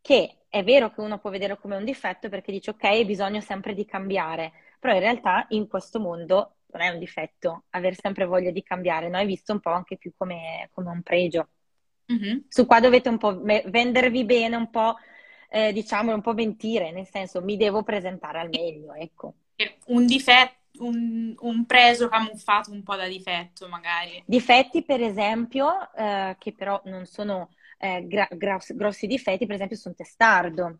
Che 0.00 0.44
è 0.48 0.62
vero 0.62 0.90
che 0.90 1.00
uno 1.00 1.18
può 1.18 1.30
vedere 1.30 1.58
come 1.58 1.76
un 1.76 1.84
difetto 1.84 2.28
perché 2.28 2.52
dice 2.52 2.70
ok, 2.70 3.04
bisogno 3.04 3.40
sempre 3.40 3.72
di 3.74 3.86
cambiare, 3.86 4.52
però 4.78 4.92
in 4.92 5.00
realtà 5.00 5.46
in 5.50 5.66
questo 5.66 5.98
mondo 5.98 6.56
non 6.78 6.86
è 6.86 6.90
un 6.90 6.98
difetto 6.98 7.64
aver 7.70 7.96
sempre 7.96 8.24
voglia 8.24 8.50
di 8.50 8.62
cambiare, 8.62 9.08
no? 9.08 9.18
È 9.18 9.26
visto 9.26 9.52
un 9.52 9.60
po' 9.60 9.70
anche 9.70 9.96
più 9.96 10.12
come, 10.16 10.68
come 10.72 10.90
un 10.90 11.02
pregio. 11.02 11.48
Mm-hmm. 12.12 12.38
Su 12.48 12.66
qua 12.66 12.80
dovete 12.80 13.08
un 13.08 13.18
po' 13.18 13.40
vendervi 13.40 14.24
bene, 14.24 14.56
un 14.56 14.70
po' 14.70 14.96
eh, 15.48 15.72
diciamo, 15.72 16.12
un 16.12 16.20
po' 16.20 16.34
mentire, 16.34 16.90
nel 16.90 17.06
senso 17.06 17.42
mi 17.42 17.56
devo 17.56 17.82
presentare 17.82 18.40
al 18.40 18.48
meglio, 18.48 18.92
ecco. 18.94 19.34
Un 19.86 20.04
difetto, 20.04 20.54
un, 20.78 21.34
un 21.38 21.64
preso 21.64 22.08
camuffato 22.08 22.72
un 22.72 22.82
po' 22.82 22.96
da 22.96 23.06
difetto, 23.06 23.68
magari. 23.68 24.22
Difetti, 24.26 24.82
per 24.82 25.00
esempio, 25.00 25.92
eh, 25.94 26.36
che 26.38 26.52
però 26.52 26.80
non 26.86 27.06
sono 27.06 27.50
eh, 27.78 28.04
gra- 28.06 28.28
grossi, 28.30 28.74
grossi 28.74 29.06
difetti, 29.06 29.46
per 29.46 29.54
esempio, 29.54 29.76
sono 29.76 29.94
testardo. 29.94 30.78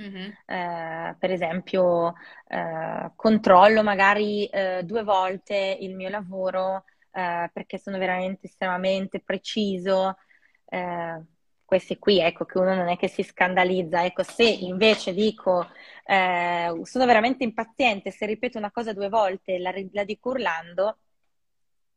Mm-hmm. 0.00 0.30
Eh, 0.44 1.16
per 1.18 1.30
esempio, 1.30 2.14
eh, 2.48 3.12
controllo 3.16 3.82
magari 3.82 4.46
eh, 4.46 4.82
due 4.84 5.02
volte 5.02 5.78
il 5.80 5.94
mio 5.94 6.10
lavoro 6.10 6.84
eh, 7.12 7.50
perché 7.52 7.78
sono 7.78 7.98
veramente 7.98 8.46
estremamente 8.46 9.20
preciso. 9.20 10.18
Eh, 10.66 11.22
questi 11.64 11.98
qui, 11.98 12.20
ecco, 12.20 12.44
che 12.44 12.58
uno 12.58 12.74
non 12.74 12.88
è 12.88 12.96
che 12.96 13.08
si 13.08 13.22
scandalizza. 13.22 14.04
Ecco, 14.04 14.22
se 14.22 14.44
invece 14.44 15.14
dico 15.14 15.66
eh, 16.04 16.72
sono 16.82 17.06
veramente 17.06 17.42
impaziente, 17.42 18.10
se 18.10 18.26
ripeto 18.26 18.58
una 18.58 18.70
cosa 18.70 18.92
due 18.92 19.08
volte 19.08 19.58
la, 19.58 19.72
la 19.92 20.04
dico 20.04 20.28
urlando, 20.30 20.98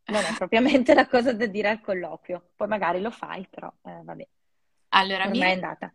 non 0.06 0.24
è 0.24 0.34
propriamente 0.38 0.94
la 0.96 1.08
cosa 1.08 1.34
da 1.34 1.46
dire 1.46 1.70
al 1.70 1.82
colloquio. 1.82 2.52
Poi 2.56 2.68
magari 2.68 3.02
lo 3.02 3.12
fai, 3.12 3.46
però 3.50 3.72
vabbè. 3.82 4.28
Allora, 4.90 5.28
mi 5.28 5.40
è 5.40 5.52
andata. 5.52 5.92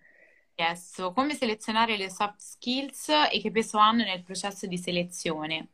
Chiesto 0.54 1.12
come 1.12 1.34
selezionare 1.34 1.96
le 1.96 2.10
soft 2.10 2.38
skills 2.38 3.08
e 3.30 3.40
che 3.40 3.50
peso 3.50 3.78
hanno 3.78 4.04
nel 4.04 4.22
processo 4.22 4.66
di 4.66 4.78
selezione? 4.78 5.68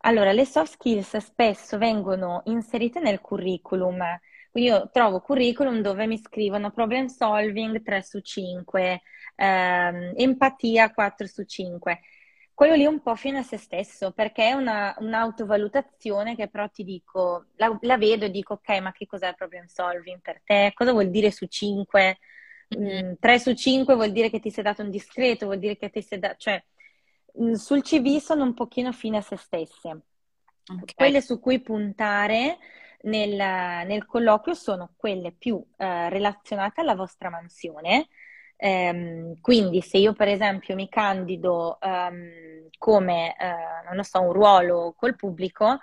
Allora, 0.00 0.32
le 0.32 0.44
soft 0.44 0.72
skills 0.72 1.16
spesso 1.18 1.78
vengono 1.78 2.42
inserite 2.46 3.00
nel 3.00 3.20
curriculum 3.20 4.02
quindi 4.56 4.70
io 4.70 4.88
trovo 4.90 5.20
curriculum 5.20 5.82
dove 5.82 6.06
mi 6.06 6.16
scrivono 6.16 6.70
problem 6.70 7.08
solving 7.08 7.82
3 7.82 8.00
su 8.02 8.20
5, 8.20 9.02
ehm, 9.34 10.14
empatia 10.16 10.94
4 10.94 11.26
su 11.26 11.44
5. 11.44 12.00
Quello 12.54 12.74
lì 12.74 12.86
un 12.86 13.02
po' 13.02 13.16
fine 13.16 13.40
a 13.40 13.42
se 13.42 13.58
stesso, 13.58 14.12
perché 14.12 14.48
è 14.48 14.52
una, 14.52 14.94
un'autovalutazione 14.98 16.34
che 16.36 16.48
però 16.48 16.70
ti 16.70 16.84
dico, 16.84 17.48
la, 17.56 17.76
la, 17.82 17.98
vedo 17.98 18.24
e 18.24 18.30
dico 18.30 18.54
ok, 18.54 18.80
ma 18.80 18.92
che 18.92 19.04
cos'è 19.04 19.28
il 19.28 19.34
problem 19.34 19.66
solving 19.66 20.22
per 20.22 20.40
te? 20.42 20.72
Cosa 20.74 20.92
vuol 20.92 21.10
dire 21.10 21.30
su 21.30 21.44
5? 21.44 22.16
Mm-hmm. 22.74 23.14
3 23.20 23.38
su 23.38 23.54
5 23.54 23.94
vuol 23.94 24.12
dire 24.12 24.30
che 24.30 24.40
ti 24.40 24.50
sei 24.50 24.64
dato 24.64 24.82
un 24.82 24.90
discreto, 24.90 25.46
vuol 25.46 25.58
dire 25.58 25.76
che 25.76 25.90
ti 25.90 26.02
sei 26.02 26.18
dato... 26.18 26.36
Cioè, 26.38 26.62
mm, 27.40 27.52
sul 27.52 27.82
CV 27.82 28.18
sono 28.18 28.42
un 28.42 28.54
pochino 28.54 28.92
fine 28.92 29.18
a 29.18 29.22
se 29.22 29.36
stesse. 29.36 29.88
Okay. 30.68 30.94
Quelle 30.94 31.20
su 31.20 31.38
cui 31.38 31.60
puntare 31.60 32.58
nel, 33.02 33.36
nel, 33.86 34.04
colloquio 34.04 34.54
sono 34.54 34.94
quelle 34.96 35.32
più 35.32 35.64
eh, 35.76 36.08
relazionate 36.08 36.80
alla 36.80 36.94
vostra 36.94 37.30
mansione. 37.30 38.08
Um, 38.58 39.38
quindi 39.42 39.82
se 39.82 39.98
io 39.98 40.14
per 40.14 40.28
esempio 40.28 40.74
mi 40.74 40.88
candido 40.88 41.76
um, 41.78 42.68
come, 42.78 43.36
uh, 43.38 43.94
non 43.94 44.02
so, 44.02 44.22
un 44.22 44.32
ruolo 44.32 44.94
col 44.96 45.14
pubblico, 45.14 45.78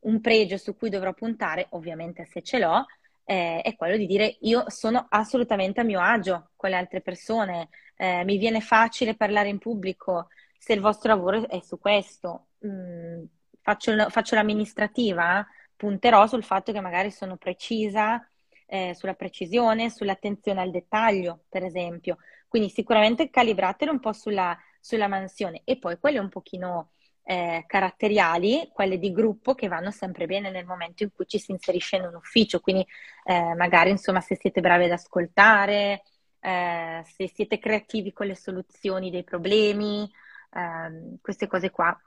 un 0.00 0.20
pregio 0.20 0.56
su 0.56 0.74
cui 0.74 0.88
dovrò 0.88 1.12
puntare, 1.12 1.66
ovviamente 1.70 2.24
se 2.24 2.42
ce 2.42 2.58
l'ho, 2.58 2.86
eh, 3.24 3.60
è 3.62 3.74
quello 3.76 3.96
di 3.96 4.06
dire 4.06 4.36
io 4.40 4.64
sono 4.68 5.06
assolutamente 5.08 5.80
a 5.80 5.84
mio 5.84 6.00
agio 6.00 6.50
con 6.56 6.70
le 6.70 6.76
altre 6.76 7.00
persone, 7.00 7.68
eh, 7.96 8.24
mi 8.24 8.36
viene 8.38 8.60
facile 8.60 9.16
parlare 9.16 9.48
in 9.48 9.58
pubblico, 9.58 10.28
se 10.58 10.72
il 10.72 10.80
vostro 10.80 11.08
lavoro 11.14 11.48
è 11.48 11.60
su 11.60 11.78
questo, 11.78 12.48
mm, 12.66 13.24
faccio, 13.60 14.08
faccio, 14.10 14.34
l'amministrativa, 14.34 15.46
punterò 15.76 16.26
sul 16.26 16.44
fatto 16.44 16.72
che 16.72 16.80
magari 16.80 17.10
sono 17.10 17.36
precisa, 17.36 18.26
eh, 18.66 18.94
sulla 18.94 19.14
precisione, 19.14 19.90
sull'attenzione 19.90 20.60
al 20.60 20.70
dettaglio, 20.70 21.44
per 21.48 21.64
esempio. 21.64 22.18
Quindi 22.48 22.70
sicuramente 22.70 23.30
calibratelo 23.30 23.92
un 23.92 24.00
po' 24.00 24.12
sulla, 24.12 24.56
sulla 24.80 25.08
mansione 25.08 25.62
e 25.64 25.78
poi 25.78 25.98
quelle 25.98 26.18
un 26.18 26.28
pochino 26.28 26.90
eh, 27.24 27.64
caratteriali, 27.66 28.70
quelle 28.72 28.98
di 28.98 29.10
gruppo 29.12 29.54
che 29.54 29.68
vanno 29.68 29.90
sempre 29.90 30.26
bene 30.26 30.50
nel 30.50 30.66
momento 30.66 31.02
in 31.02 31.10
cui 31.12 31.26
ci 31.26 31.38
si 31.38 31.52
inserisce 31.52 31.96
in 31.96 32.04
un 32.04 32.14
ufficio, 32.14 32.60
quindi 32.60 32.86
eh, 33.24 33.54
magari 33.54 33.90
insomma 33.90 34.20
se 34.20 34.36
siete 34.36 34.60
bravi 34.60 34.84
ad 34.84 34.92
ascoltare, 34.92 36.02
eh, 36.40 37.02
se 37.04 37.28
siete 37.28 37.58
creativi 37.58 38.12
con 38.12 38.26
le 38.26 38.36
soluzioni 38.36 39.10
dei 39.10 39.24
problemi, 39.24 40.08
ehm, 40.52 41.18
queste 41.20 41.46
cose 41.46 41.70
qua. 41.70 41.98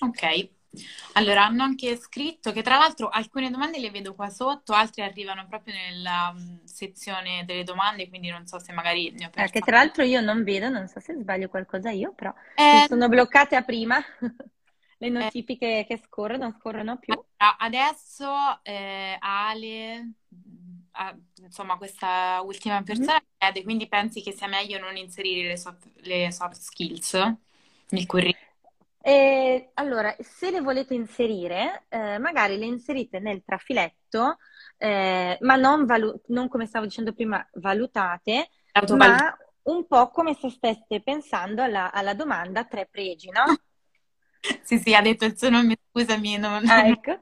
Ok, 0.00 0.50
allora, 1.14 1.46
hanno 1.46 1.62
anche 1.62 1.96
scritto 1.96 2.52
che 2.52 2.62
tra 2.62 2.76
l'altro 2.76 3.08
alcune 3.08 3.50
domande 3.50 3.78
le 3.78 3.90
vedo 3.90 4.14
qua 4.14 4.28
sotto, 4.28 4.72
altre 4.72 5.02
arrivano 5.02 5.46
proprio 5.48 5.74
nella 5.74 6.32
um, 6.36 6.60
sezione 6.64 7.44
delle 7.44 7.64
domande, 7.64 8.08
quindi 8.08 8.28
non 8.28 8.46
so 8.46 8.58
se 8.58 8.72
magari 8.72 9.10
ne 9.12 9.26
ho 9.26 9.30
perso. 9.30 9.48
Eh, 9.56 9.60
che 9.60 9.64
tra 9.64 9.78
l'altro 9.78 10.04
io 10.04 10.20
non 10.20 10.44
vedo, 10.44 10.68
non 10.68 10.86
so 10.86 11.00
se 11.00 11.14
sbaglio 11.14 11.48
qualcosa 11.48 11.90
io, 11.90 12.12
però 12.12 12.32
eh, 12.54 12.84
sono 12.88 13.08
bloccate 13.08 13.56
a 13.56 13.62
prima. 13.62 13.98
Le 15.00 15.06
eh. 15.06 15.10
notifiche 15.10 15.80
eh, 15.80 15.86
che 15.86 16.00
scorrono, 16.04 16.54
scorrono 16.58 16.98
più. 16.98 17.14
Allora, 17.14 17.56
adesso 17.58 18.28
eh, 18.62 19.16
Ale, 19.20 20.12
ah, 20.92 21.16
insomma, 21.40 21.76
questa 21.76 22.40
ultima 22.42 22.74
mm-hmm. 22.74 22.84
persona 22.84 23.12
mm-hmm. 23.12 23.38
chiede, 23.38 23.62
quindi 23.62 23.88
pensi 23.88 24.22
che 24.22 24.32
sia 24.32 24.48
meglio 24.48 24.78
non 24.78 24.96
inserire 24.96 25.48
le 25.48 25.56
soft, 25.56 25.88
le 26.02 26.30
soft 26.32 26.56
skills 26.56 27.14
nel 27.90 28.06
curriculum? 28.06 28.47
E, 29.00 29.70
allora, 29.74 30.14
se 30.20 30.50
le 30.50 30.60
volete 30.60 30.94
inserire, 30.94 31.86
eh, 31.88 32.18
magari 32.18 32.58
le 32.58 32.66
inserite 32.66 33.18
nel 33.20 33.42
trafiletto, 33.44 34.38
eh, 34.76 35.38
ma 35.40 35.56
non, 35.56 35.86
valu- 35.86 36.20
non, 36.28 36.48
come 36.48 36.66
stavo 36.66 36.84
dicendo 36.84 37.12
prima, 37.14 37.46
valutate, 37.54 38.48
ma 38.86 39.34
un 39.62 39.86
po' 39.86 40.10
come 40.10 40.34
se 40.34 40.50
stesse 40.50 41.02
pensando 41.02 41.62
alla, 41.62 41.92
alla 41.92 42.14
domanda 42.14 42.64
tre 42.64 42.86
pregi, 42.90 43.30
no? 43.30 43.44
sì, 44.62 44.78
sì, 44.78 44.94
ha 44.94 45.00
detto 45.02 45.24
il 45.24 45.36
suo 45.38 45.50
nome, 45.50 45.76
scusami. 45.90 46.38
Non... 46.38 46.64
Ah, 46.64 46.86
ecco. 46.88 47.18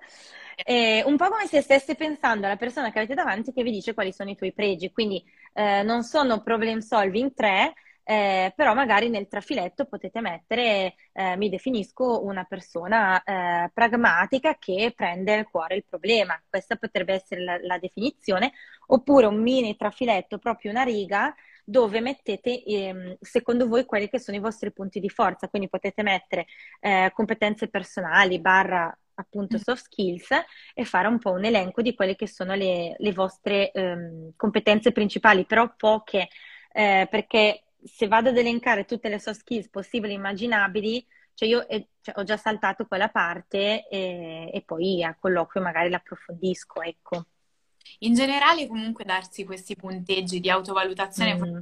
Eh, 0.64 1.02
un 1.06 1.16
po' 1.16 1.28
come 1.28 1.46
se 1.46 1.60
stesse 1.60 1.94
pensando 1.94 2.46
alla 2.46 2.56
persona 2.56 2.90
che 2.90 2.98
avete 2.98 3.14
davanti 3.14 3.52
che 3.52 3.62
vi 3.62 3.70
dice 3.70 3.94
quali 3.94 4.12
sono 4.12 4.30
i 4.30 4.36
tuoi 4.36 4.52
pregi. 4.52 4.90
Quindi 4.92 5.22
eh, 5.52 5.82
non 5.82 6.02
sono 6.02 6.42
problem 6.42 6.78
solving 6.80 7.32
3, 7.34 7.74
eh, 8.08 8.52
però 8.54 8.72
magari 8.72 9.08
nel 9.08 9.26
trafiletto 9.26 9.84
potete 9.86 10.20
mettere 10.20 10.94
eh, 11.12 11.36
mi 11.36 11.48
definisco 11.48 12.24
una 12.24 12.44
persona 12.44 13.20
eh, 13.24 13.68
pragmatica 13.74 14.56
che 14.58 14.92
prende 14.94 15.34
al 15.34 15.48
cuore 15.50 15.74
il 15.74 15.84
problema. 15.84 16.40
Questa 16.48 16.76
potrebbe 16.76 17.14
essere 17.14 17.42
la, 17.42 17.58
la, 17.60 17.78
definizione, 17.78 18.52
oppure 18.86 19.26
un 19.26 19.42
mini 19.42 19.76
trafiletto, 19.76 20.38
proprio 20.38 20.70
una 20.70 20.84
riga 20.84 21.34
dove 21.64 22.00
mettete 22.00 22.62
ehm, 22.62 23.16
secondo 23.20 23.66
voi 23.66 23.84
quelli 23.84 24.08
che 24.08 24.20
sono 24.20 24.36
i 24.36 24.40
vostri 24.40 24.72
punti 24.72 25.00
di 25.00 25.08
forza, 25.08 25.48
quindi 25.48 25.68
potete 25.68 26.04
mettere 26.04 26.46
eh, 26.78 27.10
competenze 27.12 27.66
personali 27.66 28.38
barra 28.38 28.96
appunto 29.14 29.56
mm. 29.56 29.60
soft 29.60 29.82
skills 29.82 30.28
e 30.74 30.84
fare 30.84 31.08
un 31.08 31.18
po' 31.18 31.32
un 31.32 31.44
elenco 31.44 31.82
di 31.82 31.94
quelle 31.96 32.14
che 32.14 32.28
sono 32.28 32.54
le, 32.54 32.94
le 32.96 33.12
vostre 33.12 33.72
ehm, 33.72 34.34
competenze 34.36 34.92
principali, 34.92 35.44
però 35.44 35.74
poche, 35.76 36.28
eh, 36.72 37.08
perché 37.10 37.62
se 37.86 38.08
vado 38.08 38.30
ad 38.30 38.36
elencare 38.36 38.84
tutte 38.84 39.08
le 39.08 39.18
soft 39.18 39.40
skills 39.40 39.68
possibili 39.68 40.12
e 40.12 40.16
immaginabili, 40.16 41.06
cioè 41.34 41.48
io 41.48 41.68
eh, 41.68 41.88
cioè, 42.00 42.14
ho 42.18 42.24
già 42.24 42.36
saltato 42.36 42.86
quella 42.86 43.08
parte 43.08 43.86
e, 43.88 44.50
e 44.52 44.62
poi 44.62 45.04
a 45.04 45.16
colloquio 45.18 45.62
magari 45.62 45.90
l'approfondisco, 45.90 46.82
ecco. 46.82 47.26
In 48.00 48.14
generale 48.14 48.66
comunque 48.66 49.04
darsi 49.04 49.44
questi 49.44 49.76
punteggi 49.76 50.40
di 50.40 50.50
autovalutazione 50.50 51.34
mm. 51.34 51.58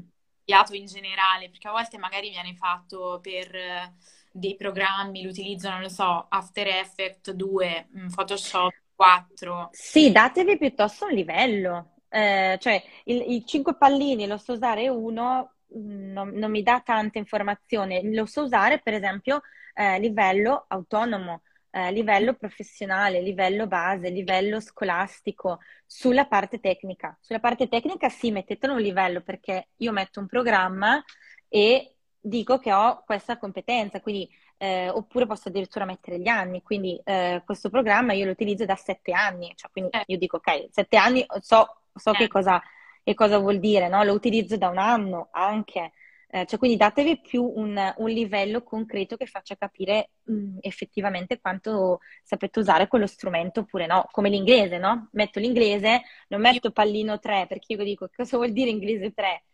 in 0.73 0.87
generale, 0.87 1.51
perché 1.51 1.69
a 1.69 1.73
volte 1.73 1.99
magari 1.99 2.31
viene 2.31 2.55
fatto 2.55 3.19
per 3.23 3.55
eh, 3.55 3.95
dei 4.33 4.57
programmi, 4.57 5.23
l'utilizzo, 5.23 5.71
non 5.71 5.81
lo 5.81 5.89
so, 5.89 6.27
After 6.29 6.67
Effects 6.67 7.33
2, 7.33 7.89
mm, 7.97 8.09
Photoshop 8.09 8.75
4. 8.95 9.69
Sì, 9.73 10.11
datevi 10.11 10.57
piuttosto 10.57 11.07
un 11.07 11.13
livello. 11.13 11.91
Eh, 12.09 12.59
cioè, 12.61 12.83
i 13.05 13.45
5 13.45 13.77
pallini 13.77 14.27
lo 14.27 14.37
so 14.37 14.53
usare 14.53 14.89
uno, 14.89 15.54
non, 15.75 16.31
non, 16.31 16.51
mi 16.51 16.63
dà 16.63 16.81
tanta 16.85 17.19
informazione. 17.19 18.03
Lo 18.13 18.27
so 18.27 18.43
usare, 18.43 18.81
per 18.81 18.95
esempio, 18.95 19.43
a 19.75 19.95
eh, 19.95 19.99
livello 19.99 20.65
autonomo, 20.69 21.43
eh, 21.71 21.91
livello 21.93 22.35
professionale, 22.35 23.21
livello 23.21 23.67
base, 23.67 24.09
livello 24.11 24.61
scolastico, 24.61 25.61
sulla 25.87 26.27
parte 26.27 26.61
tecnica. 26.61 27.17
Sulla 27.21 27.41
parte 27.41 27.69
tecnica 27.69 28.09
sì, 28.09 28.31
mettetelo 28.31 28.75
un 28.75 28.81
livello 28.81 29.21
perché 29.23 29.69
io 29.77 29.93
metto 29.93 30.21
un 30.21 30.27
programma 30.27 31.03
e 31.49 31.95
dico 32.21 32.59
che 32.59 32.73
ho 32.73 33.03
questa 33.05 33.37
competenza, 33.39 34.01
quindi, 34.01 34.29
eh, 34.57 34.89
oppure 34.89 35.27
posso 35.27 35.49
addirittura 35.49 35.85
mettere 35.85 36.19
gli 36.19 36.29
anni, 36.29 36.63
quindi 36.63 36.99
eh, 37.05 37.43
questo 37.45 37.69
programma 37.69 38.15
io 38.15 38.25
lo 38.25 38.31
utilizzo 38.31 38.65
da 38.65 38.77
sette 38.77 39.13
anni, 39.13 39.53
cioè, 39.55 39.71
quindi 39.71 39.91
eh. 39.91 40.05
io 40.07 40.17
dico 40.17 40.39
ok, 40.39 40.69
sette 40.71 40.97
anni 40.97 41.25
so, 41.41 41.83
so 41.95 42.13
che 42.13 42.29
cosa 42.29 42.63
e 43.05 43.15
cosa 43.15 43.39
vuol 43.39 43.61
dire, 43.61 43.89
no? 43.89 44.03
Lo 44.03 44.15
utilizzo 44.15 44.57
da 44.57 44.69
un 44.69 44.79
anno 44.79 45.29
anche. 45.33 45.93
Eh, 46.29 46.47
cioè, 46.47 46.59
quindi 46.59 46.77
datevi 46.77 47.21
più 47.21 47.45
un, 47.45 47.95
un, 47.99 48.11
livello 48.11 48.65
concreto 48.65 49.17
che 49.17 49.27
faccia 49.27 49.55
capire 49.57 50.11
mh, 50.25 50.57
effettivamente 50.63 51.39
quanto 51.39 52.01
sapete 52.25 52.59
usare 52.59 52.89
quello 52.89 53.07
strumento 53.07 53.61
oppure 53.61 53.87
no, 53.87 54.09
come 54.11 54.31
l'inglese, 54.31 54.79
no? 54.79 55.11
Metto 55.13 55.39
l'inglese, 55.39 56.03
non 56.29 56.41
metto 56.41 56.73
pallino 56.73 57.21
3 57.21 57.47
perché 57.47 57.75
io 57.75 57.85
dico 57.85 58.09
cosa 58.15 58.37
vuol 58.37 58.53
dire 58.53 58.71
inglese 58.71 59.13
3? 59.13 59.45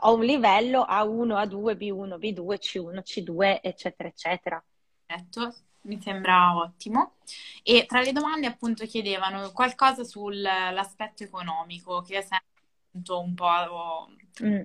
Ho 0.00 0.14
un 0.16 0.24
livello 0.24 0.84
A1, 0.86 1.46
A2, 1.46 1.76
B1, 1.76 2.18
B2, 2.18 2.58
C1, 2.58 3.00
C2, 3.02 3.60
eccetera, 3.62 4.08
eccetera. 4.08 4.62
Certo, 5.06 5.54
mi 5.82 5.98
sembra 6.00 6.56
ottimo. 6.56 7.14
E 7.62 7.86
tra 7.86 8.02
le 8.02 8.12
domande 8.12 8.46
appunto 8.46 8.84
chiedevano 8.84 9.50
qualcosa 9.52 10.04
sull'aspetto 10.04 11.22
economico, 11.22 12.02
che 12.02 12.18
è 12.18 12.20
sempre 12.22 12.57
un 12.90 13.34
po' 13.34 14.08
mm. 14.42 14.60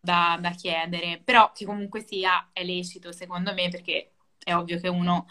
da, 0.00 0.38
da 0.40 0.50
chiedere, 0.50 1.20
però 1.24 1.52
che 1.52 1.64
comunque 1.64 2.04
sia 2.06 2.50
è 2.52 2.64
lecito 2.64 3.12
secondo 3.12 3.52
me 3.54 3.68
perché 3.68 4.14
è 4.44 4.54
ovvio 4.54 4.78
che 4.78 4.88
uno 4.88 5.26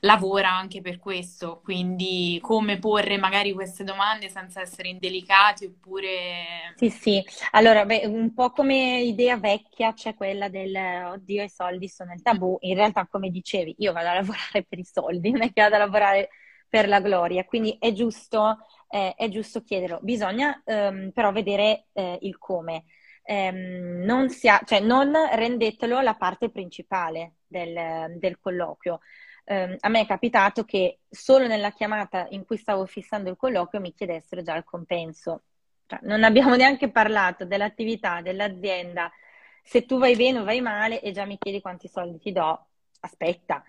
lavora 0.00 0.50
anche 0.50 0.80
per 0.80 0.98
questo, 0.98 1.60
quindi 1.62 2.38
come 2.40 2.78
porre 2.78 3.18
magari 3.18 3.52
queste 3.52 3.84
domande 3.84 4.28
senza 4.28 4.60
essere 4.60 4.88
indelicati 4.88 5.66
oppure... 5.66 6.72
Sì, 6.76 6.88
sì, 6.88 7.24
allora 7.50 7.84
beh, 7.84 8.06
un 8.06 8.32
po' 8.32 8.50
come 8.50 9.00
idea 9.00 9.36
vecchia 9.36 9.92
c'è 9.92 10.14
quella 10.14 10.48
del 10.48 10.74
oddio 11.12 11.42
i 11.42 11.48
soldi 11.48 11.88
sono 11.88 12.12
il 12.12 12.22
tabù, 12.22 12.56
in 12.60 12.74
realtà 12.74 13.06
come 13.06 13.30
dicevi 13.30 13.74
io 13.78 13.92
vado 13.92 14.08
a 14.08 14.14
lavorare 14.14 14.64
per 14.68 14.78
i 14.78 14.84
soldi, 14.84 15.30
non 15.30 15.42
è 15.42 15.52
che 15.52 15.60
vado 15.60 15.74
a 15.74 15.78
lavorare 15.78 16.28
per 16.68 16.88
la 16.88 17.00
gloria, 17.00 17.44
quindi 17.44 17.76
è 17.78 17.92
giusto 17.92 18.58
eh, 18.92 19.14
è 19.16 19.28
giusto 19.28 19.62
chiederlo. 19.62 20.00
Bisogna 20.02 20.60
ehm, 20.66 21.12
però 21.12 21.32
vedere 21.32 21.86
eh, 21.92 22.18
il 22.22 22.36
come. 22.36 22.84
Ehm, 23.24 24.02
non, 24.04 24.28
sia, 24.28 24.60
cioè, 24.66 24.80
non 24.80 25.12
rendetelo 25.32 26.00
la 26.02 26.14
parte 26.14 26.50
principale 26.50 27.36
del, 27.46 28.18
del 28.18 28.38
colloquio. 28.38 29.00
Eh, 29.44 29.76
a 29.80 29.88
me 29.88 30.00
è 30.00 30.06
capitato 30.06 30.64
che 30.64 31.00
solo 31.08 31.46
nella 31.46 31.70
chiamata 31.72 32.26
in 32.30 32.44
cui 32.44 32.58
stavo 32.58 32.84
fissando 32.84 33.30
il 33.30 33.36
colloquio 33.36 33.80
mi 33.80 33.94
chiedessero 33.94 34.42
già 34.42 34.54
il 34.56 34.64
compenso. 34.64 35.44
Cioè, 35.86 36.00
non 36.02 36.22
abbiamo 36.22 36.54
neanche 36.56 36.90
parlato 36.90 37.46
dell'attività, 37.46 38.20
dell'azienda. 38.20 39.10
Se 39.62 39.86
tu 39.86 39.98
vai 39.98 40.16
bene 40.16 40.40
o 40.40 40.44
vai 40.44 40.60
male 40.60 41.00
e 41.00 41.12
già 41.12 41.24
mi 41.24 41.38
chiedi 41.38 41.62
quanti 41.62 41.88
soldi 41.88 42.18
ti 42.18 42.32
do, 42.32 42.66
aspetta. 43.00 43.64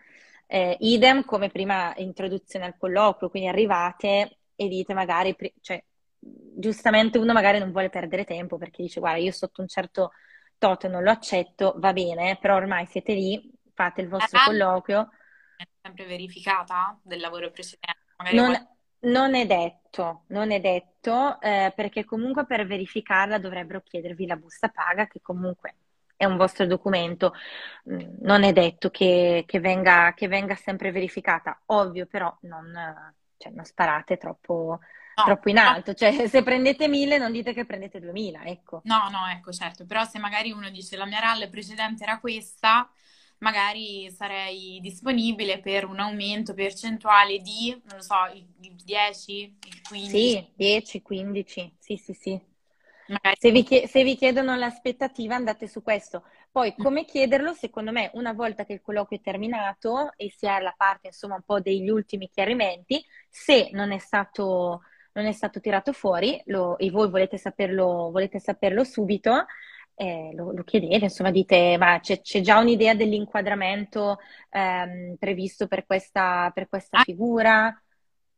Eh, 0.47 0.75
idem 0.81 1.23
come 1.23 1.49
prima 1.49 1.93
introduzione 1.97 2.65
al 2.65 2.75
colloquio, 2.77 3.29
quindi 3.29 3.47
arrivate 3.47 4.39
e 4.55 4.67
dite 4.67 4.93
magari, 4.93 5.35
cioè, 5.61 5.83
giustamente 6.19 7.17
uno 7.17 7.33
magari 7.33 7.59
non 7.59 7.71
vuole 7.71 7.89
perdere 7.89 8.23
tempo 8.25 8.57
perché 8.57 8.81
dice 8.83 8.99
guarda 8.99 9.19
io 9.19 9.31
sotto 9.31 9.61
un 9.61 9.67
certo 9.67 10.11
tot 10.57 10.87
non 10.87 11.03
lo 11.03 11.11
accetto, 11.11 11.73
va 11.77 11.91
bene, 11.93 12.37
però 12.39 12.55
ormai 12.55 12.85
siete 12.85 13.13
lì, 13.13 13.51
fate 13.73 14.01
il 14.01 14.07
vostro 14.09 14.39
Ah, 14.39 14.43
colloquio. 14.43 15.09
è 15.55 15.63
sempre 15.81 16.05
verificata 16.05 16.99
del 17.03 17.19
lavoro 17.19 17.51
precedente, 17.51 17.97
Non, 18.29 18.55
qualche 18.55 18.67
non 19.01 19.35
è 19.35 19.45
detto, 19.45 20.23
non 20.29 20.51
è 20.51 20.59
detto, 20.59 21.39
eh, 21.41 21.71
perché 21.75 22.03
comunque 22.05 22.45
per 22.45 22.65
verificarla 22.65 23.37
dovrebbero 23.37 23.81
chiedervi 23.81 24.25
la 24.25 24.35
busta 24.37 24.69
paga, 24.69 25.07
che 25.07 25.21
comunque 25.21 25.75
è 26.15 26.25
un 26.25 26.37
vostro 26.37 26.65
documento. 26.65 27.33
Mm, 27.89 28.17
Non 28.21 28.43
è 28.43 28.51
detto 28.53 28.89
che, 28.89 29.43
che 29.45 29.59
venga, 29.59 30.13
che 30.15 30.27
venga 30.27 30.55
sempre 30.55 30.91
verificata. 30.91 31.61
Ovvio, 31.67 32.05
però 32.07 32.35
non, 32.41 32.71
cioè, 33.43 33.51
non 33.51 33.65
sparate 33.65 34.17
troppo, 34.17 34.79
no, 35.17 35.23
troppo 35.23 35.49
in 35.49 35.57
alto. 35.57 35.93
Cioè, 35.93 36.27
se 36.27 36.43
prendete 36.43 36.87
1000, 36.87 37.17
non 37.17 37.31
dite 37.31 37.53
che 37.53 37.65
prendete 37.65 37.99
2000, 37.99 38.43
ecco. 38.45 38.85
No, 38.85 39.07
no, 39.09 39.27
ecco, 39.29 39.53
certo, 39.53 39.85
però 39.85 40.03
se 40.03 40.19
magari 40.19 40.51
uno 40.51 40.69
dice 40.69 40.97
la 40.97 41.05
mia 41.05 41.19
RAL 41.19 41.49
precedente 41.49 42.03
era 42.03 42.19
questa, 42.19 42.89
magari 43.37 44.11
sarei 44.11 44.79
disponibile 44.81 45.59
per 45.61 45.85
un 45.85 45.99
aumento 45.99 46.53
percentuale 46.53 47.39
di, 47.39 47.69
non 47.85 47.97
lo 47.97 48.01
so, 48.01 48.25
il 48.33 48.45
il 48.61 48.75
10, 48.83 49.57
il 49.67 49.81
15, 49.81 50.37
Sì, 50.37 50.51
10, 50.55 51.01
15, 51.01 51.75
sì, 51.79 51.97
sì, 51.97 52.13
sì. 52.13 52.39
magari 53.07 53.37
Se 53.37 53.51
vi, 53.51 53.63
chie- 53.63 53.87
se 53.87 54.03
vi 54.03 54.15
chiedono 54.15 54.55
l'aspettativa, 54.55 55.35
andate 55.35 55.67
su 55.67 55.81
questo. 55.81 56.23
Poi, 56.53 56.75
come 56.77 57.03
chiederlo? 57.05 57.53
Secondo 57.53 57.91
me, 57.91 58.11
una 58.13 58.31
volta 58.33 58.63
che 58.63 58.73
il 58.73 58.81
colloquio 58.81 59.17
è 59.17 59.21
terminato 59.23 60.11
e 60.15 60.29
si 60.31 60.45
è 60.45 60.49
alla 60.49 60.73
parte, 60.77 61.07
insomma, 61.07 61.33
un 61.35 61.41
po' 61.43 61.59
degli 61.59 61.89
ultimi 61.89 62.29
chiarimenti, 62.29 63.03
se 63.27 63.69
non 63.73 63.91
è 63.91 63.97
stato, 63.97 64.81
non 65.13 65.25
è 65.25 65.31
stato 65.31 65.59
tirato 65.59 65.93
fuori 65.93 66.39
lo- 66.45 66.77
e 66.77 66.91
voi 66.91 67.09
volete 67.09 67.39
saperlo, 67.39 68.11
volete 68.11 68.39
saperlo 68.39 68.83
subito, 68.83 69.45
eh, 69.95 70.31
lo, 70.35 70.51
lo 70.53 70.63
chiedete, 70.63 71.05
insomma, 71.05 71.31
dite, 71.31 71.75
ma 71.79 71.99
c'è 71.99 72.21
c'è 72.21 72.41
già 72.41 72.59
un'idea 72.59 72.93
dell'inquadramento 72.93 74.19
ehm, 74.51 75.15
previsto 75.17 75.65
per 75.67 75.85
questa, 75.87 76.51
per 76.53 76.67
questa 76.69 76.99
anche 76.99 77.11
figura? 77.13 77.75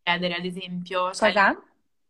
chiedere, 0.04 0.36
ad 0.36 0.46
esempio, 0.46 1.14
cioè 1.14 1.34
Cosa? 1.34 1.58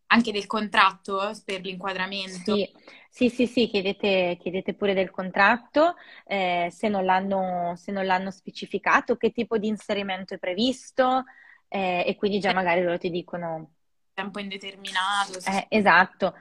Anche 0.08 0.32
del 0.32 0.45
contratto 0.45 1.32
per 1.43 1.62
l'inquadramento. 1.62 2.53
Sì, 2.53 2.70
sì, 3.10 3.30
sì, 3.30 3.47
sì, 3.47 3.68
chiedete, 3.68 4.38
chiedete 4.39 4.74
pure 4.74 4.93
del 4.93 5.12
contratto, 5.12 5.95
eh, 6.26 6.70
se 6.72 6.88
non 6.89 7.06
l'hanno 7.06 7.74
se 7.76 7.91
non 7.91 8.06
l'hanno 8.06 8.32
specificato, 8.32 9.16
che 9.16 9.32
tipo 9.32 9.58
di 9.58 9.68
inserimento 9.68 10.34
è 10.34 10.38
previsto, 10.38 11.24
eh, 11.68 12.03
e 12.06 12.16
quindi 12.16 12.39
già 12.39 12.53
magari 12.53 12.82
loro 12.82 12.97
ti 12.97 13.10
dicono, 13.10 13.72
tempo 14.14 14.39
indeterminato, 14.39 15.38
eh, 15.39 15.68
esatto, 15.70 16.34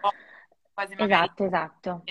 magari. 0.74 1.12
esatto, 1.12 1.44
esatto. 1.44 2.04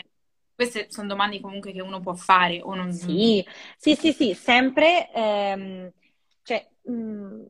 Queste 0.55 0.91
sono 0.91 1.07
domande 1.07 1.39
comunque 1.39 1.71
che 1.71 1.81
uno 1.81 1.99
può 1.99 2.13
fare 2.13 2.61
o 2.61 2.75
non. 2.75 2.91
Sì, 2.91 3.43
sì, 3.77 3.95
sì, 3.95 4.11
sì, 4.13 4.33
sempre, 4.33 5.11
ehm, 5.11 5.91
cioè, 6.43 6.69
mh, 6.83 7.45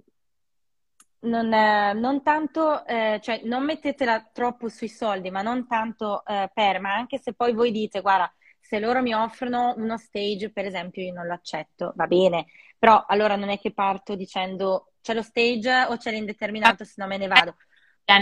non, 1.23 1.51
eh, 1.53 1.93
non 1.93 2.21
tanto, 2.23 2.85
eh, 2.85 3.19
cioè, 3.21 3.41
non 3.45 3.63
mettetela 3.65 4.29
troppo 4.31 4.69
sui 4.69 4.89
soldi, 4.89 5.29
ma 5.31 5.41
non 5.41 5.67
tanto 5.67 6.25
eh, 6.25 6.49
per, 6.53 6.79
ma 6.79 6.93
anche 6.95 7.17
se 7.19 7.33
poi 7.33 7.53
voi 7.53 7.71
dite, 7.71 8.01
guarda, 8.01 8.33
se 8.59 8.79
loro 8.79 9.01
mi 9.01 9.13
offrono 9.13 9.73
uno 9.77 9.97
stage, 9.97 10.51
per 10.51 10.65
esempio, 10.65 11.03
io 11.03 11.13
non 11.13 11.27
lo 11.27 11.33
accetto, 11.33 11.93
va 11.95 12.07
bene, 12.07 12.45
però 12.77 13.03
allora 13.07 13.35
non 13.35 13.49
è 13.49 13.59
che 13.59 13.73
parto 13.73 14.15
dicendo 14.15 14.93
c'è 15.01 15.13
lo 15.13 15.21
stage 15.21 15.85
o 15.89 15.97
c'è 15.97 16.11
l'indeterminato, 16.11 16.83
se 16.85 16.93
no 16.97 17.07
me 17.07 17.17
ne 17.17 17.27
vado. 17.27 17.55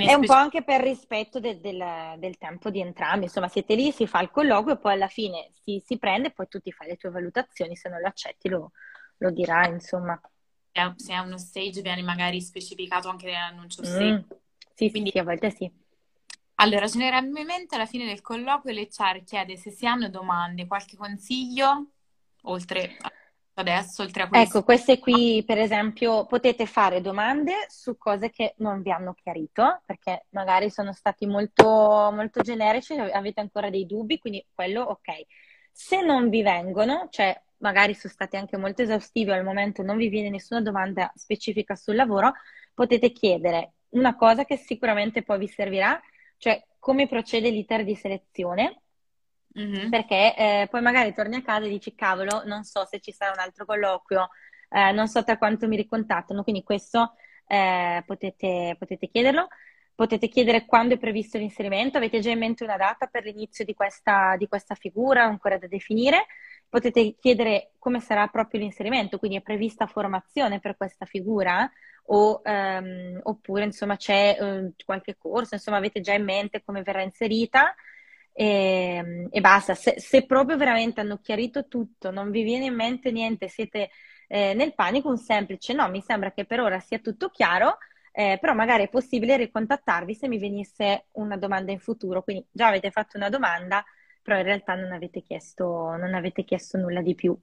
È 0.04 0.14
un 0.14 0.24
po' 0.26 0.34
anche 0.34 0.64
per 0.64 0.82
rispetto 0.82 1.40
del, 1.40 1.60
del- 1.60 2.16
del 2.18 2.38
tempo 2.38 2.70
di 2.72 2.82
entrambi, 2.82 3.26
insomma, 3.26 3.48
siete 3.48 3.76
lì, 3.76 3.92
si 3.92 4.08
fa 4.08 4.20
il 4.22 4.32
colloquio 4.32 4.76
e 4.76 4.80
poi 4.80 4.94
alla 4.94 5.08
fine 5.08 5.50
si, 5.52 5.80
si 5.86 5.98
prende 6.00 6.30
e 6.30 6.32
poi 6.32 6.48
tu 6.48 6.60
ti 6.60 6.72
fai 6.72 6.88
le 6.88 6.98
tue 6.98 7.12
valutazioni, 7.12 7.76
se 7.76 7.90
non 7.90 8.00
lo 8.00 8.08
accetti 8.08 8.50
lo, 8.50 8.72
lo 9.18 9.32
dirai, 9.32 9.70
insomma. 9.72 10.20
Se 10.96 11.14
è 11.14 11.18
uno 11.20 11.38
stage 11.38 11.82
viene 11.82 12.02
magari 12.02 12.42
specificato 12.42 13.10
anche 13.10 13.26
nell'annuncio 13.26 13.82
Mm. 13.82 13.86
Sì, 13.88 14.24
sì, 14.74 14.90
Quindi, 14.90 15.12
sì, 15.12 15.20
a 15.20 15.24
volte 15.24 15.52
sì. 15.52 15.70
allora, 16.56 16.88
generalmente 16.88 17.76
alla 17.76 17.86
fine 17.86 18.06
del 18.06 18.22
colloquio 18.22 18.74
l'HR 18.74 19.24
chiede 19.24 19.58
se 19.58 19.70
si 19.70 19.86
hanno 19.86 20.10
domande, 20.10 20.68
qualche 20.68 20.96
consiglio, 20.96 21.88
oltre 22.44 22.98
a 23.02 23.12
adesso, 23.56 24.02
oltre 24.02 24.24
a 24.24 24.28
questo. 24.28 24.58
Ecco, 24.58 24.66
queste 24.66 25.00
qui, 25.00 25.44
per 25.46 25.58
esempio, 25.58 26.26
potete 26.26 26.66
fare 26.66 27.02
domande 27.02 27.66
su 27.68 27.98
cose 27.98 28.30
che 28.30 28.56
non 28.58 28.82
vi 28.82 28.92
hanno 28.92 29.14
chiarito, 29.14 29.82
perché 29.86 30.26
magari 30.30 30.70
sono 30.70 30.94
stati 30.94 31.26
molto, 31.26 31.66
molto 32.14 32.42
generici, 32.42 32.94
avete 32.94 33.40
ancora 33.40 33.70
dei 33.70 33.86
dubbi, 33.86 34.20
quindi 34.20 34.46
quello 34.54 34.82
ok. 34.82 35.26
Se 35.72 36.02
non 36.02 36.30
vi 36.30 36.42
vengono, 36.42 37.08
cioè 37.10 37.40
magari 37.62 37.94
sono 37.96 38.14
stati 38.14 38.36
anche 38.38 38.58
molto 38.58 38.82
esaustivi 38.84 39.32
o 39.32 39.34
al 39.34 39.44
momento 39.44 39.84
non 39.84 39.98
vi 39.98 40.10
viene 40.10 40.30
nessuna 40.30 40.62
domanda 40.62 41.12
specifica 41.16 41.76
sul 41.76 41.96
lavoro, 41.96 42.34
potete 42.74 43.12
chiedere 43.12 43.74
una 43.90 44.16
cosa 44.16 44.46
che 44.46 44.58
sicuramente 44.58 45.24
poi 45.24 45.40
vi 45.40 45.48
servirà, 45.48 46.00
cioè 46.38 46.64
come 46.80 47.08
procede 47.08 47.50
l'iter 47.50 47.84
di 47.84 47.96
selezione 47.96 48.82
Mhm. 49.56 49.90
perché 49.90 50.36
eh, 50.36 50.68
poi 50.70 50.82
magari 50.82 51.14
torni 51.14 51.36
a 51.36 51.42
casa 51.42 51.66
e 51.66 51.70
dici, 51.70 51.94
cavolo, 51.96 52.44
non 52.46 52.64
so 52.64 52.86
se 52.86 53.00
ci 53.00 53.12
sarà 53.12 53.32
un 53.34 53.40
altro 53.40 53.66
colloquio, 53.66 54.30
eh, 54.70 54.92
non 54.92 55.08
so 55.08 55.24
tra 55.24 55.38
quanto 55.38 55.68
mi 55.68 55.76
ricontattano, 55.76 56.44
quindi 56.44 56.64
questo 56.64 57.16
eh, 57.48 58.04
potete, 58.06 58.76
potete 58.80 59.08
chiederlo. 59.10 59.48
Potete 59.94 60.30
chiedere 60.30 60.66
quando 60.66 60.96
è 60.96 60.98
previsto 60.98 61.38
l'inserimento, 61.38 61.98
avete 61.98 62.22
già 62.22 62.32
in 62.32 62.40
mente 62.40 62.64
una 62.64 62.78
data 62.78 63.06
per 63.06 63.24
l'inizio 63.24 63.64
di 63.66 63.76
questa, 63.76 64.36
di 64.36 64.48
questa 64.48 64.74
figura, 64.74 65.24
ancora 65.24 65.60
da 65.60 65.68
definire. 65.68 66.26
Potete 66.72 67.16
chiedere 67.20 67.74
come 67.80 68.00
sarà 68.00 68.28
proprio 68.28 68.62
l'inserimento, 68.62 69.18
quindi 69.20 69.36
è 69.36 69.42
prevista 69.42 69.88
formazione 69.88 70.62
per 70.62 70.78
questa 70.78 71.06
figura 71.06 71.70
o, 72.06 72.40
ehm, 72.46 73.20
oppure 73.24 73.66
insomma 73.66 73.98
c'è 73.98 74.38
eh, 74.40 74.72
qualche 74.86 75.18
corso, 75.18 75.56
insomma 75.56 75.78
avete 75.78 76.00
già 76.00 76.14
in 76.14 76.24
mente 76.24 76.64
come 76.64 76.82
verrà 76.82 77.02
inserita 77.02 77.76
e, 78.32 79.28
e 79.30 79.42
basta. 79.42 79.76
Se, 79.76 80.00
se 80.00 80.26
proprio 80.26 80.56
veramente 80.56 81.02
hanno 81.02 81.20
chiarito 81.20 81.68
tutto, 81.68 82.10
non 82.10 82.32
vi 82.32 82.44
viene 82.44 82.66
in 82.66 82.76
mente 82.76 83.12
niente, 83.12 83.50
siete 83.50 83.90
eh, 84.30 84.54
nel 84.54 84.74
panico, 84.74 85.10
un 85.10 85.18
semplice 85.18 85.74
no, 85.74 85.90
mi 85.90 86.02
sembra 86.02 86.32
che 86.32 86.46
per 86.46 86.62
ora 86.62 86.80
sia 86.80 87.00
tutto 87.00 87.28
chiaro, 87.30 87.80
eh, 88.14 88.38
però 88.40 88.54
magari 88.54 88.84
è 88.84 88.90
possibile 88.90 89.36
ricontattarvi 89.36 90.14
se 90.16 90.30
mi 90.30 90.40
venisse 90.40 91.08
una 91.16 91.36
domanda 91.36 91.74
in 91.74 91.80
futuro. 91.80 92.24
Quindi 92.24 92.46
già 92.50 92.68
avete 92.68 92.92
fatto 92.92 93.18
una 93.18 93.28
domanda, 93.30 93.84
però 94.22 94.38
in 94.38 94.44
realtà 94.44 94.76
non 94.76 94.92
avete 94.92 95.22
chiesto, 95.22 95.96
non 95.96 96.14
avete 96.14 96.44
chiesto 96.44 96.78
nulla 96.78 97.02
di 97.02 97.16
più. 97.16 97.38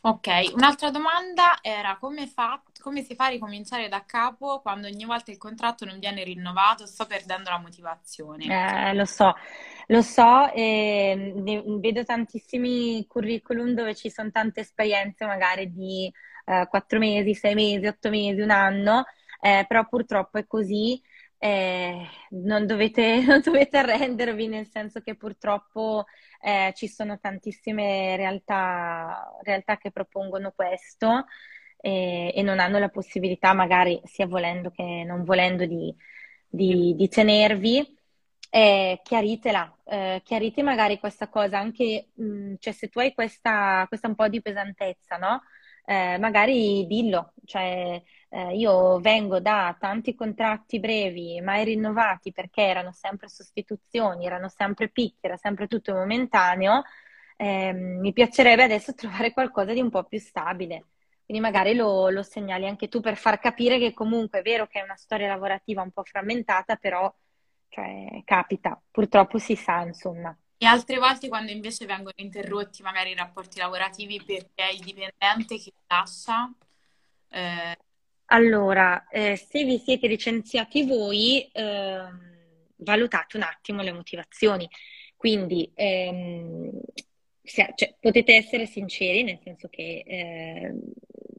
Ok, 0.00 0.28
un'altra 0.54 0.90
domanda 0.90 1.58
era 1.60 1.96
come 1.98 2.26
fa- 2.26 2.62
come 2.80 3.02
si 3.02 3.14
fa 3.14 3.26
a 3.26 3.30
ricominciare 3.30 3.88
da 3.88 4.04
capo 4.04 4.60
quando 4.60 4.86
ogni 4.86 5.04
volta 5.04 5.30
il 5.30 5.38
contratto 5.38 5.84
non 5.84 5.98
viene 5.98 6.22
rinnovato? 6.24 6.86
Sto 6.86 7.04
perdendo 7.06 7.50
la 7.50 7.58
motivazione. 7.58 8.46
Eh, 8.46 8.94
lo 8.94 9.04
so, 9.04 9.34
lo 9.88 10.00
so, 10.02 10.50
e 10.52 11.32
vedo 11.80 12.04
tantissimi 12.04 13.04
curriculum 13.06 13.74
dove 13.74 13.94
ci 13.94 14.10
sono 14.10 14.30
tante 14.30 14.60
esperienze, 14.60 15.26
magari 15.26 15.70
di 15.72 16.10
eh, 16.46 16.66
quattro 16.68 16.98
mesi, 16.98 17.34
sei 17.34 17.54
mesi, 17.54 17.86
otto 17.86 18.08
mesi, 18.08 18.40
un 18.40 18.50
anno, 18.50 19.04
eh, 19.40 19.64
però 19.68 19.86
purtroppo 19.86 20.38
è 20.38 20.46
così. 20.46 21.00
Eh, 21.38 22.06
non 22.30 22.66
dovete, 22.66 23.20
non 23.26 23.40
dovete 23.42 23.76
arrendervi, 23.78 24.48
nel 24.48 24.66
senso 24.66 25.00
che 25.00 25.14
purtroppo 25.16 26.06
eh, 26.42 26.72
ci 26.76 26.88
sono 26.88 27.18
tantissime 27.18 28.16
realtà, 28.16 29.30
realtà 29.42 29.76
che 29.76 29.90
propongono 29.90 30.52
questo 30.52 31.26
e, 31.80 32.32
e 32.34 32.42
non 32.42 32.58
hanno 32.60 32.78
la 32.78 32.88
possibilità, 32.88 33.52
magari 33.54 34.00
sia 34.04 34.26
volendo 34.26 34.70
che 34.70 35.04
non 35.06 35.24
volendo, 35.24 35.64
di 35.66 35.94
di, 36.50 36.94
di 36.96 37.08
tenervi, 37.08 37.96
eh, 38.50 39.00
chiaritela, 39.02 39.76
eh, 39.84 40.22
chiarite 40.24 40.62
magari 40.62 40.98
questa 40.98 41.28
cosa, 41.28 41.58
anche 41.58 42.08
mh, 42.14 42.54
cioè 42.58 42.72
se 42.72 42.88
tu 42.88 42.98
hai 43.00 43.12
questa, 43.14 43.84
questa 43.88 44.08
un 44.08 44.14
po' 44.14 44.28
di 44.28 44.40
pesantezza, 44.40 45.16
no? 45.16 45.42
Eh, 45.84 46.18
magari 46.18 46.86
dillo, 46.86 47.32
cioè 47.44 48.02
eh, 48.30 48.56
io 48.56 48.98
vengo 49.00 49.40
da 49.40 49.76
tanti 49.78 50.14
contratti 50.14 50.80
brevi, 50.80 51.40
mai 51.40 51.64
rinnovati 51.64 52.32
perché 52.32 52.62
erano 52.62 52.92
sempre 52.92 53.28
sostituzioni, 53.28 54.26
erano 54.26 54.48
sempre 54.48 54.88
picchi, 54.88 55.18
era 55.26 55.36
sempre 55.36 55.66
tutto 55.66 55.94
momentaneo, 55.94 56.82
ehm, 57.36 58.00
mi 58.00 58.12
piacerebbe 58.12 58.64
adesso 58.64 58.94
trovare 58.94 59.32
qualcosa 59.32 59.72
di 59.72 59.80
un 59.80 59.90
po' 59.90 60.04
più 60.04 60.18
stabile. 60.18 60.86
Quindi 61.24 61.42
magari 61.42 61.74
lo, 61.74 62.08
lo 62.08 62.22
segnali 62.22 62.66
anche 62.66 62.88
tu 62.88 63.00
per 63.00 63.16
far 63.16 63.38
capire 63.38 63.78
che 63.78 63.92
comunque 63.92 64.38
è 64.40 64.42
vero 64.42 64.66
che 64.66 64.80
è 64.80 64.82
una 64.82 64.96
storia 64.96 65.28
lavorativa 65.28 65.82
un 65.82 65.90
po' 65.90 66.02
frammentata, 66.02 66.76
però 66.76 67.14
cioè, 67.68 68.22
capita, 68.24 68.80
purtroppo 68.90 69.38
si 69.38 69.54
sa, 69.54 69.82
insomma. 69.82 70.36
E 70.56 70.66
altre 70.66 70.98
volte 70.98 71.28
quando 71.28 71.52
invece 71.52 71.86
vengono 71.86 72.14
interrotti 72.16 72.82
magari 72.82 73.10
i 73.10 73.14
rapporti 73.14 73.58
lavorativi 73.58 74.22
perché 74.24 74.68
è 74.68 74.72
il 74.72 74.80
dipendente 74.80 75.58
che 75.58 75.72
lascia, 75.86 76.50
eh, 77.28 77.76
Allora, 78.30 79.06
eh, 79.08 79.36
se 79.36 79.64
vi 79.64 79.78
siete 79.78 80.06
licenziati 80.06 80.84
voi, 80.84 81.48
ehm, 81.52 82.36
valutate 82.76 83.36
un 83.38 83.42
attimo 83.42 83.82
le 83.82 83.92
motivazioni. 83.92 84.68
Quindi 85.16 85.70
ehm, 85.74 86.70
cioè, 87.42 87.96
potete 87.98 88.34
essere 88.34 88.66
sinceri, 88.66 89.22
nel 89.22 89.38
senso 89.42 89.68
che 89.68 90.02
eh, 90.06 90.74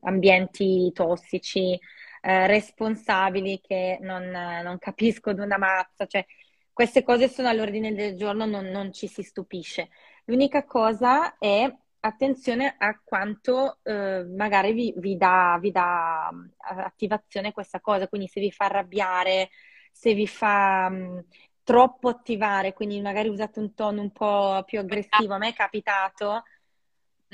ambienti 0.02 0.92
tossici, 0.94 1.80
eh, 2.22 2.48
responsabili 2.48 3.62
che 3.62 4.00
non, 4.02 4.24
non 4.30 4.78
capiscono 4.80 5.44
una 5.44 5.58
mazza, 5.58 6.06
cioè 6.08 6.26
queste 6.74 7.04
cose 7.04 7.30
sono 7.30 7.50
all'ordine 7.50 7.94
del 7.94 8.16
giorno, 8.16 8.46
non, 8.46 8.66
non 8.66 8.92
ci 8.94 9.08
si 9.08 9.22
stupisce. 9.22 9.90
L'unica 10.26 10.66
cosa 10.66 11.38
è 11.38 11.72
attenzione 12.02 12.76
a 12.78 13.00
quanto 13.04 13.80
eh, 13.84 14.24
magari 14.24 14.74
vi, 14.74 14.94
vi, 14.98 15.18
dà, 15.18 15.58
vi, 15.60 15.72
dà, 15.72 16.30
attivazione 16.58 17.52
questa 17.52 17.80
cosa, 17.80 18.08
quindi 18.08 18.28
se 18.28 18.40
vi 18.40 18.52
fa 18.52 18.66
arrabbiare, 18.66 19.50
se 19.92 20.14
vi 20.14 20.28
fa 20.28 20.90
mh, 20.90 21.26
troppo 21.64 22.10
attivare, 22.10 22.74
quindi 22.74 23.02
magari 23.02 23.30
usate 23.30 23.60
un 23.60 23.74
tono 23.74 24.02
un 24.02 24.12
po' 24.12 24.64
più 24.66 24.80
aggressivo, 24.80 25.34
a 25.34 25.38
me 25.38 25.50
è 25.50 25.54
capitato. 25.54 26.44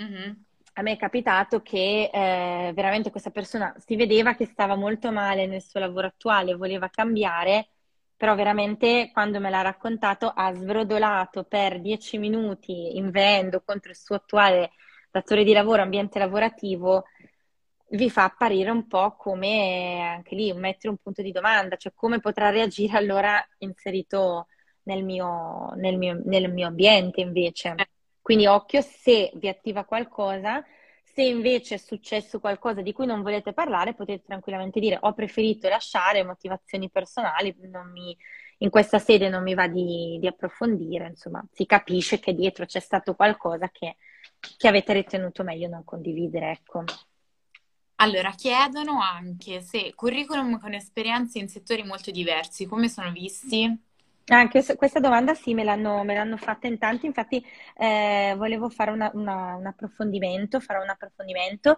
Mm-hmm 0.01 0.33
a 0.77 0.81
me 0.81 0.93
è 0.93 0.97
capitato 0.97 1.61
che 1.61 2.09
eh, 2.11 2.71
veramente 2.73 3.09
questa 3.09 3.29
persona 3.29 3.73
si 3.77 3.95
vedeva 3.95 4.35
che 4.35 4.45
stava 4.45 4.75
molto 4.75 5.11
male 5.11 5.47
nel 5.47 5.61
suo 5.61 5.79
lavoro 5.79 6.07
attuale, 6.07 6.55
voleva 6.55 6.89
cambiare, 6.89 7.69
però 8.17 8.35
veramente 8.35 9.09
quando 9.11 9.39
me 9.39 9.49
l'ha 9.49 9.61
raccontato 9.61 10.31
ha 10.33 10.53
sbrodolato 10.53 11.43
per 11.43 11.81
dieci 11.81 12.17
minuti 12.17 12.97
inveendo 12.97 13.61
contro 13.65 13.91
il 13.91 13.97
suo 13.97 14.15
attuale 14.15 14.71
datore 15.11 15.43
di 15.43 15.53
lavoro, 15.53 15.81
ambiente 15.81 16.19
lavorativo, 16.19 17.05
vi 17.89 18.09
fa 18.09 18.25
apparire 18.25 18.69
un 18.69 18.87
po' 18.87 19.15
come 19.15 20.01
anche 20.01 20.35
lì 20.35 20.51
mettere 20.53 20.89
un 20.89 20.97
punto 20.97 21.21
di 21.21 21.31
domanda, 21.31 21.77
cioè 21.77 21.93
come 21.95 22.19
potrà 22.19 22.49
reagire 22.49 22.97
allora 22.97 23.41
inserito 23.59 24.47
nel 24.83 25.03
mio, 25.03 25.71
nel 25.75 25.97
mio, 25.97 26.21
nel 26.25 26.51
mio 26.51 26.67
ambiente 26.67 27.21
invece. 27.21 27.75
Quindi 28.21 28.47
occhio 28.47 28.81
se 28.81 29.31
vi 29.35 29.47
attiva 29.47 29.85
qualcosa, 29.85 30.63
se 31.15 31.23
invece 31.23 31.75
è 31.75 31.77
successo 31.77 32.41
qualcosa 32.41 32.81
di 32.81 32.91
cui 32.91 33.05
non 33.05 33.21
volete 33.21 33.53
parlare, 33.53 33.93
potete 33.93 34.25
tranquillamente 34.25 34.81
dire 34.81 34.97
ho 34.99 35.13
preferito 35.13 35.69
lasciare 35.69 36.25
motivazioni 36.25 36.89
personali, 36.89 37.55
mi, 37.93 38.17
in 38.57 38.69
questa 38.69 38.99
sede 38.99 39.29
non 39.29 39.41
mi 39.41 39.53
va 39.53 39.69
di, 39.69 40.17
di, 40.19 40.27
approfondire, 40.27 41.07
insomma, 41.07 41.41
si 41.53 41.65
capisce 41.65 42.19
che 42.19 42.35
dietro 42.35 42.65
c'è 42.65 42.81
stato 42.81 43.15
qualcosa 43.15 43.69
che, 43.69 43.95
che 44.57 44.67
avete 44.67 44.91
ritenuto 44.91 45.43
meglio 45.43 45.69
non 45.69 45.85
condividere, 45.85 46.51
ecco. 46.51 46.83
Allora, 47.99 48.31
chiedono 48.31 48.99
anche 49.01 49.61
se 49.61 49.93
curriculum 49.95 50.59
con 50.59 50.73
esperienze 50.73 51.39
in 51.39 51.47
settori 51.47 51.83
molto 51.83 52.11
diversi, 52.11 52.65
come 52.65 52.89
sono 52.89 53.09
visti? 53.13 53.73
Anche 54.27 54.63
questa 54.75 54.99
domanda 54.99 55.35
sì, 55.35 55.53
me 55.53 55.63
l'hanno, 55.63 56.03
me 56.03 56.15
l'hanno 56.15 56.37
fatta 56.37 56.65
in 56.65 56.79
tanti, 56.79 57.05
infatti 57.05 57.45
eh, 57.77 58.33
volevo 58.35 58.69
fare 58.69 58.89
una, 58.89 59.11
una, 59.13 59.55
un 59.55 59.67
approfondimento, 59.67 60.59
farò 60.59 60.81
un 60.81 60.89
approfondimento. 60.89 61.77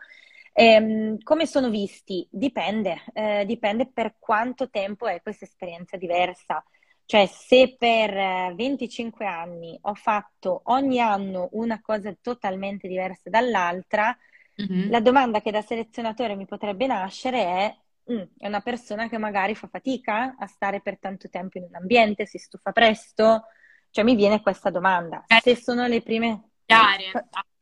Eh, 0.54 1.18
come 1.22 1.46
sono 1.46 1.70
visti? 1.70 2.26
Dipende, 2.32 3.04
eh, 3.14 3.44
dipende 3.46 3.88
per 3.92 4.16
quanto 4.18 4.70
tempo 4.70 5.08
è 5.08 5.22
questa 5.22 5.46
esperienza 5.46 5.98
diversa. 5.98 6.64
Cioè, 7.06 7.26
se 7.26 7.76
per 7.78 8.54
25 8.56 9.24
eh, 9.26 9.28
anni 9.28 9.78
ho 9.82 9.94
fatto 9.94 10.62
ogni 10.66 11.00
anno 11.00 11.50
una 11.54 11.80
cosa 11.82 12.14
totalmente 12.22 12.88
diversa 12.88 13.30
dall'altra, 13.30 14.18
mm-hmm. 14.62 14.90
la 14.90 15.00
domanda 15.00 15.42
che 15.42 15.52
da 15.52 15.62
selezionatore 15.62 16.36
mi 16.36 16.46
potrebbe 16.46 16.88
nascere 16.88 17.44
è 17.44 17.78
mm, 18.12 18.22
è 18.38 18.48
una 18.48 18.62
persona 18.62 19.10
che 19.10 19.18
magari 19.18 19.56
fa 19.56 19.68
fatica 19.68 20.36
a 20.38 20.48
stare 20.48 20.82
per 20.82 21.00
tanto 21.00 21.30
tempo 21.30 21.58
in 21.58 21.66
un 21.66 21.76
ambiente, 21.76 22.26
si 22.26 22.38
stufa 22.38 22.72
presto? 22.72 23.46
Cioè 23.90 24.04
mi 24.04 24.16
viene 24.16 24.42
questa 24.42 24.70
domanda. 24.70 25.24
Eh, 25.28 25.40
Se 25.42 25.56
sono 25.56 25.88
le 25.88 26.02
prime... 26.02 26.50
Chiare. 26.66 27.12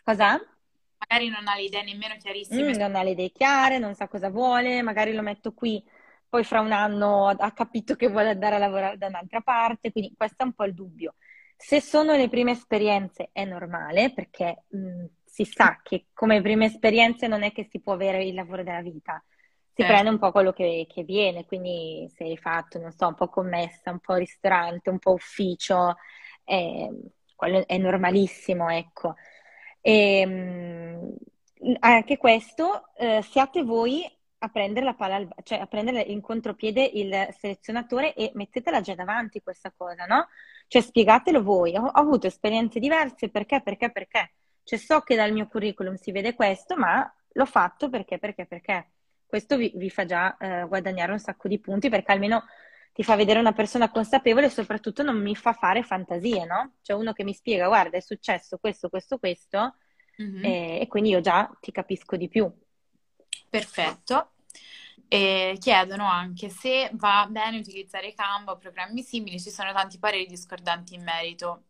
Cosa? 0.03 0.39
Magari 0.97 1.29
non 1.29 1.47
ha 1.47 1.55
le 1.55 1.63
idee 1.63 1.83
nemmeno 1.83 2.15
chiarissime. 2.17 2.73
Mm, 2.73 2.79
non 2.79 2.95
ha 2.95 3.03
le 3.03 3.11
idee 3.11 3.31
chiare, 3.31 3.77
non 3.77 3.93
sa 3.93 4.07
cosa 4.07 4.29
vuole, 4.29 4.81
magari 4.81 5.13
lo 5.13 5.21
metto 5.21 5.53
qui, 5.53 5.83
poi 6.27 6.43
fra 6.43 6.61
un 6.61 6.71
anno 6.71 7.27
ha 7.27 7.51
capito 7.51 7.95
che 7.95 8.07
vuole 8.07 8.29
andare 8.29 8.55
a 8.55 8.59
lavorare 8.59 8.97
da 8.97 9.07
un'altra 9.07 9.41
parte, 9.41 9.91
quindi 9.91 10.13
questo 10.17 10.43
è 10.43 10.45
un 10.45 10.53
po' 10.53 10.65
il 10.65 10.73
dubbio. 10.73 11.15
Se 11.55 11.79
sono 11.79 12.15
le 12.15 12.27
prime 12.27 12.51
esperienze 12.51 13.29
è 13.31 13.45
normale 13.45 14.11
perché 14.13 14.63
mh, 14.67 14.77
mm, 14.77 15.05
si 15.23 15.45
sa 15.45 15.79
che 15.83 16.07
come 16.13 16.41
prime 16.41 16.65
esperienze 16.65 17.27
non 17.27 17.43
è 17.43 17.51
che 17.51 17.67
si 17.69 17.79
può 17.79 17.93
avere 17.93 18.23
il 18.23 18.33
lavoro 18.33 18.63
della 18.63 18.81
vita 18.81 19.23
si 19.75 19.81
certo. 19.81 19.91
prende 19.91 20.09
un 20.09 20.19
po' 20.19 20.31
quello 20.31 20.53
che, 20.53 20.87
che, 20.89 21.03
viene, 21.03 21.45
quindi 21.45 22.09
se 22.15 22.23
hai 22.23 22.37
fatto, 22.37 22.79
non 22.79 22.93
so, 22.93 23.07
un 23.07 23.13
po' 23.13 23.27
commessa, 23.27 23.91
un 23.91 23.99
po' 23.99 24.13
ristorante, 24.15 24.89
un 24.89 24.99
po' 24.99 25.11
ufficio, 25.11 25.97
eh, 26.45 26.89
quello 27.35 27.67
è 27.67 27.77
normalissimo, 27.77 28.69
ecco. 28.69 29.15
E, 29.81 30.19
ehm, 30.19 31.13
anche 31.79 32.15
questo, 32.15 32.93
eh, 32.95 33.21
siate 33.23 33.63
voi 33.63 34.09
a 34.37 34.47
prendere 34.47 34.85
la 34.85 34.93
palla, 34.93 35.15
al, 35.15 35.27
cioè 35.43 35.59
a 35.59 35.65
prendere 35.65 35.99
in 36.03 36.21
contropiede 36.21 36.81
il 36.93 37.27
selezionatore 37.37 38.13
e 38.13 38.31
mettetela 38.33 38.79
già 38.79 38.95
davanti 38.95 39.41
questa 39.41 39.73
cosa, 39.75 40.05
no? 40.05 40.29
Cioè 40.67 40.81
spiegatelo 40.81 41.43
voi, 41.43 41.75
ho, 41.75 41.83
ho 41.83 41.89
avuto 41.89 42.27
esperienze 42.27 42.79
diverse, 42.79 43.27
perché, 43.29 43.61
perché, 43.61 43.91
perché? 43.91 44.31
Cioè 44.63 44.79
so 44.79 45.01
che 45.01 45.15
dal 45.17 45.33
mio 45.33 45.47
curriculum 45.47 45.95
si 45.95 46.13
vede 46.13 46.33
questo, 46.33 46.77
ma 46.77 47.13
l'ho 47.33 47.45
fatto 47.45 47.89
perché, 47.89 48.19
perché, 48.19 48.45
perché 48.45 48.91
questo 49.35 49.57
vi, 49.57 49.69
vi 49.75 49.89
fa 49.89 50.05
già 50.05 50.37
eh, 50.37 50.65
guadagnare 50.65 51.11
un 51.11 51.19
sacco 51.19 51.49
di 51.49 51.59
punti 51.59 51.89
perché 51.89 52.13
almeno 52.13 52.45
ti 52.93 53.03
fa 53.03 53.17
vedere 53.17 53.39
una 53.39 53.51
persona 53.51 53.91
consapevole 53.91 54.45
e 54.45 54.49
soprattutto 54.49 55.03
non 55.03 55.21
mi 55.21 55.35
fa 55.35 55.51
fare 55.51 55.83
fantasie, 55.83 56.45
no? 56.45 56.75
Cioè 56.81 56.95
uno 56.95 57.11
che 57.11 57.25
mi 57.25 57.33
spiega, 57.33 57.67
guarda, 57.67 57.97
è 57.97 57.99
successo 57.99 58.57
questo, 58.57 58.87
questo, 58.87 59.17
questo, 59.17 59.75
mm-hmm. 60.21 60.45
e, 60.45 60.79
e, 60.79 60.87
quindi 60.87 61.09
io 61.09 61.19
già 61.19 61.53
ti 61.59 61.73
capisco 61.73 62.15
di 62.15 62.29
più. 62.29 62.49
Perfetto. 63.49 64.31
E 65.09 65.57
chiedono 65.59 66.09
anche 66.09 66.47
se 66.47 66.89
va 66.93 67.27
bene 67.29 67.57
utilizzare 67.57 68.13
Canva 68.13 68.53
o 68.53 68.57
programmi 68.57 69.03
simili, 69.03 69.41
ci 69.41 69.49
sono 69.49 69.73
tanti 69.73 69.99
pareri 69.99 70.27
discordanti 70.27 70.95
in 70.95 71.03
merito. 71.03 71.63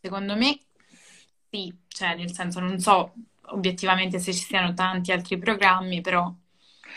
Secondo 0.00 0.36
me 0.36 0.56
sì, 1.50 1.76
cioè 1.88 2.14
nel 2.14 2.32
senso 2.32 2.60
non 2.60 2.78
so 2.78 3.14
obiettivamente 3.46 4.20
se 4.20 4.32
ci 4.32 4.44
siano 4.44 4.72
tanti 4.74 5.10
altri 5.10 5.36
programmi, 5.36 6.00
però 6.00 6.32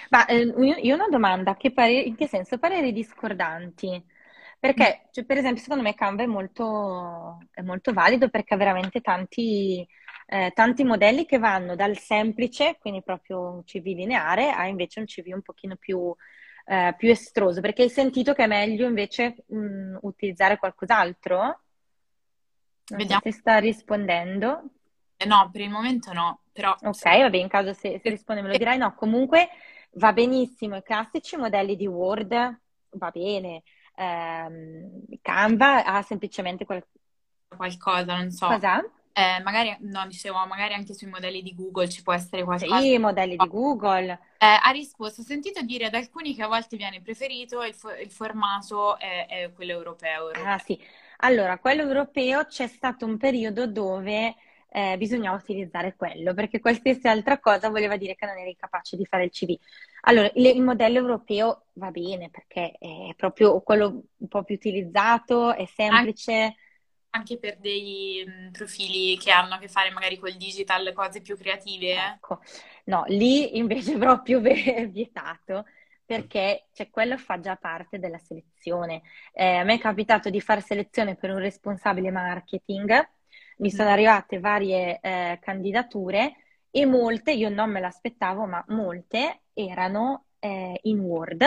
ma 0.09 0.25
eh, 0.25 0.41
io 0.41 0.93
ho 0.93 0.95
una 0.95 1.09
domanda, 1.09 1.55
che 1.55 1.71
pareri, 1.71 2.07
in 2.07 2.15
che 2.15 2.27
senso 2.27 2.57
pareri 2.57 2.91
discordanti? 2.91 4.03
Perché, 4.63 5.07
cioè, 5.11 5.25
per 5.25 5.37
esempio, 5.37 5.61
secondo 5.61 5.83
me 5.83 5.93
Canva 5.93 6.23
è 6.23 6.25
molto, 6.25 7.39
è 7.51 7.61
molto 7.61 7.91
valido 7.91 8.29
perché 8.29 8.53
ha 8.53 8.57
veramente 8.57 9.01
tanti, 9.01 9.85
eh, 10.25 10.51
tanti 10.55 10.85
modelli 10.85 11.25
che 11.25 11.37
vanno 11.37 11.75
dal 11.75 11.97
semplice, 11.97 12.77
quindi 12.79 13.03
proprio 13.03 13.41
un 13.41 13.63
CV 13.65 13.87
lineare, 13.87 14.51
a 14.51 14.65
invece 14.67 15.01
un 15.01 15.05
CV 15.05 15.33
un 15.33 15.41
pochino 15.41 15.75
più, 15.75 16.15
eh, 16.65 16.95
più 16.97 17.09
estroso. 17.09 17.59
Perché 17.59 17.81
hai 17.81 17.89
sentito 17.89 18.33
che 18.33 18.45
è 18.45 18.47
meglio 18.47 18.87
invece 18.87 19.43
mh, 19.47 19.57
mm, 19.57 19.95
utilizzare 20.03 20.57
qualcos'altro? 20.57 21.37
Non 22.85 22.99
Vediamo. 22.99 23.21
so 23.21 23.31
se 23.31 23.37
sta 23.37 23.57
rispondendo. 23.57 24.63
Eh, 25.17 25.25
no, 25.25 25.49
per 25.51 25.59
il 25.59 25.69
momento 25.71 26.13
no, 26.13 26.39
però... 26.53 26.73
Ok, 26.83 27.03
va 27.03 27.29
bene, 27.29 27.43
in 27.43 27.49
caso 27.49 27.73
se, 27.73 27.99
se 28.01 28.09
risponde 28.09 28.41
me 28.41 28.47
lo 28.47 28.57
dirai. 28.57 28.77
No, 28.77 28.95
comunque 28.95 29.49
Va 29.95 30.13
benissimo 30.13 30.75
i 30.75 30.83
classici 30.83 31.35
modelli 31.35 31.75
di 31.75 31.87
Word, 31.87 32.59
va 32.89 33.11
bene. 33.11 33.63
Um, 33.95 35.03
Canva 35.21 35.85
ha 35.85 36.01
semplicemente 36.01 36.65
qual- 36.65 36.85
qualcosa, 37.55 38.15
non 38.15 38.31
so. 38.31 38.47
Cosa? 38.47 38.83
Eh, 39.15 39.39
magari, 39.43 39.77
no, 39.81 40.07
dicevo, 40.07 40.43
magari 40.47 40.73
anche 40.73 40.95
sui 40.95 41.07
modelli 41.07 41.43
di 41.43 41.53
Google 41.53 41.87
ci 41.87 42.01
può 42.01 42.13
essere 42.13 42.43
qualcosa. 42.43 42.79
Sì, 42.79 42.93
i 42.93 42.97
modelli 42.97 43.35
di 43.37 43.47
Google. 43.47 44.11
Eh, 44.39 44.59
ha 44.61 44.71
risposto, 44.71 45.21
ho 45.21 45.23
sentito 45.23 45.61
dire 45.61 45.85
ad 45.85 45.93
alcuni 45.93 46.33
che 46.33 46.41
a 46.41 46.47
volte 46.47 46.75
viene 46.75 46.99
preferito 46.99 47.63
il, 47.63 47.75
fo- 47.75 47.93
il 47.93 48.09
formato 48.09 48.97
è, 48.97 49.27
è, 49.27 49.53
quello 49.53 49.73
europeo, 49.73 50.29
europeo. 50.29 50.51
Ah 50.51 50.57
sì, 50.57 50.79
allora, 51.17 51.59
quello 51.59 51.83
europeo 51.83 52.45
c'è 52.45 52.65
stato 52.65 53.05
un 53.05 53.17
periodo 53.17 53.67
dove 53.67 54.33
eh, 54.75 54.97
bisognava 54.97 55.37
utilizzare 55.37 55.95
quello, 55.95 56.33
perché 56.33 56.59
qualsiasi 56.59 57.07
altra 57.07 57.39
cosa 57.39 57.69
voleva 57.69 57.95
dire 57.95 58.15
che 58.15 58.25
non 58.25 58.37
eri 58.37 58.55
capace 58.55 58.97
di 58.97 59.05
fare 59.05 59.25
il 59.25 59.29
CV. 59.29 59.55
Allora, 60.01 60.31
il, 60.33 60.45
il 60.47 60.61
modello 60.63 60.97
europeo 60.97 61.65
va 61.73 61.91
bene 61.91 62.31
perché 62.31 62.71
è 62.79 63.13
proprio 63.15 63.61
quello 63.61 64.05
un 64.17 64.27
po' 64.27 64.43
più 64.43 64.55
utilizzato, 64.55 65.53
è 65.53 65.65
semplice. 65.65 66.33
Anche, 66.33 66.55
anche 67.11 67.37
per 67.37 67.57
dei 67.59 68.23
mh, 68.25 68.51
profili 68.51 69.15
che 69.19 69.29
hanno 69.29 69.53
a 69.53 69.57
che 69.59 69.67
fare 69.67 69.91
magari 69.91 70.17
col 70.17 70.33
digital, 70.33 70.91
cose 70.93 71.21
più 71.21 71.37
creative. 71.37 71.93
Ecco, 71.93 72.41
no, 72.85 73.03
lì 73.09 73.59
invece 73.59 73.93
è 73.93 73.97
proprio 73.99 74.39
vietato 74.39 75.65
perché 76.03 76.65
cioè, 76.73 76.89
quello 76.89 77.15
fa 77.19 77.39
già 77.39 77.55
parte 77.57 77.99
della 77.99 78.17
selezione. 78.17 79.03
Eh, 79.33 79.57
a 79.57 79.63
me 79.63 79.75
è 79.75 79.79
capitato 79.79 80.31
di 80.31 80.41
fare 80.41 80.61
selezione 80.61 81.15
per 81.15 81.29
un 81.29 81.37
responsabile 81.37 82.09
marketing 82.09 83.21
mi 83.57 83.71
sono 83.71 83.89
arrivate 83.89 84.39
varie 84.39 84.99
eh, 85.01 85.39
candidature 85.41 86.35
e 86.71 86.85
molte, 86.85 87.31
io 87.31 87.49
non 87.49 87.69
me 87.69 87.79
l'aspettavo, 87.79 88.45
ma 88.45 88.63
molte 88.69 89.41
erano 89.53 90.25
eh, 90.39 90.79
in 90.83 90.99
Word, 90.99 91.45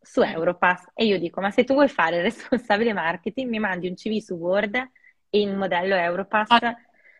su 0.00 0.20
Europass. 0.20 0.90
E 0.94 1.06
io 1.06 1.18
dico, 1.18 1.40
ma 1.40 1.50
se 1.50 1.64
tu 1.64 1.74
vuoi 1.74 1.88
fare 1.88 2.16
il 2.16 2.22
responsabile 2.22 2.92
marketing, 2.92 3.48
mi 3.48 3.58
mandi 3.58 3.88
un 3.88 3.94
CV 3.94 4.18
su 4.18 4.34
Word 4.34 4.74
e 4.74 5.40
in 5.40 5.56
modello 5.56 5.94
Europass. 5.94 6.50
Ah, 6.50 6.76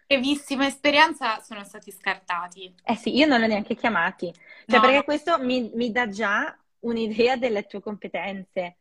brevissima 0.07 0.67
esperienza 0.67 1.41
sono 1.41 1.65
stati 1.65 1.91
scartati. 1.91 2.75
Eh 2.85 2.97
sì, 2.97 3.17
io 3.17 3.27
non 3.27 3.39
li 3.39 3.45
ho 3.45 3.49
neanche 3.49 3.75
chiamati. 3.75 4.33
Cioè, 4.67 4.79
no. 4.79 4.81
perché 4.81 5.05
questo 5.05 5.39
mi, 5.39 5.71
mi 5.75 5.91
dà 5.91 6.09
già 6.09 6.57
un'idea 6.81 7.37
delle 7.37 7.65
tue 7.65 7.81
competenze. 7.81 8.77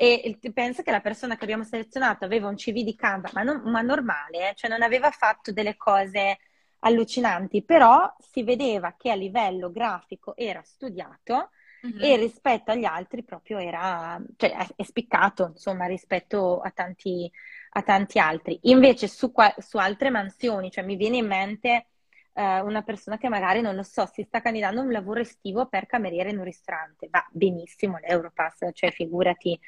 E 0.00 0.38
penso 0.54 0.82
che 0.82 0.92
la 0.92 1.00
persona 1.00 1.36
che 1.36 1.42
abbiamo 1.42 1.64
selezionato 1.64 2.24
aveva 2.24 2.46
un 2.46 2.54
CV 2.54 2.84
di 2.84 2.94
Canva, 2.94 3.30
ma, 3.32 3.42
non, 3.42 3.62
ma 3.64 3.80
normale, 3.80 4.50
eh? 4.50 4.54
cioè 4.54 4.70
non 4.70 4.82
aveva 4.82 5.10
fatto 5.10 5.50
delle 5.50 5.76
cose 5.76 6.38
allucinanti, 6.80 7.64
però 7.64 8.14
si 8.20 8.44
vedeva 8.44 8.94
che 8.96 9.10
a 9.10 9.16
livello 9.16 9.72
grafico 9.72 10.36
era 10.36 10.62
studiato 10.62 11.50
mm-hmm. 11.84 12.00
e 12.00 12.16
rispetto 12.16 12.70
agli 12.70 12.84
altri 12.84 13.24
proprio 13.24 13.58
era, 13.58 14.22
cioè 14.36 14.68
è, 14.76 14.84
spiccato, 14.84 15.48
insomma, 15.48 15.86
rispetto 15.86 16.60
a 16.60 16.70
tanti, 16.70 17.28
a 17.70 17.82
tanti 17.82 18.20
altri. 18.20 18.56
Invece 18.62 19.08
su, 19.08 19.32
su, 19.58 19.78
altre 19.78 20.10
mansioni, 20.10 20.70
cioè 20.70 20.84
mi 20.84 20.94
viene 20.94 21.16
in 21.16 21.26
mente 21.26 21.86
eh, 22.34 22.60
una 22.60 22.82
persona 22.82 23.18
che 23.18 23.28
magari, 23.28 23.62
non 23.62 23.74
lo 23.74 23.82
so, 23.82 24.08
si 24.12 24.22
sta 24.22 24.40
candidando 24.40 24.78
a 24.78 24.84
un 24.84 24.92
lavoro 24.92 25.18
estivo 25.18 25.66
per 25.66 25.86
cameriere 25.86 26.30
in 26.30 26.38
un 26.38 26.44
ristorante, 26.44 27.08
va 27.10 27.26
benissimo 27.32 27.98
l'Europass, 27.98 28.68
cioè 28.72 28.92
figurati. 28.92 29.58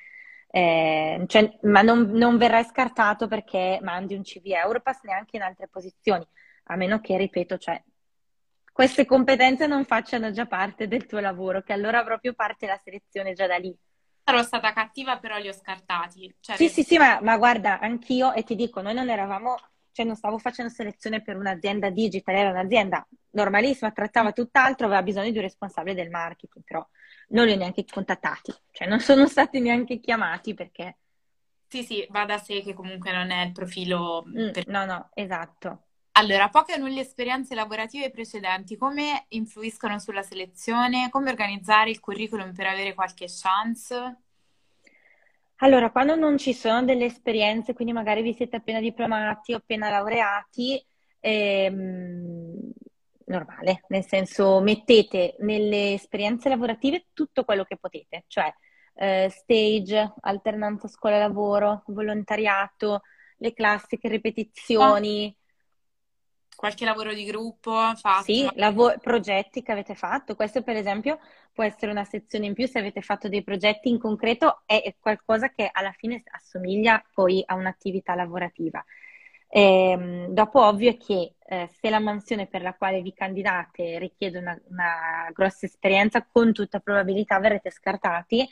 Eh, 0.53 1.25
cioè, 1.29 1.59
ma 1.63 1.83
non, 1.83 2.11
non 2.11 2.37
verrai 2.37 2.65
scartato 2.65 3.29
perché 3.29 3.79
mandi 3.83 4.15
un 4.15 4.23
CV 4.23 4.47
Europass 4.47 5.03
neanche 5.03 5.37
in 5.37 5.43
altre 5.43 5.69
posizioni 5.69 6.27
a 6.65 6.77
meno 6.77 7.01
che, 7.01 7.17
ripeto, 7.17 7.59
cioè, 7.59 7.81
queste 8.73 9.05
competenze 9.05 9.67
non 9.67 9.85
facciano 9.85 10.31
già 10.31 10.47
parte 10.47 10.89
del 10.89 11.07
tuo 11.07 11.21
lavoro, 11.21 11.63
che 11.63 11.73
allora 11.73 12.03
proprio 12.03 12.33
parte 12.33 12.67
la 12.67 12.81
selezione 12.83 13.33
già 13.33 13.47
da 13.47 13.57
lì. 13.57 13.77
Ero 14.25 14.43
stata 14.43 14.73
cattiva, 14.73 15.19
però 15.19 15.39
li 15.39 15.49
ho 15.49 15.53
scartati. 15.53 16.35
Cioè, 16.41 16.57
sì, 16.57 16.69
sì, 16.69 16.83
sì, 16.83 16.97
ma, 16.97 17.21
ma, 17.21 17.37
guarda, 17.37 17.81
anch'io, 17.81 18.33
e 18.33 18.45
ti 18.45 18.55
dico, 18.55 18.81
noi 18.81 18.95
non 18.95 19.11
eravamo, 19.11 19.57
cioè 20.01 20.05
non 20.05 20.17
stavo 20.17 20.39
facendo 20.39 20.73
selezione 20.73 21.21
per 21.21 21.37
un'azienda 21.37 21.91
digital, 21.91 22.35
era 22.35 22.51
un'azienda 22.51 23.07
normalissima, 23.33 23.91
trattava 23.91 24.33
tutt'altro, 24.33 24.87
aveva 24.87 25.03
bisogno 25.03 25.31
di 25.31 25.37
un 25.37 25.45
responsabile 25.45 25.95
del 25.95 26.09
marketing, 26.09 26.65
però 26.65 26.87
non 27.29 27.47
li 27.47 27.53
ho 27.53 27.57
neanche 27.57 27.85
contattati, 27.85 28.53
cioè 28.71 28.89
non 28.89 29.01
sono 29.01 29.27
stati 29.29 29.61
neanche 29.61 30.01
chiamati 30.01 30.55
perché... 30.55 30.97
Sì, 31.69 31.85
sì, 31.85 32.05
va 32.11 32.25
da 32.25 32.39
sé 32.39 32.63
che 32.63 32.75
comunque 32.75 33.13
non 33.13 33.31
è 33.31 33.45
il 33.45 33.53
profilo... 33.53 34.25
Mm, 34.27 34.51
per... 34.51 34.67
No, 34.67 34.85
no, 34.87 35.11
esatto. 35.15 35.85
Allora, 36.13 36.49
poche 36.49 36.75
o 36.75 36.79
nulle 36.79 37.01
esperienze 37.01 37.55
lavorative 37.55 38.11
precedenti, 38.11 38.77
come 38.77 39.27
influiscono 39.29 39.99
sulla 40.01 40.23
selezione? 40.23 41.09
Come 41.11 41.31
organizzare 41.31 41.91
il 41.91 42.01
curriculum 42.01 42.53
per 42.53 42.67
avere 42.67 42.95
qualche 42.95 43.27
chance? 43.29 44.17
Allora, 45.63 45.91
quando 45.91 46.15
non 46.15 46.39
ci 46.39 46.55
sono 46.55 46.85
delle 46.85 47.05
esperienze, 47.05 47.75
quindi 47.75 47.93
magari 47.93 48.23
vi 48.23 48.33
siete 48.33 48.57
appena 48.57 48.81
diplomati 48.81 49.53
o 49.53 49.59
appena 49.59 49.91
laureati, 49.91 50.83
ehm, 51.21 52.73
normale, 53.27 53.85
nel 53.89 54.05
senso 54.07 54.61
mettete 54.61 55.37
nelle 55.41 55.93
esperienze 55.93 56.49
lavorative 56.49 57.07
tutto 57.13 57.45
quello 57.45 57.65
che 57.65 57.77
potete, 57.77 58.25
cioè 58.27 58.53
eh, 58.95 59.29
stage, 59.31 60.15
alternanza 60.21 60.89
scuola-lavoro, 60.89 61.83
volontariato, 61.89 63.03
le 63.37 63.53
classiche 63.53 64.09
ripetizioni. 64.09 65.35
Qualche 66.57 66.85
lavoro 66.85 67.15
di 67.15 67.25
gruppo 67.25 67.73
fatto? 67.97 68.23
Sì, 68.23 68.49
lav- 68.55 68.99
progetti 69.01 69.63
che 69.63 69.73
avete 69.73 69.95
fatto. 69.95 70.35
Questo, 70.35 70.63
per 70.63 70.77
esempio, 70.77 71.19
può 71.53 71.65
essere 71.65 71.91
una 71.91 72.05
sezione 72.05 72.47
in 72.47 72.55
più 72.55 72.67
se 72.67 72.79
avete 72.79 73.03
fatto 73.03 73.29
dei 73.29 73.43
progetti 73.43 73.89
in 73.89 73.99
concreto, 73.99 74.63
è 74.67 74.95
qualcosa 74.99 75.51
che 75.51 75.69
alla 75.71 75.93
fine 75.93 76.23
assomiglia 76.31 77.05
poi 77.13 77.43
a 77.45 77.55
un'attività 77.55 78.15
lavorativa. 78.15 78.85
E, 79.53 80.27
dopo, 80.31 80.65
ovvio 80.65 80.91
è 80.91 80.97
che 80.97 81.35
eh, 81.45 81.69
se 81.81 81.91
la 81.91 81.99
mansione 81.99 82.47
per 82.47 82.63
la 82.63 82.75
quale 82.75 83.03
vi 83.03 83.13
candidate 83.13 83.99
richiede 83.99 84.39
una, 84.39 84.59
una 84.69 85.29
grossa 85.33 85.67
esperienza, 85.67 86.25
con 86.25 86.53
tutta 86.53 86.79
probabilità 86.79 87.39
verrete 87.41 87.71
scartati 87.71 88.49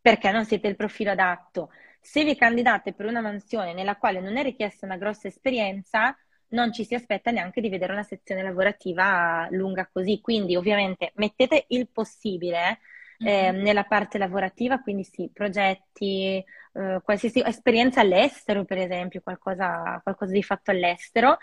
perché 0.00 0.30
non 0.30 0.44
siete 0.44 0.68
il 0.68 0.76
profilo 0.76 1.10
adatto. 1.10 1.70
Se 2.00 2.22
vi 2.22 2.36
candidate 2.36 2.92
per 2.92 3.06
una 3.06 3.20
mansione 3.20 3.74
nella 3.74 3.96
quale 3.96 4.20
non 4.20 4.36
è 4.36 4.44
richiesta 4.44 4.86
una 4.86 4.96
grossa 4.96 5.26
esperienza, 5.26 6.16
non 6.48 6.72
ci 6.72 6.84
si 6.84 6.94
aspetta 6.94 7.30
neanche 7.30 7.60
di 7.60 7.68
vedere 7.68 7.92
una 7.92 8.02
sezione 8.02 8.42
lavorativa 8.42 9.46
lunga 9.50 9.88
così. 9.90 10.20
Quindi 10.20 10.56
ovviamente 10.56 11.12
mettete 11.16 11.64
il 11.68 11.88
possibile 11.88 12.80
eh, 13.18 13.52
mm-hmm. 13.52 13.62
nella 13.62 13.84
parte 13.84 14.18
lavorativa, 14.18 14.80
quindi 14.80 15.04
sì, 15.04 15.30
progetti, 15.32 16.42
eh, 16.72 17.00
qualsiasi 17.02 17.42
esperienza 17.44 18.00
all'estero, 18.00 18.64
per 18.64 18.78
esempio, 18.78 19.20
qualcosa, 19.22 20.00
qualcosa 20.02 20.32
di 20.32 20.42
fatto 20.42 20.70
all'estero. 20.70 21.38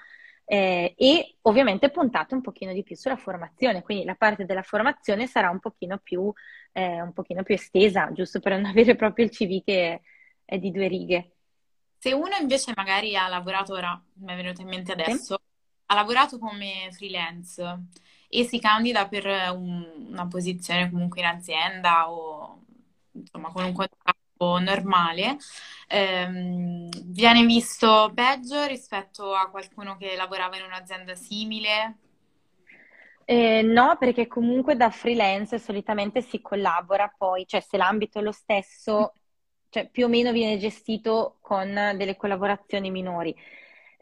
Eh, 0.45 0.93
e 0.97 1.38
ovviamente 1.43 1.89
puntate 1.89 2.36
un 2.36 2.41
pochino 2.41 2.74
di 2.74 2.84
più 2.84 2.95
sulla 2.97 3.16
formazione, 3.16 3.82
quindi 3.82 4.04
la 4.04 4.16
parte 4.16 4.43
della 4.45 4.62
formazione 4.62 5.26
sarà 5.26 5.49
un 5.49 5.60
pochino 5.60 5.99
più, 5.99 6.32
eh, 6.74 7.01
un 7.01 7.14
pochino 7.14 7.43
più 7.43 7.56
estesa, 7.56 8.12
giusto 8.12 8.39
per 8.39 8.54
non 8.54 8.66
avere 8.68 8.95
proprio 8.95 9.26
il 9.26 9.32
CV 9.32 9.64
che 9.64 10.01
è 10.45 10.58
di 10.58 10.72
due 10.72 10.88
righe. 10.88 11.33
Se 12.04 12.12
uno 12.12 12.36
invece 12.38 12.74
magari 12.76 13.16
ha 13.16 13.30
lavorato, 13.30 13.72
ora 13.72 13.97
mi 14.16 14.34
è 14.34 14.36
venuto 14.36 14.60
in 14.60 14.68
mente 14.68 14.91
adesso, 14.91 15.39
sì. 15.41 15.84
ha 15.86 15.95
lavorato 15.95 16.38
come 16.38 16.89
freelance 16.91 17.86
e 18.28 18.43
si 18.43 18.60
candida 18.60 19.08
per 19.08 19.26
un, 19.56 20.10
una 20.10 20.28
posizione 20.28 20.89
comunque 20.91 21.22
in 21.22 21.28
azienda 21.28 22.12
o 22.12 22.60
insomma 23.12 23.54
con 23.54 23.64
un 23.64 23.72
contratto 23.72 24.60
normale, 24.60 25.38
ehm, 25.88 26.89
viene 27.06 27.45
visto 27.45 28.12
peggio 28.14 28.66
rispetto 28.66 29.34
a 29.34 29.49
qualcuno 29.49 29.95
che 29.95 30.18
lavorava 30.18 30.58
in 30.58 30.66
un'azienda 30.66 31.16
simile? 31.16 31.99
Eh, 33.24 33.62
no, 33.62 33.95
perché 33.97 34.28
comunque 34.28 34.76
da 34.76 34.89
freelance 34.89 35.58
solitamente 35.58 36.22
si 36.22 36.41
collabora 36.41 37.08
poi, 37.18 37.47
cioè 37.47 37.62
se 37.62 37.78
l'ambito 37.78 38.20
è 38.20 38.22
lo 38.22 38.34
stesso 38.34 39.14
cioè 39.74 39.90
più 39.90 40.06
o 40.06 40.08
meno 40.08 40.32
viene 40.32 40.60
gestito 40.60 41.38
con 41.42 41.68
delle 41.98 42.16
collaborazioni 42.16 42.92
minori. 42.92 43.36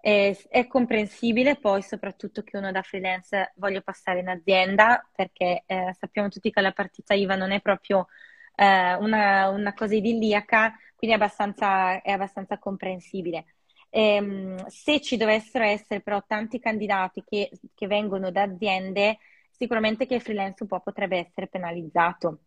Eh, 0.01 0.37
è 0.49 0.67
comprensibile 0.67 1.57
poi 1.57 1.81
soprattutto 1.81 2.41
che 2.43 2.57
uno 2.57 2.71
da 2.71 2.81
freelance 2.81 3.53
voglia 3.55 3.81
passare 3.81 4.19
in 4.19 4.27
azienda 4.29 5.07
perché 5.15 5.63
eh, 5.65 5.95
sappiamo 5.97 6.27
tutti 6.27 6.51
che 6.51 6.59
la 6.59 6.71
partita 6.71 7.13
IVA 7.13 7.35
non 7.35 7.51
è 7.51 7.61
proprio 7.61 8.07
eh, 8.55 8.95
una, 8.95 9.49
una, 9.49 9.73
cosa 9.73 9.95
idilliaca, 9.95 10.75
quindi 10.95 11.15
è 11.15 11.19
abbastanza, 11.19 12.01
è 12.01 12.11
abbastanza 12.11 12.57
comprensibile. 12.59 13.45
Ehm, 13.89 14.65
se 14.67 14.99
ci 15.01 15.17
dovessero 15.17 15.63
essere 15.65 16.01
però 16.01 16.21
tanti 16.27 16.59
candidati 16.59 17.23
che, 17.25 17.49
che 17.73 17.87
vengono 17.87 18.31
da 18.31 18.43
aziende, 18.43 19.19
sicuramente 19.51 20.05
che 20.05 20.15
il 20.15 20.21
freelance 20.21 20.63
un 20.63 20.69
po' 20.69 20.79
potrebbe 20.81 21.17
essere 21.17 21.47
penalizzato 21.47 22.39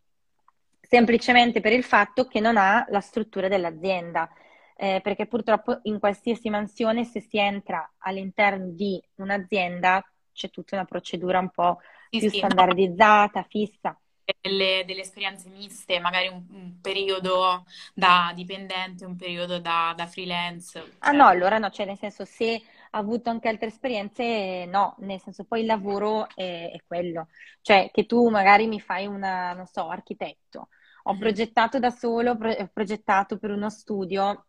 semplicemente 0.88 1.60
per 1.60 1.72
il 1.72 1.84
fatto 1.84 2.26
che 2.26 2.40
non 2.40 2.56
ha 2.56 2.84
la 2.88 3.00
struttura 3.00 3.48
dell'azienda. 3.48 4.30
Eh, 4.76 5.00
perché 5.02 5.26
purtroppo 5.26 5.78
in 5.84 6.00
qualsiasi 6.00 6.50
mansione 6.50 7.04
se 7.04 7.20
si 7.20 7.38
entra 7.38 7.92
all'interno 7.98 8.70
di 8.70 9.00
un'azienda 9.16 10.04
c'è 10.32 10.50
tutta 10.50 10.74
una 10.74 10.84
procedura 10.84 11.38
un 11.38 11.50
po' 11.50 11.78
sì, 12.10 12.18
più 12.18 12.28
sì, 12.28 12.38
standardizzata, 12.38 13.40
no. 13.40 13.46
fissa. 13.48 13.98
Delle, 14.40 14.84
delle, 14.86 15.02
esperienze 15.02 15.48
miste, 15.50 16.00
magari 16.00 16.28
un, 16.28 16.42
un, 16.50 16.80
periodo 16.80 17.64
da 17.92 18.32
dipendente, 18.34 19.04
un 19.04 19.16
periodo 19.16 19.58
da, 19.58 19.92
da 19.94 20.06
freelance. 20.06 20.80
Cioè. 20.80 20.90
Ah 21.00 21.12
no, 21.12 21.26
allora 21.26 21.58
no, 21.58 21.70
cioè 21.70 21.86
nel 21.86 21.98
senso 21.98 22.24
se 22.24 22.62
avuto 22.98 23.30
anche 23.30 23.48
altre 23.48 23.68
esperienze, 23.68 24.66
no, 24.66 24.94
nel 24.98 25.20
senso 25.20 25.44
poi 25.44 25.60
il 25.60 25.66
lavoro 25.66 26.28
è, 26.34 26.70
è 26.72 26.82
quello, 26.86 27.28
cioè 27.60 27.90
che 27.92 28.06
tu 28.06 28.28
magari 28.28 28.66
mi 28.66 28.80
fai 28.80 29.06
una, 29.06 29.52
non 29.52 29.66
so, 29.66 29.88
architetto, 29.88 30.68
ho 31.04 31.12
mm-hmm. 31.12 31.20
progettato 31.20 31.78
da 31.78 31.90
solo, 31.90 32.32
ho 32.32 32.70
progettato 32.72 33.38
per 33.38 33.50
uno 33.50 33.68
studio, 33.68 34.46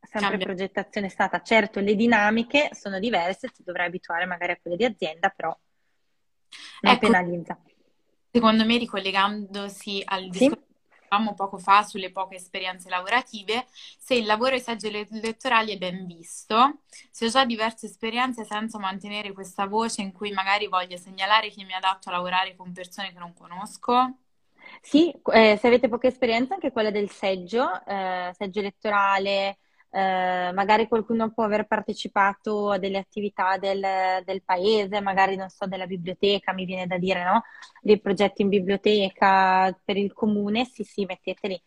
sempre 0.00 0.30
Cambia. 0.30 0.46
progettazione 0.46 1.06
è 1.08 1.10
stata. 1.10 1.42
Certo, 1.42 1.80
le 1.80 1.94
dinamiche 1.94 2.70
sono 2.72 2.98
diverse, 2.98 3.48
ti 3.48 3.62
dovrai 3.62 3.86
abituare 3.86 4.24
magari 4.24 4.52
a 4.52 4.58
quelle 4.60 4.76
di 4.76 4.84
azienda, 4.84 5.28
però 5.28 5.56
non 6.80 6.92
ecco, 6.92 7.06
penalizza. 7.06 7.58
Secondo 8.30 8.64
me, 8.64 8.78
ricollegandosi 8.78 10.02
al 10.04 10.28
discorso 10.28 10.56
che 10.56 10.67
dicevamo 11.08 11.34
poco 11.34 11.58
fa 11.58 11.82
sulle 11.82 12.12
poche 12.12 12.36
esperienze 12.36 12.88
lavorative, 12.90 13.66
se 13.98 14.14
il 14.14 14.26
lavoro 14.26 14.54
ai 14.54 14.60
seggi 14.60 14.86
elettorali 14.88 15.72
è 15.72 15.78
ben 15.78 16.06
visto, 16.06 16.80
se 17.10 17.26
ho 17.26 17.28
già 17.30 17.44
diverse 17.44 17.86
esperienze 17.86 18.44
senza 18.44 18.78
mantenere 18.78 19.32
questa 19.32 19.66
voce 19.66 20.02
in 20.02 20.12
cui 20.12 20.30
magari 20.32 20.68
voglio 20.68 20.96
segnalare 20.98 21.50
che 21.50 21.64
mi 21.64 21.72
adatto 21.72 22.10
a 22.10 22.12
lavorare 22.12 22.54
con 22.54 22.72
persone 22.72 23.12
che 23.12 23.18
non 23.18 23.32
conosco, 23.34 24.18
sì, 24.80 25.10
eh, 25.32 25.56
se 25.58 25.66
avete 25.66 25.88
poca 25.88 26.08
esperienza, 26.08 26.54
anche 26.54 26.72
quella 26.72 26.90
del 26.90 27.10
seggio, 27.10 27.84
eh, 27.86 28.30
seggio 28.36 28.60
elettorale, 28.60 29.58
eh, 29.90 30.50
magari 30.52 30.86
qualcuno 30.88 31.32
può 31.32 31.44
aver 31.44 31.66
partecipato 31.66 32.70
a 32.70 32.78
delle 32.78 32.98
attività 32.98 33.56
del, 33.58 33.80
del, 34.24 34.42
paese, 34.42 35.00
magari 35.00 35.36
non 35.36 35.48
so, 35.48 35.66
della 35.66 35.86
biblioteca, 35.86 36.52
mi 36.52 36.64
viene 36.64 36.86
da 36.86 36.98
dire, 36.98 37.24
no? 37.24 37.42
Dei 37.80 38.00
progetti 38.00 38.42
in 38.42 38.48
biblioteca 38.48 39.72
per 39.84 39.96
il 39.96 40.12
comune, 40.12 40.64
sì, 40.66 40.84
sì, 40.84 41.04
metteteli. 41.04 41.60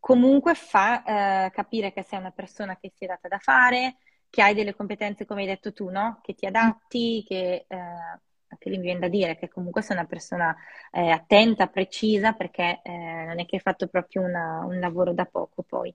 comunque 0.00 0.54
fa 0.54 1.46
eh, 1.46 1.50
capire 1.50 1.92
che 1.92 2.02
sei 2.02 2.18
una 2.18 2.30
persona 2.30 2.76
che 2.76 2.92
si 2.94 3.04
è 3.04 3.06
data 3.08 3.28
da 3.28 3.38
fare, 3.38 3.96
che 4.28 4.42
hai 4.42 4.54
delle 4.54 4.74
competenze, 4.74 5.24
come 5.24 5.42
hai 5.42 5.46
detto 5.46 5.72
tu, 5.72 5.88
no? 5.90 6.20
Che 6.22 6.34
ti 6.34 6.46
adatti, 6.46 7.24
che 7.26 7.64
eh, 7.66 7.76
anche 7.76 8.70
lì 8.70 8.76
mi 8.76 8.84
viene 8.84 9.00
da 9.00 9.08
dire 9.08 9.36
che 9.36 9.48
comunque 9.48 9.82
sei 9.82 9.96
una 9.96 10.06
persona 10.06 10.54
eh, 10.92 11.10
attenta, 11.10 11.68
precisa, 11.68 12.32
perché 12.32 12.80
eh, 12.82 12.90
non 13.26 13.40
è 13.40 13.46
che 13.46 13.56
hai 13.56 13.62
fatto 13.62 13.88
proprio 13.88 14.22
una, 14.22 14.64
un 14.64 14.78
lavoro 14.78 15.12
da 15.12 15.24
poco 15.26 15.62
poi. 15.62 15.94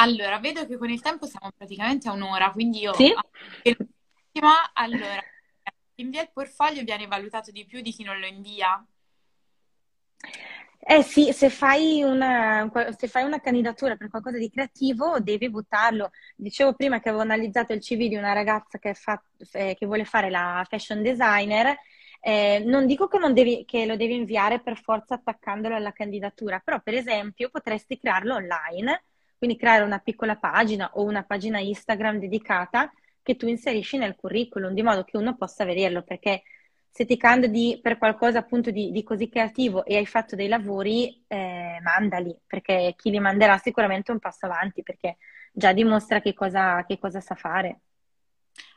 Allora, 0.00 0.38
vedo 0.38 0.64
che 0.66 0.76
con 0.76 0.90
il 0.90 1.00
tempo 1.00 1.26
siamo 1.26 1.50
praticamente 1.56 2.08
a 2.08 2.12
un'ora, 2.12 2.52
quindi 2.52 2.80
io... 2.80 2.92
Sì? 2.94 3.12
Allora, 4.74 5.20
chi 5.94 6.02
invia 6.02 6.22
il 6.22 6.30
portfolio 6.32 6.84
viene 6.84 7.08
valutato 7.08 7.50
di 7.50 7.66
più 7.66 7.80
di 7.80 7.90
chi 7.90 8.04
non 8.04 8.20
lo 8.20 8.26
invia? 8.26 8.84
Eh 10.78 11.02
sì, 11.02 11.32
se 11.32 11.50
fai 11.50 12.02
una, 12.04 12.70
se 12.96 13.08
fai 13.08 13.24
una 13.24 13.40
candidatura 13.40 13.96
per 13.96 14.08
qualcosa 14.08 14.38
di 14.38 14.48
creativo, 14.48 15.18
devi 15.18 15.50
buttarlo. 15.50 16.12
Dicevo 16.36 16.74
prima 16.74 17.00
che 17.00 17.08
avevo 17.08 17.24
analizzato 17.24 17.72
il 17.72 17.80
CV 17.80 18.06
di 18.06 18.14
una 18.14 18.32
ragazza 18.32 18.78
che, 18.78 18.94
fa, 18.94 19.20
eh, 19.52 19.74
che 19.76 19.86
vuole 19.86 20.04
fare 20.04 20.30
la 20.30 20.64
fashion 20.68 21.02
designer. 21.02 21.76
Eh, 22.20 22.62
non 22.64 22.86
dico 22.86 23.08
che, 23.08 23.18
non 23.18 23.34
devi, 23.34 23.64
che 23.64 23.84
lo 23.84 23.96
devi 23.96 24.14
inviare 24.14 24.60
per 24.60 24.80
forza 24.80 25.14
attaccandolo 25.14 25.74
alla 25.74 25.92
candidatura, 25.92 26.60
però 26.60 26.80
per 26.80 26.94
esempio 26.94 27.50
potresti 27.50 27.98
crearlo 27.98 28.34
online, 28.34 29.02
quindi 29.38 29.56
creare 29.56 29.84
una 29.84 30.00
piccola 30.00 30.36
pagina 30.36 30.90
o 30.94 31.04
una 31.04 31.22
pagina 31.22 31.60
Instagram 31.60 32.18
dedicata 32.18 32.92
che 33.22 33.36
tu 33.36 33.46
inserisci 33.46 33.96
nel 33.96 34.16
curriculum, 34.16 34.74
di 34.74 34.82
modo 34.82 35.04
che 35.04 35.16
uno 35.16 35.36
possa 35.36 35.64
vederlo, 35.64 36.02
perché 36.02 36.42
se 36.90 37.04
ti 37.04 37.16
candidi 37.16 37.78
per 37.80 37.96
qualcosa 37.98 38.38
appunto 38.38 38.70
di, 38.70 38.90
di 38.90 39.02
così 39.04 39.28
creativo 39.28 39.84
e 39.84 39.96
hai 39.96 40.06
fatto 40.06 40.34
dei 40.34 40.48
lavori, 40.48 41.22
eh, 41.28 41.78
mandali, 41.82 42.36
perché 42.46 42.94
chi 42.96 43.10
li 43.10 43.20
manderà 43.20 43.56
sicuramente 43.58 44.10
un 44.10 44.18
passo 44.18 44.46
avanti, 44.46 44.82
perché 44.82 45.18
già 45.52 45.72
dimostra 45.72 46.20
che 46.20 46.34
cosa, 46.34 46.84
che 46.86 46.98
cosa 46.98 47.20
sa 47.20 47.34
fare. 47.34 47.80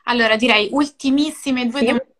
Allora, 0.04 0.36
direi 0.36 0.68
ultimissime 0.70 1.66
due 1.66 1.78
sì. 1.80 1.84
domande. 1.86 2.14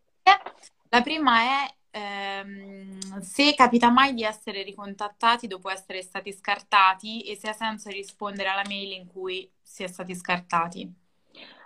La 0.88 1.02
prima 1.02 1.40
è 1.40 1.74
ehm, 1.92 3.20
se 3.20 3.54
capita 3.54 3.90
mai 3.90 4.14
di 4.14 4.24
essere 4.24 4.62
ricontattati 4.62 5.46
dopo 5.46 5.70
essere 5.70 6.02
stati 6.02 6.32
scartati 6.32 7.22
e 7.22 7.36
se 7.36 7.48
ha 7.48 7.52
senso 7.52 7.90
rispondere 7.90 8.48
alla 8.48 8.64
mail 8.66 8.92
in 8.92 9.06
cui 9.06 9.48
si 9.60 9.84
è 9.84 9.86
stati 9.86 10.14
scartati. 10.14 11.00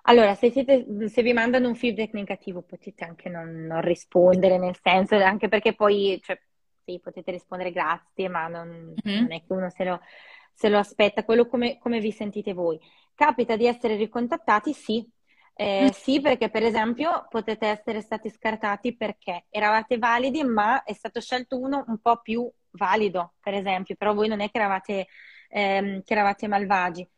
Allora, 0.09 0.35
se, 0.35 0.51
siete, 0.51 0.87
se, 1.09 1.23
vi 1.23 1.33
mandano 1.33 1.69
un 1.69 1.75
feedback 1.75 2.13
negativo 2.13 2.63
potete 2.63 3.05
anche 3.05 3.29
non, 3.29 3.67
non 3.67 3.81
rispondere, 3.81 4.59
nel 4.59 4.79
senso, 4.81 5.17
anche 5.17 5.49
perché 5.49 5.75
poi, 5.75 6.21
cioè, 6.23 6.41
sì, 6.85 7.01
potete 7.01 7.33
rispondere 7.33 7.73
grazie, 7.73 8.29
ma 8.29 8.47
non, 8.47 8.95
mm-hmm. 9.05 9.21
non 9.23 9.33
è 9.33 9.43
che 9.45 9.53
uno 9.53 9.69
se 9.71 9.85
lo, 9.85 10.01
se 10.53 10.69
lo 10.69 10.79
aspetta, 10.79 11.25
quello 11.25 11.49
come, 11.49 11.79
come, 11.79 11.99
vi 11.99 12.13
sentite 12.13 12.53
voi. 12.53 12.79
Capita 13.15 13.57
di 13.57 13.67
essere 13.67 13.97
ricontattati? 13.97 14.73
Sì. 14.73 15.05
Eh. 15.59 15.91
Sì, 15.95 16.21
perché 16.21 16.51
per 16.51 16.63
esempio 16.63 17.27
potete 17.31 17.67
essere 17.67 18.03
stati 18.03 18.29
scartati 18.29 18.95
perché 18.95 19.47
eravate 19.49 19.97
validi, 19.97 20.45
ma 20.45 20.83
è 20.83 20.93
stato 20.93 21.19
scelto 21.21 21.59
uno 21.59 21.83
un 21.89 21.99
po' 21.99 22.21
più 22.21 22.47
valido, 22.73 23.33
per 23.41 23.55
esempio, 23.55 23.95
però 23.97 24.13
voi 24.13 24.29
non 24.29 24.41
è 24.41 24.51
che 24.51 24.59
eravate, 24.59 25.07
ehm, 25.49 26.03
che 26.03 26.13
eravate 26.13 26.47
malvagi. 26.47 27.09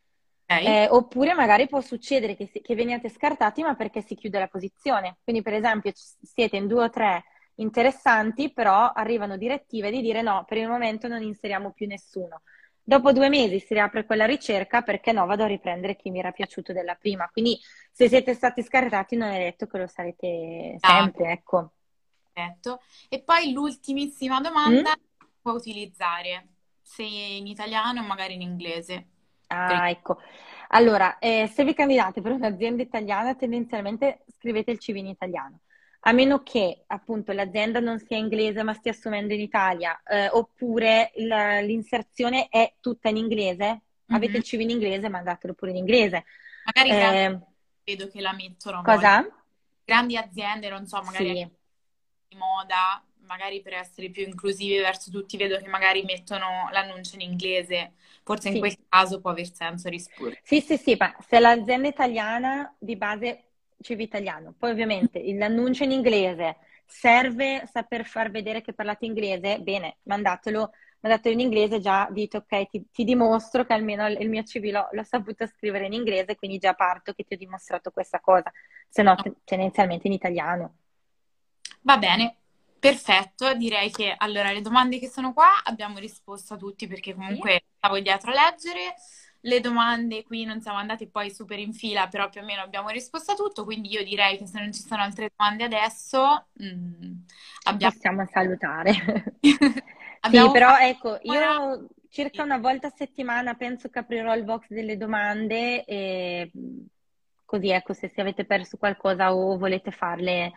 Okay. 0.50 0.64
Eh, 0.64 0.88
oppure 0.88 1.34
magari 1.34 1.66
può 1.66 1.80
succedere 1.80 2.36
che, 2.36 2.46
si, 2.46 2.60
che, 2.60 2.74
veniate 2.74 3.10
scartati 3.10 3.62
ma 3.62 3.74
perché 3.74 4.00
si 4.00 4.14
chiude 4.14 4.38
la 4.38 4.46
posizione. 4.46 5.18
Quindi 5.22 5.42
per 5.42 5.54
esempio 5.54 5.92
siete 5.94 6.56
in 6.56 6.68
due 6.68 6.84
o 6.84 6.90
tre 6.90 7.24
interessanti, 7.56 8.52
però 8.52 8.92
arrivano 8.92 9.36
direttive 9.36 9.90
di 9.90 10.00
dire 10.00 10.22
no, 10.22 10.44
per 10.46 10.58
il 10.58 10.68
momento 10.68 11.08
non 11.08 11.22
inseriamo 11.22 11.72
più 11.72 11.86
nessuno. 11.86 12.42
Dopo 12.88 13.12
due 13.12 13.28
mesi 13.28 13.60
si 13.60 13.74
riapre 13.74 14.06
quella 14.06 14.24
ricerca 14.24 14.80
perché 14.80 15.12
no, 15.12 15.26
vado 15.26 15.42
a 15.44 15.46
riprendere 15.46 15.94
chi 15.94 16.08
mi 16.08 16.20
era 16.20 16.32
piaciuto 16.32 16.72
della 16.72 16.94
prima. 16.94 17.28
Quindi 17.30 17.60
se 17.92 18.08
siete 18.08 18.32
stati 18.32 18.62
scartati 18.62 19.14
non 19.14 19.28
è 19.28 19.38
detto 19.40 19.66
che 19.66 19.76
lo 19.76 19.86
sarete 19.86 20.76
sempre, 20.78 21.26
ah. 21.26 21.30
ecco. 21.32 21.72
Perfetto. 22.32 22.80
E 23.10 23.20
poi 23.20 23.52
l'ultimissima 23.52 24.40
domanda, 24.40 24.96
mm? 24.96 25.26
può 25.42 25.52
utilizzare 25.52 26.46
se 26.80 27.02
in 27.02 27.46
italiano 27.46 28.00
o 28.00 28.06
magari 28.06 28.32
in 28.32 28.40
inglese? 28.40 29.06
Ah, 29.48 29.90
ecco. 29.90 30.22
Allora, 30.68 31.18
eh, 31.18 31.46
se 31.46 31.64
vi 31.64 31.74
candidate 31.74 32.22
per 32.22 32.32
un'azienda 32.32 32.80
italiana, 32.80 33.34
tendenzialmente 33.34 34.24
scrivete 34.34 34.70
il 34.70 34.78
CV 34.78 34.96
in 34.96 35.08
italiano. 35.08 35.60
A 36.00 36.12
meno 36.12 36.42
che 36.42 36.84
appunto 36.86 37.32
l'azienda 37.32 37.80
non 37.80 37.98
sia 37.98 38.16
inglese 38.16 38.62
ma 38.62 38.72
stia 38.72 38.92
assumendo 38.92 39.34
in 39.34 39.40
Italia, 39.40 40.00
eh, 40.04 40.28
oppure 40.28 41.10
la, 41.16 41.60
l'inserzione 41.60 42.48
è 42.48 42.74
tutta 42.80 43.08
in 43.08 43.16
inglese, 43.16 43.64
mm-hmm. 43.64 43.80
avete 44.06 44.36
il 44.36 44.44
CV 44.44 44.60
in 44.60 44.70
inglese, 44.70 45.08
mandatelo 45.08 45.54
pure 45.54 45.72
in 45.72 45.76
inglese. 45.76 46.24
Magari 46.64 46.90
eh, 46.90 47.38
vedo 47.84 48.08
che 48.08 48.20
la 48.20 48.32
mettono. 48.32 48.82
Cosa? 48.82 49.22
Poi. 49.22 49.32
Grandi 49.84 50.16
aziende, 50.16 50.68
non 50.68 50.86
so, 50.86 51.00
magari 51.02 51.36
sì. 51.36 51.48
di 52.28 52.36
moda, 52.36 53.02
magari 53.28 53.60
per 53.60 53.74
essere 53.74 54.10
più 54.10 54.22
inclusivi 54.22 54.78
verso 54.78 55.10
tutti, 55.10 55.36
vedo 55.36 55.58
che 55.58 55.68
magari 55.68 56.02
mettono 56.02 56.68
l'annuncio 56.72 57.14
in 57.14 57.22
inglese, 57.22 57.92
forse 58.22 58.48
in 58.48 58.54
sì. 58.54 58.60
quel 58.60 58.76
caso 58.88 59.20
può 59.20 59.30
aver 59.30 59.52
senso 59.52 59.88
rispondere. 59.88 60.40
Sì, 60.42 60.60
sì, 60.60 60.76
sì, 60.76 60.96
ma 60.98 61.14
se 61.26 61.38
l'azienda 61.38 61.88
italiana 61.88 62.74
di 62.78 62.96
base 62.96 63.47
CV 63.80 64.00
italiano, 64.00 64.54
poi 64.56 64.70
ovviamente 64.70 65.22
l'annuncio 65.34 65.84
in 65.84 65.92
inglese. 65.92 66.56
Serve 66.84 67.66
saper 67.70 68.04
far 68.04 68.30
vedere 68.30 68.62
che 68.62 68.72
parlate 68.72 69.04
inglese, 69.04 69.60
bene, 69.60 69.98
mandatelo, 70.04 70.72
mandatelo 71.00 71.34
in 71.34 71.40
inglese, 71.40 71.80
già 71.80 72.08
dite 72.10 72.38
ok, 72.38 72.68
ti, 72.68 72.86
ti 72.90 73.04
dimostro 73.04 73.64
che 73.64 73.74
almeno 73.74 74.06
il 74.08 74.28
mio 74.28 74.42
CV 74.42 74.70
l'ho, 74.70 74.88
l'ho, 74.92 75.02
saputo 75.02 75.46
scrivere 75.46 75.86
in 75.86 75.92
inglese, 75.92 76.36
quindi 76.36 76.58
già 76.58 76.74
parto 76.74 77.12
che 77.12 77.24
ti 77.24 77.34
ho 77.34 77.36
dimostrato 77.36 77.90
questa 77.90 78.20
cosa, 78.20 78.50
se 78.88 79.02
no 79.02 79.14
tendenzialmente 79.44 80.06
in 80.06 80.14
italiano. 80.14 80.76
Va 81.82 81.98
bene, 81.98 82.38
Perfetto, 82.78 83.54
direi 83.54 83.90
che 83.90 84.14
allora 84.16 84.52
le 84.52 84.60
domande 84.60 85.00
che 85.00 85.08
sono 85.08 85.32
qua 85.32 85.48
abbiamo 85.64 85.98
risposto 85.98 86.54
a 86.54 86.56
tutti 86.56 86.86
perché 86.86 87.12
comunque 87.12 87.64
stavo 87.76 87.98
dietro 87.98 88.30
a 88.30 88.34
leggere. 88.34 88.94
Le 89.42 89.60
domande 89.60 90.24
qui 90.24 90.44
non 90.44 90.60
siamo 90.60 90.78
andati 90.78 91.08
poi 91.08 91.30
super 91.30 91.58
in 91.58 91.72
fila, 91.72 92.08
però 92.08 92.28
più 92.28 92.40
o 92.40 92.44
meno 92.44 92.62
abbiamo 92.62 92.88
risposto 92.88 93.32
a 93.32 93.36
tutto, 93.36 93.64
quindi 93.64 93.90
io 93.92 94.02
direi 94.02 94.36
che 94.36 94.46
se 94.46 94.58
non 94.58 94.72
ci 94.72 94.80
sono 94.80 95.02
altre 95.02 95.30
domande 95.36 95.64
adesso 95.64 96.48
mh, 96.52 96.66
mm, 96.66 97.12
abbiamo... 97.64 97.92
possiamo 97.92 98.26
salutare. 98.30 98.92
abbiamo 100.20 100.46
sì, 100.46 100.52
però 100.52 100.76
ecco, 100.78 101.18
io 101.22 101.88
circa 102.08 102.42
una 102.42 102.58
volta 102.58 102.88
a 102.88 102.92
settimana 102.94 103.54
penso 103.54 103.88
che 103.88 104.00
aprirò 104.00 104.34
il 104.34 104.44
box 104.44 104.66
delle 104.68 104.96
domande 104.96 105.84
e 105.84 106.50
così 107.44 107.70
ecco, 107.70 107.92
se, 107.92 108.08
se 108.08 108.20
avete 108.20 108.44
perso 108.44 108.76
qualcosa 108.76 109.34
o 109.34 109.56
volete 109.56 109.90
farle 109.90 110.52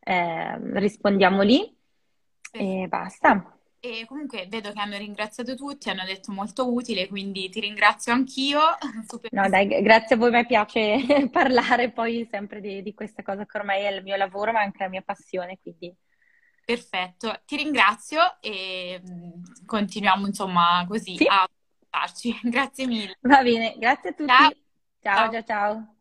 eh, 0.00 0.78
rispondiamo 0.78 1.42
lì 1.42 1.76
e 2.50 2.86
basta. 2.88 3.56
E 3.84 4.04
comunque 4.06 4.46
vedo 4.48 4.70
che 4.70 4.78
hanno 4.78 4.96
ringraziato 4.96 5.56
tutti, 5.56 5.90
hanno 5.90 6.04
detto 6.04 6.30
molto 6.30 6.72
utile, 6.72 7.08
quindi 7.08 7.48
ti 7.48 7.58
ringrazio 7.58 8.12
anch'io. 8.12 8.60
Super 9.08 9.32
no, 9.32 9.48
dai, 9.48 9.66
grazie 9.82 10.14
a 10.14 10.18
voi, 10.20 10.30
mi 10.30 10.46
piace 10.46 11.28
parlare 11.32 11.90
poi 11.90 12.24
sempre 12.30 12.60
di, 12.60 12.80
di, 12.80 12.94
questa 12.94 13.24
cosa 13.24 13.44
che 13.44 13.58
ormai 13.58 13.82
è 13.82 13.90
il 13.90 14.04
mio 14.04 14.14
lavoro, 14.14 14.52
ma 14.52 14.60
anche 14.60 14.84
la 14.84 14.88
mia 14.88 15.02
passione, 15.02 15.58
quindi... 15.60 15.92
Perfetto, 16.64 17.42
ti 17.44 17.56
ringrazio 17.56 18.40
e 18.40 19.02
continuiamo 19.66 20.26
insomma 20.28 20.84
così 20.86 21.16
sì. 21.16 21.26
a 21.28 21.44
parlarci. 21.90 22.38
Grazie 22.48 22.86
mille. 22.86 23.18
Va 23.22 23.42
bene, 23.42 23.74
grazie 23.78 24.10
a 24.10 24.12
tutti. 24.12 24.32
ciao, 24.32 24.52
ciao. 25.00 25.30
ciao. 25.32 25.42
ciao. 25.42 25.94